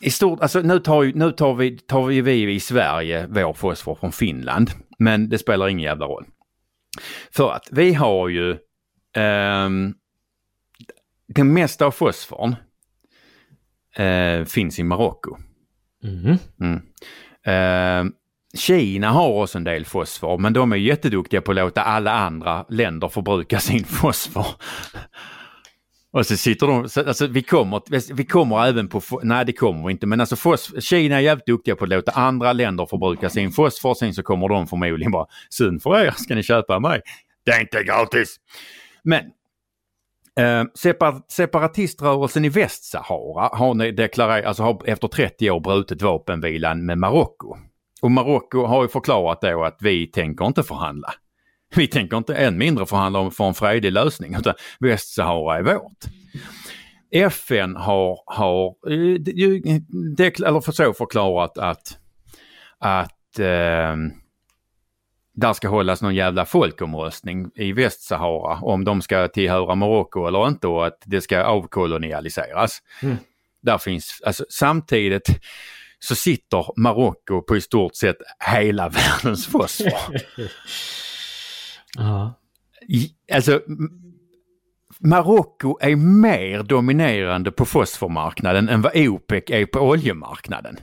i 0.00 0.10
stort, 0.10 0.40
alltså 0.40 0.60
nu 0.60 0.78
tar, 0.78 1.04
nu 1.04 1.32
tar, 1.32 1.54
vi, 1.54 1.78
tar 1.78 2.06
vi, 2.06 2.20
vi 2.20 2.54
i 2.54 2.60
Sverige 2.60 3.26
vår 3.26 3.54
fosfor 3.54 3.94
från 3.94 4.12
Finland. 4.12 4.70
Men 4.98 5.28
det 5.28 5.38
spelar 5.38 5.68
ingen 5.68 5.84
jävla 5.84 6.06
roll. 6.06 6.24
För 7.30 7.52
att 7.52 7.68
vi 7.72 7.94
har 7.94 8.28
ju 8.28 8.50
eh, 9.16 9.68
det 11.28 11.44
mesta 11.44 11.86
av 11.86 11.90
fosforn 11.90 12.56
eh, 13.96 14.44
finns 14.44 14.78
i 14.78 14.82
Marocko. 14.82 15.36
Mm. 16.04 16.38
Mm. 16.60 16.82
Eh, 17.46 18.12
Kina 18.54 19.10
har 19.10 19.28
också 19.28 19.58
en 19.58 19.64
del 19.64 19.84
fosfor 19.84 20.38
men 20.38 20.52
de 20.52 20.72
är 20.72 20.76
jätteduktiga 20.76 21.40
på 21.40 21.50
att 21.50 21.56
låta 21.56 21.82
alla 21.82 22.12
andra 22.12 22.66
länder 22.68 23.08
förbruka 23.08 23.60
sin 23.60 23.84
fosfor. 24.00 24.46
Och 26.10 26.26
så 26.26 26.36
sitter 26.36 26.66
de, 26.66 26.88
alltså 27.08 27.26
vi 27.26 27.42
kommer, 27.42 28.12
vi 28.14 28.24
kommer 28.24 28.66
även 28.66 28.88
på, 28.88 29.00
nej 29.22 29.44
det 29.44 29.52
kommer 29.52 29.86
vi 29.86 29.92
inte, 29.92 30.06
men 30.06 30.20
alltså 30.20 30.36
fosfor, 30.36 30.80
Kina 30.80 31.16
är 31.16 31.20
jävligt 31.20 31.46
duktiga 31.46 31.76
på 31.76 31.84
att 31.84 31.90
låta 31.90 32.12
andra 32.12 32.52
länder 32.52 32.86
förbruka 32.86 33.30
sin 33.30 33.52
fosfor, 33.52 33.94
sen 33.94 34.14
så 34.14 34.22
kommer 34.22 34.48
de 34.48 34.66
förmodligen 34.66 35.12
bara, 35.12 35.26
synd 35.50 35.82
för 35.82 36.00
er, 36.00 36.10
ska 36.10 36.34
ni 36.34 36.42
köpa 36.42 36.78
mig? 36.78 37.00
Det 37.44 37.52
är 37.52 37.60
inte 37.60 37.82
gratis! 37.82 38.36
Men 39.02 39.22
eh, 40.40 40.64
separatiströrelsen 41.28 42.44
i 42.44 42.48
Västsahara 42.48 43.48
har, 43.52 43.92
deklarerat, 43.92 44.46
alltså 44.46 44.62
har 44.62 44.82
efter 44.84 45.08
30 45.08 45.50
år 45.50 45.60
brutit 45.60 46.02
vapenvilan 46.02 46.86
med 46.86 46.98
Marocko. 46.98 47.56
Och 48.02 48.10
Marocko 48.10 48.66
har 48.66 48.82
ju 48.82 48.88
förklarat 48.88 49.40
då 49.40 49.64
att 49.64 49.78
vi 49.80 50.06
tänker 50.06 50.46
inte 50.46 50.62
förhandla. 50.62 51.12
Vi 51.76 51.86
tänker 51.86 52.16
inte 52.16 52.34
än 52.34 52.58
mindre 52.58 52.86
förhandla 52.86 53.18
om 53.18 53.30
för 53.30 53.44
en 53.44 53.54
fredlig 53.54 53.92
lösning 53.92 54.34
utan 54.34 54.54
Västsahara 54.80 55.58
är 55.58 55.62
vårt. 55.62 56.04
FN 57.10 57.76
har, 57.76 58.18
har 58.26 58.74
eh, 58.90 60.48
eller 60.48 60.60
för 60.60 60.72
så 60.72 60.92
förklarat 60.92 61.58
att, 61.58 61.98
att 62.78 63.38
eh, 63.38 63.96
där 65.36 65.52
ska 65.52 65.68
hållas 65.68 66.02
någon 66.02 66.14
jävla 66.14 66.46
folkomröstning 66.46 67.50
i 67.54 67.72
Västsahara 67.72 68.58
om 68.62 68.84
de 68.84 69.02
ska 69.02 69.28
tillhöra 69.28 69.74
Marocko 69.74 70.26
eller 70.26 70.48
inte 70.48 70.66
och 70.66 70.86
att 70.86 71.02
det 71.04 71.20
ska 71.20 71.44
avkolonialiseras. 71.44 72.82
Mm. 73.02 73.16
Där 73.62 73.78
finns, 73.78 74.22
alltså 74.26 74.44
samtidigt 74.48 75.28
så 75.98 76.14
sitter 76.14 76.80
Marocko 76.80 77.42
på 77.42 77.56
i 77.56 77.60
stort 77.60 77.94
sett 77.94 78.16
hela 78.52 78.88
världens 79.22 79.46
fosfor. 79.46 80.16
Alltså, 83.32 83.60
Marocko 85.00 85.78
är 85.80 85.96
mer 85.96 86.62
dominerande 86.62 87.50
på 87.50 87.64
fosformarknaden 87.64 88.68
än 88.68 88.82
vad 88.82 88.96
OPEC 88.96 89.44
är 89.46 89.66
på 89.66 89.80
oljemarknaden. 89.80 90.76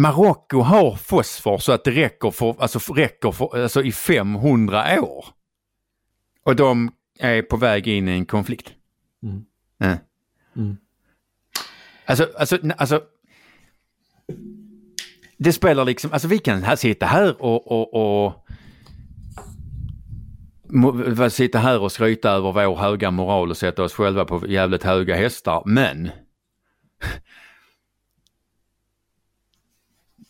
Marocko 0.00 0.60
har 0.60 0.96
fosfor 0.96 1.58
så 1.58 1.72
att 1.72 1.84
det 1.84 1.90
räcker, 1.90 2.30
för, 2.30 2.56
alltså, 2.58 2.94
räcker 2.94 3.32
för, 3.32 3.62
alltså, 3.62 3.82
i 3.82 3.92
500 3.92 5.02
år. 5.02 5.26
Och 6.44 6.56
de 6.56 6.92
är 7.18 7.42
på 7.42 7.56
väg 7.56 7.88
in 7.88 8.08
i 8.08 8.12
en 8.12 8.26
konflikt. 8.26 8.72
Mm. 9.22 9.44
Mm. 10.56 10.76
Alltså, 12.04 12.28
alltså, 12.38 12.58
alltså. 12.76 13.02
Det 15.38 15.52
spelar 15.52 15.84
liksom, 15.84 16.12
alltså 16.12 16.28
vi 16.28 16.38
kan 16.38 16.62
här 16.62 16.76
sitta 16.76 17.06
här 17.06 17.42
och, 17.42 17.72
och, 17.72 18.24
och 18.24 18.46
sitta 21.30 21.58
här 21.58 21.80
och 21.80 21.92
skryta 21.92 22.30
över 22.30 22.52
vår 22.52 22.76
höga 22.76 23.10
moral 23.10 23.50
och 23.50 23.56
sätta 23.56 23.82
oss 23.82 23.94
själva 23.94 24.24
på 24.24 24.46
jävligt 24.48 24.82
höga 24.82 25.16
hästar. 25.16 25.62
Men 25.66 26.10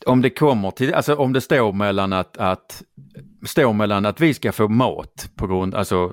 om 0.06 0.22
det 0.22 0.30
kommer 0.30 0.70
till, 0.70 0.94
alltså 0.94 1.14
om 1.14 1.32
det 1.32 1.40
står 1.40 1.72
mellan 1.72 2.12
att, 2.12 2.36
att 2.36 2.82
står 3.46 3.72
mellan 3.72 4.06
att 4.06 4.20
vi 4.20 4.34
ska 4.34 4.52
få 4.52 4.68
mat 4.68 5.30
på 5.36 5.46
grund, 5.46 5.74
alltså 5.74 6.08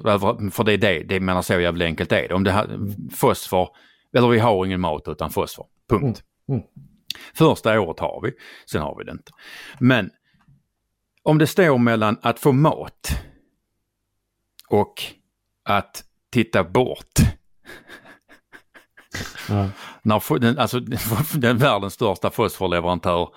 för 0.51 0.63
det 0.63 0.73
är 0.73 0.77
det, 0.77 1.03
det 1.03 1.19
menar 1.19 1.41
så 1.41 1.59
jävla 1.59 1.85
enkelt 1.85 2.11
är 2.11 2.27
det. 2.27 2.33
Om 2.33 2.43
det 2.43 2.51
har 2.51 2.67
fosfor, 3.15 3.69
eller 4.13 4.27
vi 4.27 4.39
har 4.39 4.65
ingen 4.65 4.79
mat 4.79 5.07
utan 5.07 5.29
fosfor, 5.29 5.65
punkt. 5.89 6.23
Mm. 6.49 6.59
Mm. 6.59 6.69
Första 7.33 7.79
året 7.79 7.99
har 7.99 8.21
vi, 8.23 8.31
sen 8.65 8.81
har 8.81 8.97
vi 8.97 9.03
det 9.03 9.11
inte. 9.11 9.31
Men 9.79 10.09
om 11.23 11.37
det 11.37 11.47
står 11.47 11.77
mellan 11.77 12.17
att 12.21 12.39
få 12.39 12.51
mat 12.51 13.21
och 14.69 15.03
att 15.63 16.03
titta 16.31 16.63
bort. 16.63 17.19
Ja. 19.49 19.69
När 20.01 20.39
den, 20.39 20.59
alltså, 20.59 20.79
den 21.33 21.57
världens 21.57 21.93
största 21.93 22.29
fosforleverantör 22.29 23.29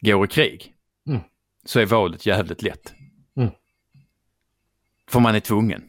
går 0.00 0.24
i 0.24 0.28
krig 0.28 0.74
Mm. 1.08 1.20
så 1.64 1.80
är 1.80 1.86
valet 1.86 2.26
jävligt 2.26 2.62
lätt. 2.62 2.94
Mm. 3.36 3.50
För 5.10 5.20
man 5.20 5.34
är 5.34 5.40
tvungen. 5.40 5.82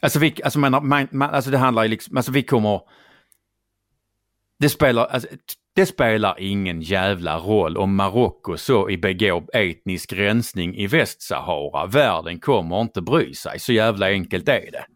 Alltså, 0.00 0.18
vi, 0.18 0.34
alltså, 0.44 0.58
man, 0.58 0.88
man, 0.88 1.08
man, 1.10 1.30
alltså 1.30 1.50
det 1.50 1.58
handlar 1.58 1.82
ju 1.82 1.88
liksom, 1.88 2.16
alltså 2.16 2.32
vi 2.32 2.42
kommer... 2.42 2.80
Det 4.58 4.68
spelar, 4.68 5.06
alltså, 5.06 5.28
det 5.74 5.86
spelar 5.86 6.40
ingen 6.40 6.80
jävla 6.80 7.38
roll 7.38 7.76
om 7.76 7.96
Marocko 7.96 8.56
så 8.56 8.90
i 8.90 8.98
begår 8.98 9.44
etnisk 9.56 10.12
rensning 10.12 10.76
i 10.76 10.86
Västsahara. 10.86 11.86
Världen 11.86 12.40
kommer 12.40 12.80
inte 12.80 13.02
bry 13.02 13.34
sig, 13.34 13.58
så 13.58 13.72
jävla 13.72 14.06
enkelt 14.06 14.48
är 14.48 14.70
det. 14.70 14.86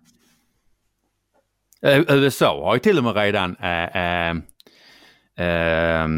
USA 2.08 2.64
har 2.64 2.74
ju 2.74 2.80
till 2.80 2.98
och 2.98 3.04
med 3.04 3.16
redan 3.16 3.56
äh, 3.56 3.96
äh, 3.96 4.36
äh, 5.36 6.08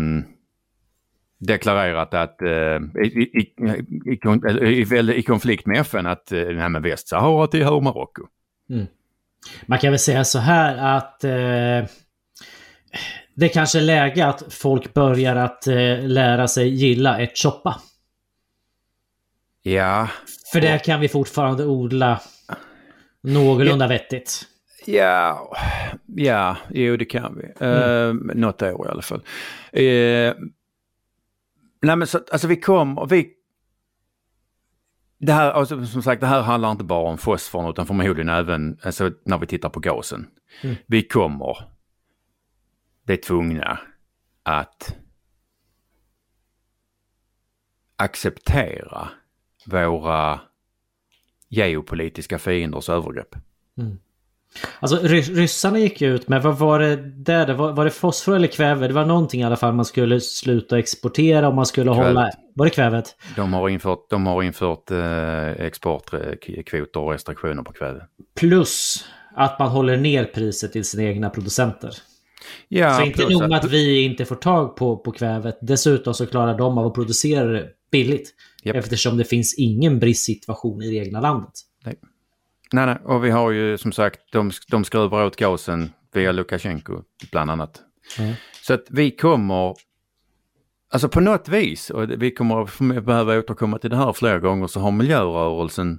deklarerat 1.38 2.14
att 2.14 2.42
i, 2.42 3.06
i, 3.06 3.52
i, 4.12 5.16
i, 5.16 5.22
konflikt 5.22 5.66
med 5.66 5.80
FN 5.80 6.06
att 6.06 6.28
nej, 6.30 6.68
men 6.68 6.82
Västsahara 6.82 7.46
tillhör 7.46 7.80
Marocko. 7.80 8.22
Mm. 8.70 8.86
Man 9.66 9.78
kan 9.78 9.92
väl 9.92 9.98
säga 9.98 10.24
så 10.24 10.38
här 10.38 10.96
att 10.96 11.24
det 13.36 13.46
är 13.46 13.48
kanske 13.48 13.78
är 13.78 13.82
läge 13.82 14.26
att 14.26 14.44
folk 14.50 14.94
börjar 14.94 15.36
att 15.36 15.66
eh, 15.66 16.00
lära 16.02 16.48
sig 16.48 16.68
gilla 16.68 17.18
ett 17.18 17.38
choppa. 17.38 17.80
Ja. 19.62 20.08
För 20.52 20.60
det 20.60 20.84
kan 20.84 21.00
vi 21.00 21.08
fortfarande 21.08 21.66
odla 21.66 22.20
någorlunda 23.22 23.84
ja. 23.84 23.88
vettigt. 23.88 24.42
Ja, 24.86 25.52
ja, 26.06 26.56
jo 26.70 26.96
det 26.96 27.04
kan 27.04 27.38
vi. 27.38 27.64
Mm. 27.66 28.28
Uh, 28.28 28.34
något 28.34 28.62
år 28.62 28.86
i 28.86 28.90
alla 28.90 29.02
fall. 29.02 29.20
Uh, 29.78 30.34
nej 31.80 31.96
men 31.96 32.06
så, 32.06 32.20
alltså 32.32 32.48
vi 32.48 32.60
kommer, 32.60 33.06
vi... 33.06 33.32
Det 35.18 35.32
här, 35.32 35.50
alltså, 35.50 35.86
som 35.86 36.02
sagt, 36.02 36.20
det 36.20 36.26
här 36.26 36.42
handlar 36.42 36.70
inte 36.70 36.84
bara 36.84 37.10
om 37.10 37.18
fosforn 37.18 37.70
utan 37.70 37.86
förmodligen 37.86 38.28
även 38.28 38.78
alltså, 38.82 39.12
när 39.24 39.38
vi 39.38 39.46
tittar 39.46 39.68
på 39.68 39.80
gasen. 39.80 40.26
Mm. 40.62 40.76
Vi 40.86 41.02
kommer 41.02 41.56
blir 43.06 43.16
tvungna 43.16 43.78
att 44.42 44.96
acceptera 47.96 49.08
våra 49.66 50.40
geopolitiska 51.48 52.38
fienders 52.38 52.88
övergrepp. 52.88 53.36
Mm. 53.78 53.98
Alltså 54.80 54.98
ryssarna 55.02 55.78
gick 55.78 56.02
ut 56.02 56.28
med, 56.28 56.42
vad 56.42 56.58
var 56.58 56.78
det 56.78 56.96
där? 56.96 57.54
Var, 57.54 57.72
var 57.72 57.84
det 57.84 57.90
fosfor 57.90 58.36
eller 58.36 58.48
kväve? 58.48 58.88
Det 58.88 58.94
var 58.94 59.04
någonting 59.04 59.40
i 59.40 59.44
alla 59.44 59.56
fall 59.56 59.74
man 59.74 59.84
skulle 59.84 60.20
sluta 60.20 60.78
exportera 60.78 61.48
och 61.48 61.54
man 61.54 61.66
skulle 61.66 61.90
kvävet. 61.90 62.06
hålla... 62.06 62.30
Var 62.54 62.66
det 62.66 62.70
kvävet? 62.70 63.16
De 63.36 63.52
har 63.52 63.68
infört, 63.68 64.10
de 64.10 64.26
har 64.26 64.42
infört 64.42 64.90
eh, 64.90 65.66
exportkvoter 65.66 67.00
och 67.00 67.12
restriktioner 67.12 67.62
på 67.62 67.72
kväve. 67.72 68.02
Plus 68.36 69.04
att 69.34 69.58
man 69.58 69.68
håller 69.68 69.96
ner 69.96 70.24
priset 70.24 70.72
till 70.72 70.84
sina 70.84 71.02
egna 71.02 71.30
producenter. 71.30 71.90
Ja, 72.68 72.96
så 72.96 73.02
inte 73.02 73.28
nog 73.28 73.48
med 73.48 73.58
att 73.58 73.70
vi 73.70 74.04
inte 74.04 74.24
får 74.24 74.36
tag 74.36 74.76
på, 74.76 74.96
på 74.96 75.12
kvävet. 75.12 75.58
Dessutom 75.62 76.14
så 76.14 76.26
klarar 76.26 76.58
de 76.58 76.78
av 76.78 76.86
att 76.86 76.94
producera 76.94 77.44
det 77.44 77.68
billigt. 77.90 78.34
Yep. 78.64 78.76
Eftersom 78.76 79.16
det 79.16 79.24
finns 79.24 79.54
ingen 79.58 79.98
bristsituation 79.98 80.82
i 80.82 80.90
det 80.90 80.96
egna 80.96 81.20
landet. 81.20 81.52
Nej. 81.84 81.94
Nej, 82.72 82.86
nej. 82.86 82.98
Och 83.04 83.24
vi 83.24 83.30
har 83.30 83.50
ju 83.50 83.78
som 83.78 83.92
sagt, 83.92 84.20
de, 84.32 84.50
de 84.68 84.84
skruvar 84.84 85.24
åt 85.24 85.36
gasen 85.36 85.92
via 86.12 86.32
Lukasjenko 86.32 87.02
bland 87.30 87.50
annat. 87.50 87.80
Mm. 88.18 88.34
Så 88.62 88.74
att 88.74 88.86
vi 88.90 89.10
kommer, 89.10 89.74
alltså 90.92 91.08
på 91.08 91.20
något 91.20 91.48
vis, 91.48 91.90
och 91.90 92.10
vi 92.10 92.30
kommer 92.30 93.00
behöva 93.00 93.38
återkomma 93.38 93.78
till 93.78 93.90
det 93.90 93.96
här 93.96 94.12
flera 94.12 94.38
gånger, 94.38 94.66
så 94.66 94.80
har 94.80 94.90
miljörörelsen 94.90 95.98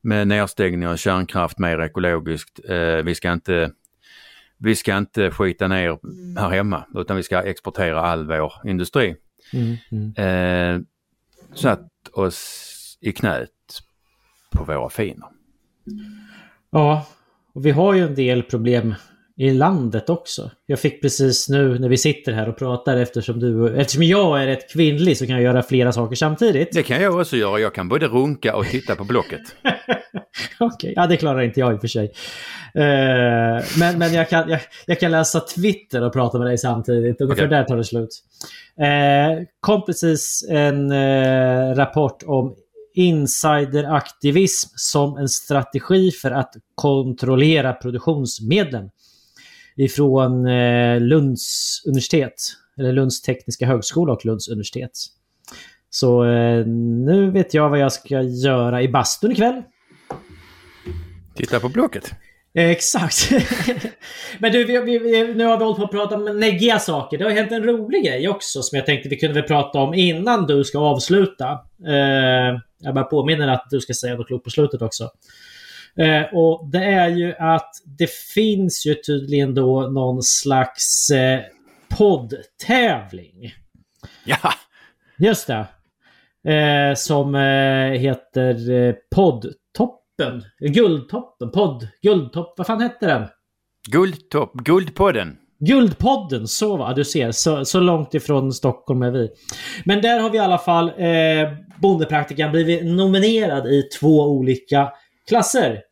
med 0.00 0.28
nedstängning 0.28 0.88
av 0.88 0.96
kärnkraft 0.96 1.58
mer 1.58 1.80
ekologiskt. 1.80 2.60
Eh, 2.68 2.96
vi 2.96 3.14
ska 3.14 3.32
inte 3.32 3.72
vi 4.58 4.76
ska 4.76 4.96
inte 4.96 5.30
skita 5.30 5.68
ner 5.68 5.98
här 6.40 6.50
hemma 6.50 6.84
utan 6.94 7.16
vi 7.16 7.22
ska 7.22 7.42
exportera 7.42 8.00
all 8.00 8.26
vår 8.26 8.52
industri. 8.64 9.16
Mm, 9.52 9.76
mm. 9.90 10.14
Eh, 10.16 10.80
satt 11.54 11.90
oss 12.12 12.98
i 13.00 13.12
knät 13.12 13.50
på 14.50 14.64
våra 14.64 14.90
finer. 14.90 15.37
Ja, 16.70 17.06
och 17.54 17.66
vi 17.66 17.70
har 17.70 17.94
ju 17.94 18.06
en 18.06 18.14
del 18.14 18.42
problem 18.42 18.94
i 19.38 19.50
landet 19.50 20.10
också. 20.10 20.50
Jag 20.66 20.78
fick 20.78 21.02
precis 21.02 21.48
nu 21.48 21.78
när 21.78 21.88
vi 21.88 21.96
sitter 21.96 22.32
här 22.32 22.48
och 22.48 22.58
pratar 22.58 22.96
eftersom 22.96 23.40
du, 23.40 23.76
eftersom 23.76 24.02
jag 24.02 24.42
är 24.42 24.46
rätt 24.46 24.72
kvinnlig 24.72 25.16
så 25.16 25.26
kan 25.26 25.34
jag 25.34 25.42
göra 25.42 25.62
flera 25.62 25.92
saker 25.92 26.16
samtidigt. 26.16 26.72
Det 26.72 26.82
kan 26.82 27.02
jag 27.02 27.20
också 27.20 27.36
göra. 27.36 27.58
Jag 27.58 27.74
kan 27.74 27.88
både 27.88 28.06
runka 28.06 28.56
och 28.56 28.66
titta 28.66 28.96
på 28.96 29.04
Blocket. 29.04 29.40
Okej, 30.60 30.76
okay. 30.76 30.92
ja 30.96 31.06
det 31.06 31.16
klarar 31.16 31.42
inte 31.42 31.60
jag 31.60 31.72
i 31.72 31.76
och 31.76 31.80
för 31.80 31.88
sig. 31.88 32.04
Uh, 32.76 33.64
men 33.78 33.98
men 33.98 34.12
jag, 34.12 34.28
kan, 34.28 34.48
jag, 34.48 34.60
jag, 34.86 35.00
kan 35.00 35.10
läsa 35.10 35.40
Twitter 35.40 36.02
och 36.02 36.12
prata 36.12 36.38
med 36.38 36.46
dig 36.46 36.58
samtidigt. 36.58 37.20
Ungefär 37.20 37.46
okay. 37.46 37.58
där 37.58 37.64
tar 37.64 37.76
det 37.76 37.84
slut. 37.84 38.22
Uh, 38.80 39.44
kom 39.60 39.84
precis 39.84 40.46
en 40.50 40.92
uh, 40.92 41.74
rapport 41.74 42.22
om 42.26 42.54
insideraktivism 42.98 44.68
som 44.76 45.16
en 45.16 45.28
strategi 45.28 46.10
för 46.10 46.30
att 46.30 46.54
kontrollera 46.74 47.72
produktionsmedlen 47.72 48.90
ifrån 49.76 50.46
eh, 50.46 51.00
Lunds 51.00 51.82
universitet, 51.86 52.34
eller 52.78 52.92
Lunds 52.92 53.22
tekniska 53.22 53.66
högskola 53.66 54.12
och 54.12 54.24
Lunds 54.24 54.48
universitet. 54.48 54.90
Så 55.90 56.24
eh, 56.24 56.66
nu 57.06 57.30
vet 57.30 57.54
jag 57.54 57.68
vad 57.70 57.78
jag 57.78 57.92
ska 57.92 58.22
göra 58.22 58.82
i 58.82 58.88
bastun 58.88 59.32
ikväll. 59.32 59.62
Titta 61.34 61.60
på 61.60 61.68
Blocket. 61.68 62.14
Exakt. 62.54 63.30
Men 64.38 64.52
du, 64.52 64.64
vi, 64.64 64.98
vi, 64.98 65.34
nu 65.34 65.44
har 65.44 65.58
vi 65.58 65.64
hållit 65.64 65.78
på 65.78 65.84
att 65.84 65.90
prata 65.90 66.14
om 66.14 66.40
neggiga 66.40 66.78
saker. 66.78 67.18
Det 67.18 67.24
har 67.24 67.30
hänt 67.30 67.52
en 67.52 67.62
rolig 67.62 68.04
grej 68.04 68.28
också 68.28 68.62
som 68.62 68.76
jag 68.76 68.86
tänkte 68.86 69.08
vi 69.08 69.16
kunde 69.16 69.40
väl 69.40 69.48
prata 69.48 69.78
om 69.78 69.94
innan 69.94 70.46
du 70.46 70.64
ska 70.64 70.78
avsluta. 70.78 71.50
Eh, 71.86 72.60
jag 72.78 72.94
bara 72.94 73.04
påminner 73.04 73.48
att 73.48 73.66
du 73.70 73.80
ska 73.80 73.94
säga 73.94 74.14
något 74.14 74.26
klokt 74.26 74.44
på 74.44 74.50
slutet 74.50 74.82
också. 74.82 75.10
Eh, 75.96 76.22
och 76.34 76.68
det 76.72 76.84
är 76.84 77.08
ju 77.08 77.34
att 77.38 77.70
det 77.98 78.10
finns 78.10 78.86
ju 78.86 78.94
tydligen 78.94 79.54
då 79.54 79.80
någon 79.80 80.22
slags 80.22 81.10
eh, 81.10 81.40
poddtävling. 81.98 83.54
Ja! 84.24 84.52
Just 85.18 85.46
det. 85.46 85.66
Eh, 86.52 86.94
som 86.94 87.34
eh, 87.34 88.00
heter 88.00 88.70
eh, 88.70 88.94
Poddtoppen. 89.14 89.67
Guldtoppen. 90.60 91.50
Podd. 91.50 91.88
Guldtopp. 92.02 92.54
Vad 92.56 92.66
fan 92.66 92.80
hette 92.80 93.06
den? 93.06 93.28
Guldtopp. 93.88 94.54
Guldpodden. 94.54 95.36
Guldpodden, 95.60 96.48
så 96.48 96.76
va. 96.76 96.94
Du 96.94 97.04
ser, 97.04 97.32
så, 97.32 97.64
så 97.64 97.80
långt 97.80 98.14
ifrån 98.14 98.52
Stockholm 98.52 99.02
är 99.02 99.10
vi. 99.10 99.30
Men 99.84 100.02
där 100.02 100.20
har 100.20 100.30
vi 100.30 100.36
i 100.36 100.40
alla 100.40 100.58
fall 100.58 100.88
eh, 100.88 101.48
Bondepraktikan 101.80 102.52
blivit 102.52 102.84
nominerad 102.84 103.66
i 103.66 103.82
två 103.82 104.22
olika 104.22 104.92
klasser. 105.28 105.82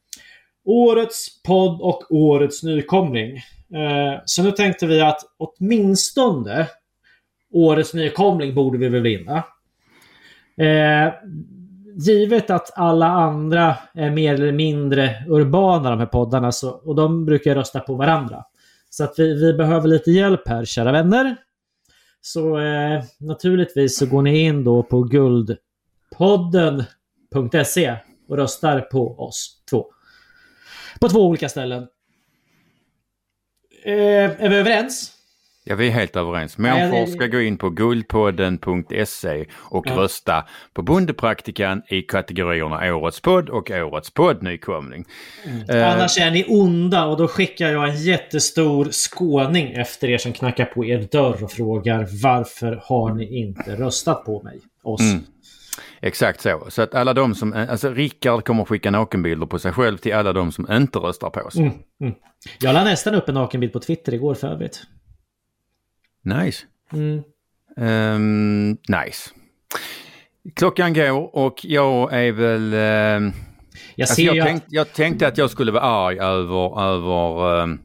Årets 0.65 1.43
podd 1.43 1.81
och 1.81 2.03
årets 2.11 2.63
nykomling. 2.63 3.37
Eh, 3.75 4.21
så 4.25 4.43
nu 4.43 4.51
tänkte 4.51 4.87
vi 4.87 5.01
att 5.01 5.21
åtminstone 5.39 6.67
årets 7.53 7.95
nykomling 7.95 8.55
borde 8.55 8.79
vi 8.79 8.89
väl 8.89 9.03
vinna. 9.03 9.37
Eh, 10.57 11.13
givet 11.97 12.51
att 12.51 12.79
alla 12.79 13.07
andra 13.07 13.77
är 13.95 14.11
mer 14.11 14.35
eller 14.35 14.53
mindre 14.53 15.25
urbana 15.29 15.91
de 15.91 15.99
här 15.99 16.07
poddarna 16.07 16.53
så, 16.53 16.71
och 16.71 16.95
de 16.95 17.27
brukar 17.27 17.55
rösta 17.55 17.81
på 17.81 17.95
varandra. 17.95 18.45
Så 18.91 19.05
att 19.05 19.19
vi, 19.19 19.35
vi 19.35 19.53
behöver 19.53 19.89
lite 19.89 20.11
hjälp 20.11 20.49
här 20.49 20.65
kära 20.65 20.93
vänner. 20.93 21.37
Så 22.21 22.59
eh, 22.59 23.05
naturligtvis 23.19 23.99
så 23.99 24.07
går 24.07 24.23
ni 24.23 24.39
in 24.39 24.65
då 24.65 24.83
på 24.83 25.03
guldpodden.se 25.03 27.97
och 28.29 28.37
röstar 28.37 28.81
på 28.81 29.19
oss 29.19 29.63
två. 29.71 29.87
På 31.01 31.09
två 31.09 31.27
olika 31.27 31.49
ställen. 31.49 31.87
Eh, 33.85 34.45
är 34.45 34.49
vi 34.49 34.57
överens? 34.57 35.16
Ja, 35.69 35.77
vi 35.77 35.87
är 35.87 35.91
helt 35.91 36.17
överens. 36.17 36.59
Människor 36.59 37.07
ska 37.07 37.27
gå 37.27 37.41
in 37.41 37.59
på 37.59 37.71
guldpodden.se 37.71 39.45
och 39.55 39.85
ja. 39.89 39.97
rösta 39.97 40.45
på 40.73 40.83
Bondepraktikan 40.83 41.83
i 41.89 42.03
kategorierna 42.03 42.95
Årets 42.97 43.21
podd 43.21 43.49
och 43.49 43.71
Årets 43.71 44.11
poddnykomling. 44.11 45.05
Mm. 45.45 45.77
Uh, 45.77 45.93
Annars 45.93 46.19
är 46.19 46.31
ni 46.31 46.45
onda 46.49 47.07
och 47.07 47.17
då 47.17 47.29
skickar 47.29 47.69
jag 47.69 47.89
en 47.89 48.03
jättestor 48.03 48.89
skåning 48.91 49.73
efter 49.73 50.09
er 50.09 50.19
som 50.19 50.33
knackar 50.33 50.65
på 50.65 50.85
er 50.85 51.09
dörr 51.13 51.45
och 51.45 51.53
frågar 51.53 52.09
varför 52.23 52.81
har 52.85 53.15
ni 53.15 53.39
inte 53.39 53.77
röstat 53.77 54.25
på 54.25 54.43
mig? 54.43 54.61
Oss. 54.83 55.01
Mm. 55.01 55.25
Exakt 56.01 56.41
så. 56.41 56.67
Så 56.69 56.83
att 56.83 56.95
alla 56.95 57.15
de 57.15 57.35
som, 57.35 57.53
alltså 57.53 57.91
Rickard 57.91 58.45
kommer 58.45 58.65
skicka 58.65 58.91
nakenbilder 58.91 59.47
på 59.47 59.59
sig 59.59 59.73
själv 59.73 59.97
till 59.97 60.15
alla 60.15 60.33
de 60.33 60.53
som 60.53 60.73
inte 60.73 60.99
röstar 60.99 61.31
på 61.31 61.51
sig. 61.51 61.63
Mm, 61.63 61.75
mm. 62.01 62.15
Jag 62.61 62.75
la 62.75 62.85
nästan 62.85 63.15
upp 63.15 63.29
en 63.29 63.35
nakenbild 63.35 63.73
på 63.73 63.81
Twitter 63.81 64.15
igår 64.15 64.35
för 64.35 64.49
övrigt. 64.49 64.83
Nice. 66.27 66.67
Mm. 66.93 67.23
Um, 67.77 68.71
nice. 68.71 69.31
Klockan 70.55 70.95
går 70.95 71.37
och 71.37 71.65
jag 71.65 72.13
är 72.13 72.33
väl... 72.33 72.75
Uh, 72.75 73.33
jag, 73.95 74.05
alltså 74.05 74.23
jag, 74.23 74.47
tänkt, 74.47 74.67
jag, 74.69 74.93
tänkte 74.93 75.29
att 75.29 75.39
jag 75.39 75.51
skulle 75.51 75.73
vara 75.73 75.83
arg 75.83 76.19
över, 76.19 76.81
över 76.81 77.63
um, 77.63 77.81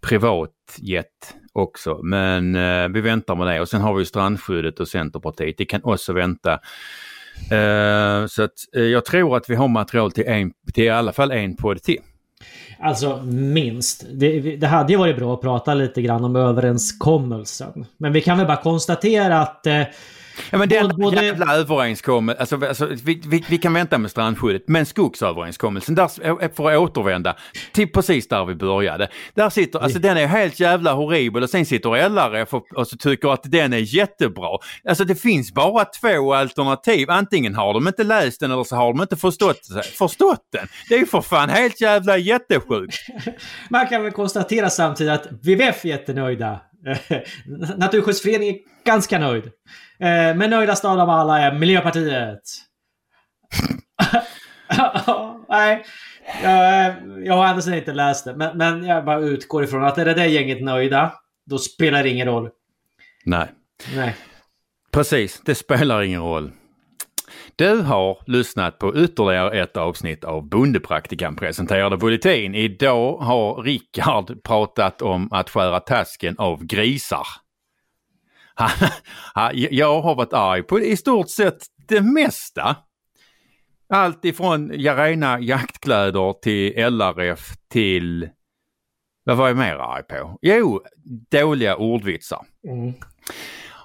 privatjet 0.00 1.34
också. 1.52 2.00
Men 2.02 2.56
uh, 2.56 2.88
vi 2.88 3.00
väntar 3.00 3.36
med 3.36 3.46
det 3.46 3.60
och 3.60 3.68
sen 3.68 3.80
har 3.80 3.94
vi 3.94 4.04
strandskyddet 4.04 4.80
och 4.80 4.88
Centerpartiet. 4.88 5.58
Det 5.58 5.64
kan 5.64 5.80
också 5.84 6.12
vänta. 6.12 6.52
Uh, 7.52 8.26
så 8.26 8.42
att, 8.42 8.54
uh, 8.76 8.82
jag 8.82 9.04
tror 9.04 9.36
att 9.36 9.50
vi 9.50 9.54
har 9.54 9.68
material 9.68 10.12
till, 10.12 10.26
en, 10.26 10.52
till 10.74 10.84
i 10.84 10.88
alla 10.88 11.12
fall 11.12 11.30
en 11.30 11.56
podd 11.56 11.82
till. 11.82 12.00
Alltså 12.82 13.22
minst. 13.26 14.04
Det, 14.12 14.56
det, 14.56 14.66
hade 14.66 14.92
ju 14.92 14.98
varit 14.98 15.16
bra 15.16 15.34
att 15.34 15.40
prata 15.40 15.74
lite 15.74 16.02
grann 16.02 16.24
om 16.24 16.36
överenskommelsen. 16.36 17.86
Men 17.96 18.12
vi 18.12 18.20
kan 18.20 18.38
väl 18.38 18.46
bara 18.46 18.62
konstatera 18.62 19.40
att 19.40 19.66
eh, 19.66 19.82
Ja 20.50 20.58
men 20.58 20.68
den 20.68 20.88
både... 20.96 21.24
jävla 21.24 21.54
överenskommelsen, 21.56 22.40
alltså, 22.40 22.66
alltså, 22.66 22.86
vi, 22.86 23.22
vi, 23.26 23.44
vi, 23.48 23.58
kan 23.58 23.72
vänta 23.72 23.98
med 23.98 24.10
strandskyddet, 24.10 24.62
men 24.66 24.86
skogsöverenskommelsen, 24.86 25.94
där, 25.94 26.08
för 26.54 26.70
att 26.70 26.78
återvända 26.78 27.36
till 27.72 27.92
precis 27.92 28.28
där 28.28 28.44
vi 28.44 28.54
började. 28.54 29.08
Där 29.34 29.50
sitter, 29.50 29.78
alltså 29.78 29.98
den 29.98 30.16
är 30.16 30.26
helt 30.26 30.60
jävla 30.60 30.92
horribel 30.92 31.42
och 31.42 31.50
sen 31.50 31.66
sitter 31.66 32.08
LRF 32.08 32.54
och, 32.54 32.72
och 32.76 32.88
så 32.88 32.96
tycker 32.96 33.28
att 33.28 33.42
den 33.44 33.72
är 33.72 33.94
jättebra. 33.94 34.58
Alltså 34.88 35.04
det 35.04 35.14
finns 35.14 35.54
bara 35.54 35.84
två 35.84 36.34
alternativ, 36.34 37.10
antingen 37.10 37.54
har 37.54 37.74
de 37.74 37.88
inte 37.88 38.04
läst 38.04 38.40
den 38.40 38.50
eller 38.50 38.64
så 38.64 38.76
har 38.76 38.92
de 38.92 39.02
inte 39.02 39.16
förstått, 39.16 39.60
förstått 39.98 40.48
den. 40.52 40.66
Det 40.88 40.94
är 40.94 40.98
ju 40.98 41.06
för 41.06 41.20
fan 41.20 41.48
helt 41.48 41.80
jävla 41.80 42.16
jättesjukt. 42.16 42.96
Man 43.68 43.86
kan 43.86 44.02
väl 44.02 44.12
konstatera 44.12 44.70
samtidigt 44.70 45.12
att 45.12 45.26
WWF 45.32 45.84
är 45.84 45.88
jättenöjda. 45.88 46.60
Naturskyddsföreningen 47.76 48.54
är 48.54 48.60
ganska 48.84 49.18
nöjd. 49.18 49.44
Eh, 49.98 50.36
men 50.36 50.50
nöjdast 50.50 50.84
av 50.84 50.96
dem 50.96 51.10
alla 51.10 51.40
är 51.40 51.58
Miljöpartiet. 51.58 52.40
Nej, 55.48 55.84
jag, 56.42 56.94
jag 57.24 57.34
har 57.34 57.46
ändå 57.46 57.76
inte 57.76 57.92
läst 57.92 58.24
det. 58.24 58.36
Men, 58.36 58.58
men 58.58 58.84
jag 58.84 59.04
bara 59.04 59.20
utgår 59.20 59.64
ifrån 59.64 59.84
att 59.84 59.98
är 59.98 60.04
det 60.04 60.14
där 60.14 60.26
gänget 60.26 60.62
nöjda, 60.62 61.12
då 61.46 61.58
spelar 61.58 62.02
det 62.02 62.08
ingen 62.08 62.26
roll. 62.26 62.50
Nej. 63.24 63.48
Nej. 63.96 64.16
Precis, 64.90 65.40
det 65.44 65.54
spelar 65.54 66.02
ingen 66.02 66.22
roll. 66.22 66.52
Du 67.56 67.80
har 67.80 68.18
lyssnat 68.26 68.78
på 68.78 68.96
ytterligare 68.96 69.62
ett 69.62 69.76
avsnitt 69.76 70.24
av 70.24 70.48
Bondepraktikan 70.48 71.36
presenterade 71.36 71.96
Bulletin. 71.96 72.54
Idag 72.54 73.16
har 73.16 73.62
Rickard 73.62 74.42
pratat 74.42 75.02
om 75.02 75.32
att 75.32 75.50
skära 75.50 75.80
tasken 75.80 76.34
av 76.38 76.64
grisar. 76.64 77.26
jag 79.52 80.02
har 80.02 80.14
varit 80.14 80.32
arg 80.32 80.62
på 80.62 80.80
i 80.80 80.96
stort 80.96 81.30
sett 81.30 81.58
det 81.88 82.00
mesta. 82.00 82.76
Allt 83.88 84.24
ifrån 84.24 84.70
rena 84.70 85.40
jaktkläder 85.40 86.32
till 86.32 86.92
LRF 86.92 87.52
till... 87.68 88.28
Vad 89.24 89.36
var 89.36 89.48
jag 89.48 89.56
mer 89.56 89.74
arg 89.74 90.02
på? 90.02 90.38
Jo, 90.42 90.80
dåliga 91.30 91.76
ordvitsar. 91.76 92.46
Mm. 92.68 92.94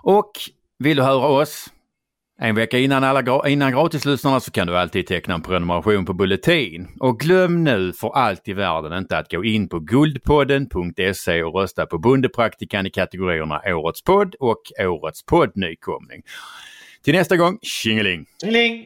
Och 0.03 0.31
vill 0.79 0.97
du 0.97 1.03
höra 1.03 1.27
oss 1.27 1.69
en 2.39 2.55
vecka 2.55 2.79
innan, 2.79 3.03
alla, 3.03 3.49
innan 3.49 3.71
gratislyssnarna 3.71 4.39
så 4.39 4.51
kan 4.51 4.67
du 4.67 4.77
alltid 4.77 5.07
teckna 5.07 5.33
en 5.33 5.41
prenumeration 5.41 6.05
på 6.05 6.13
Bulletin. 6.13 6.87
Och 6.99 7.19
glöm 7.19 7.63
nu 7.63 7.93
för 7.93 8.15
allt 8.15 8.47
i 8.47 8.53
världen 8.53 8.97
inte 8.97 9.17
att 9.17 9.31
gå 9.31 9.45
in 9.45 9.69
på 9.69 9.79
guldpodden.se 9.79 11.43
och 11.43 11.55
rösta 11.55 11.85
på 11.85 11.97
Bondepraktikan 11.97 12.85
i 12.85 12.89
kategorierna 12.89 13.61
Årets 13.65 14.03
podd 14.03 14.35
och 14.39 14.61
Årets 14.79 15.25
poddnykomling. 15.25 16.21
Till 17.03 17.13
nästa 17.13 17.37
gång, 17.37 17.59
tjingeling! 17.61 18.25
Tjingeling! 18.41 18.85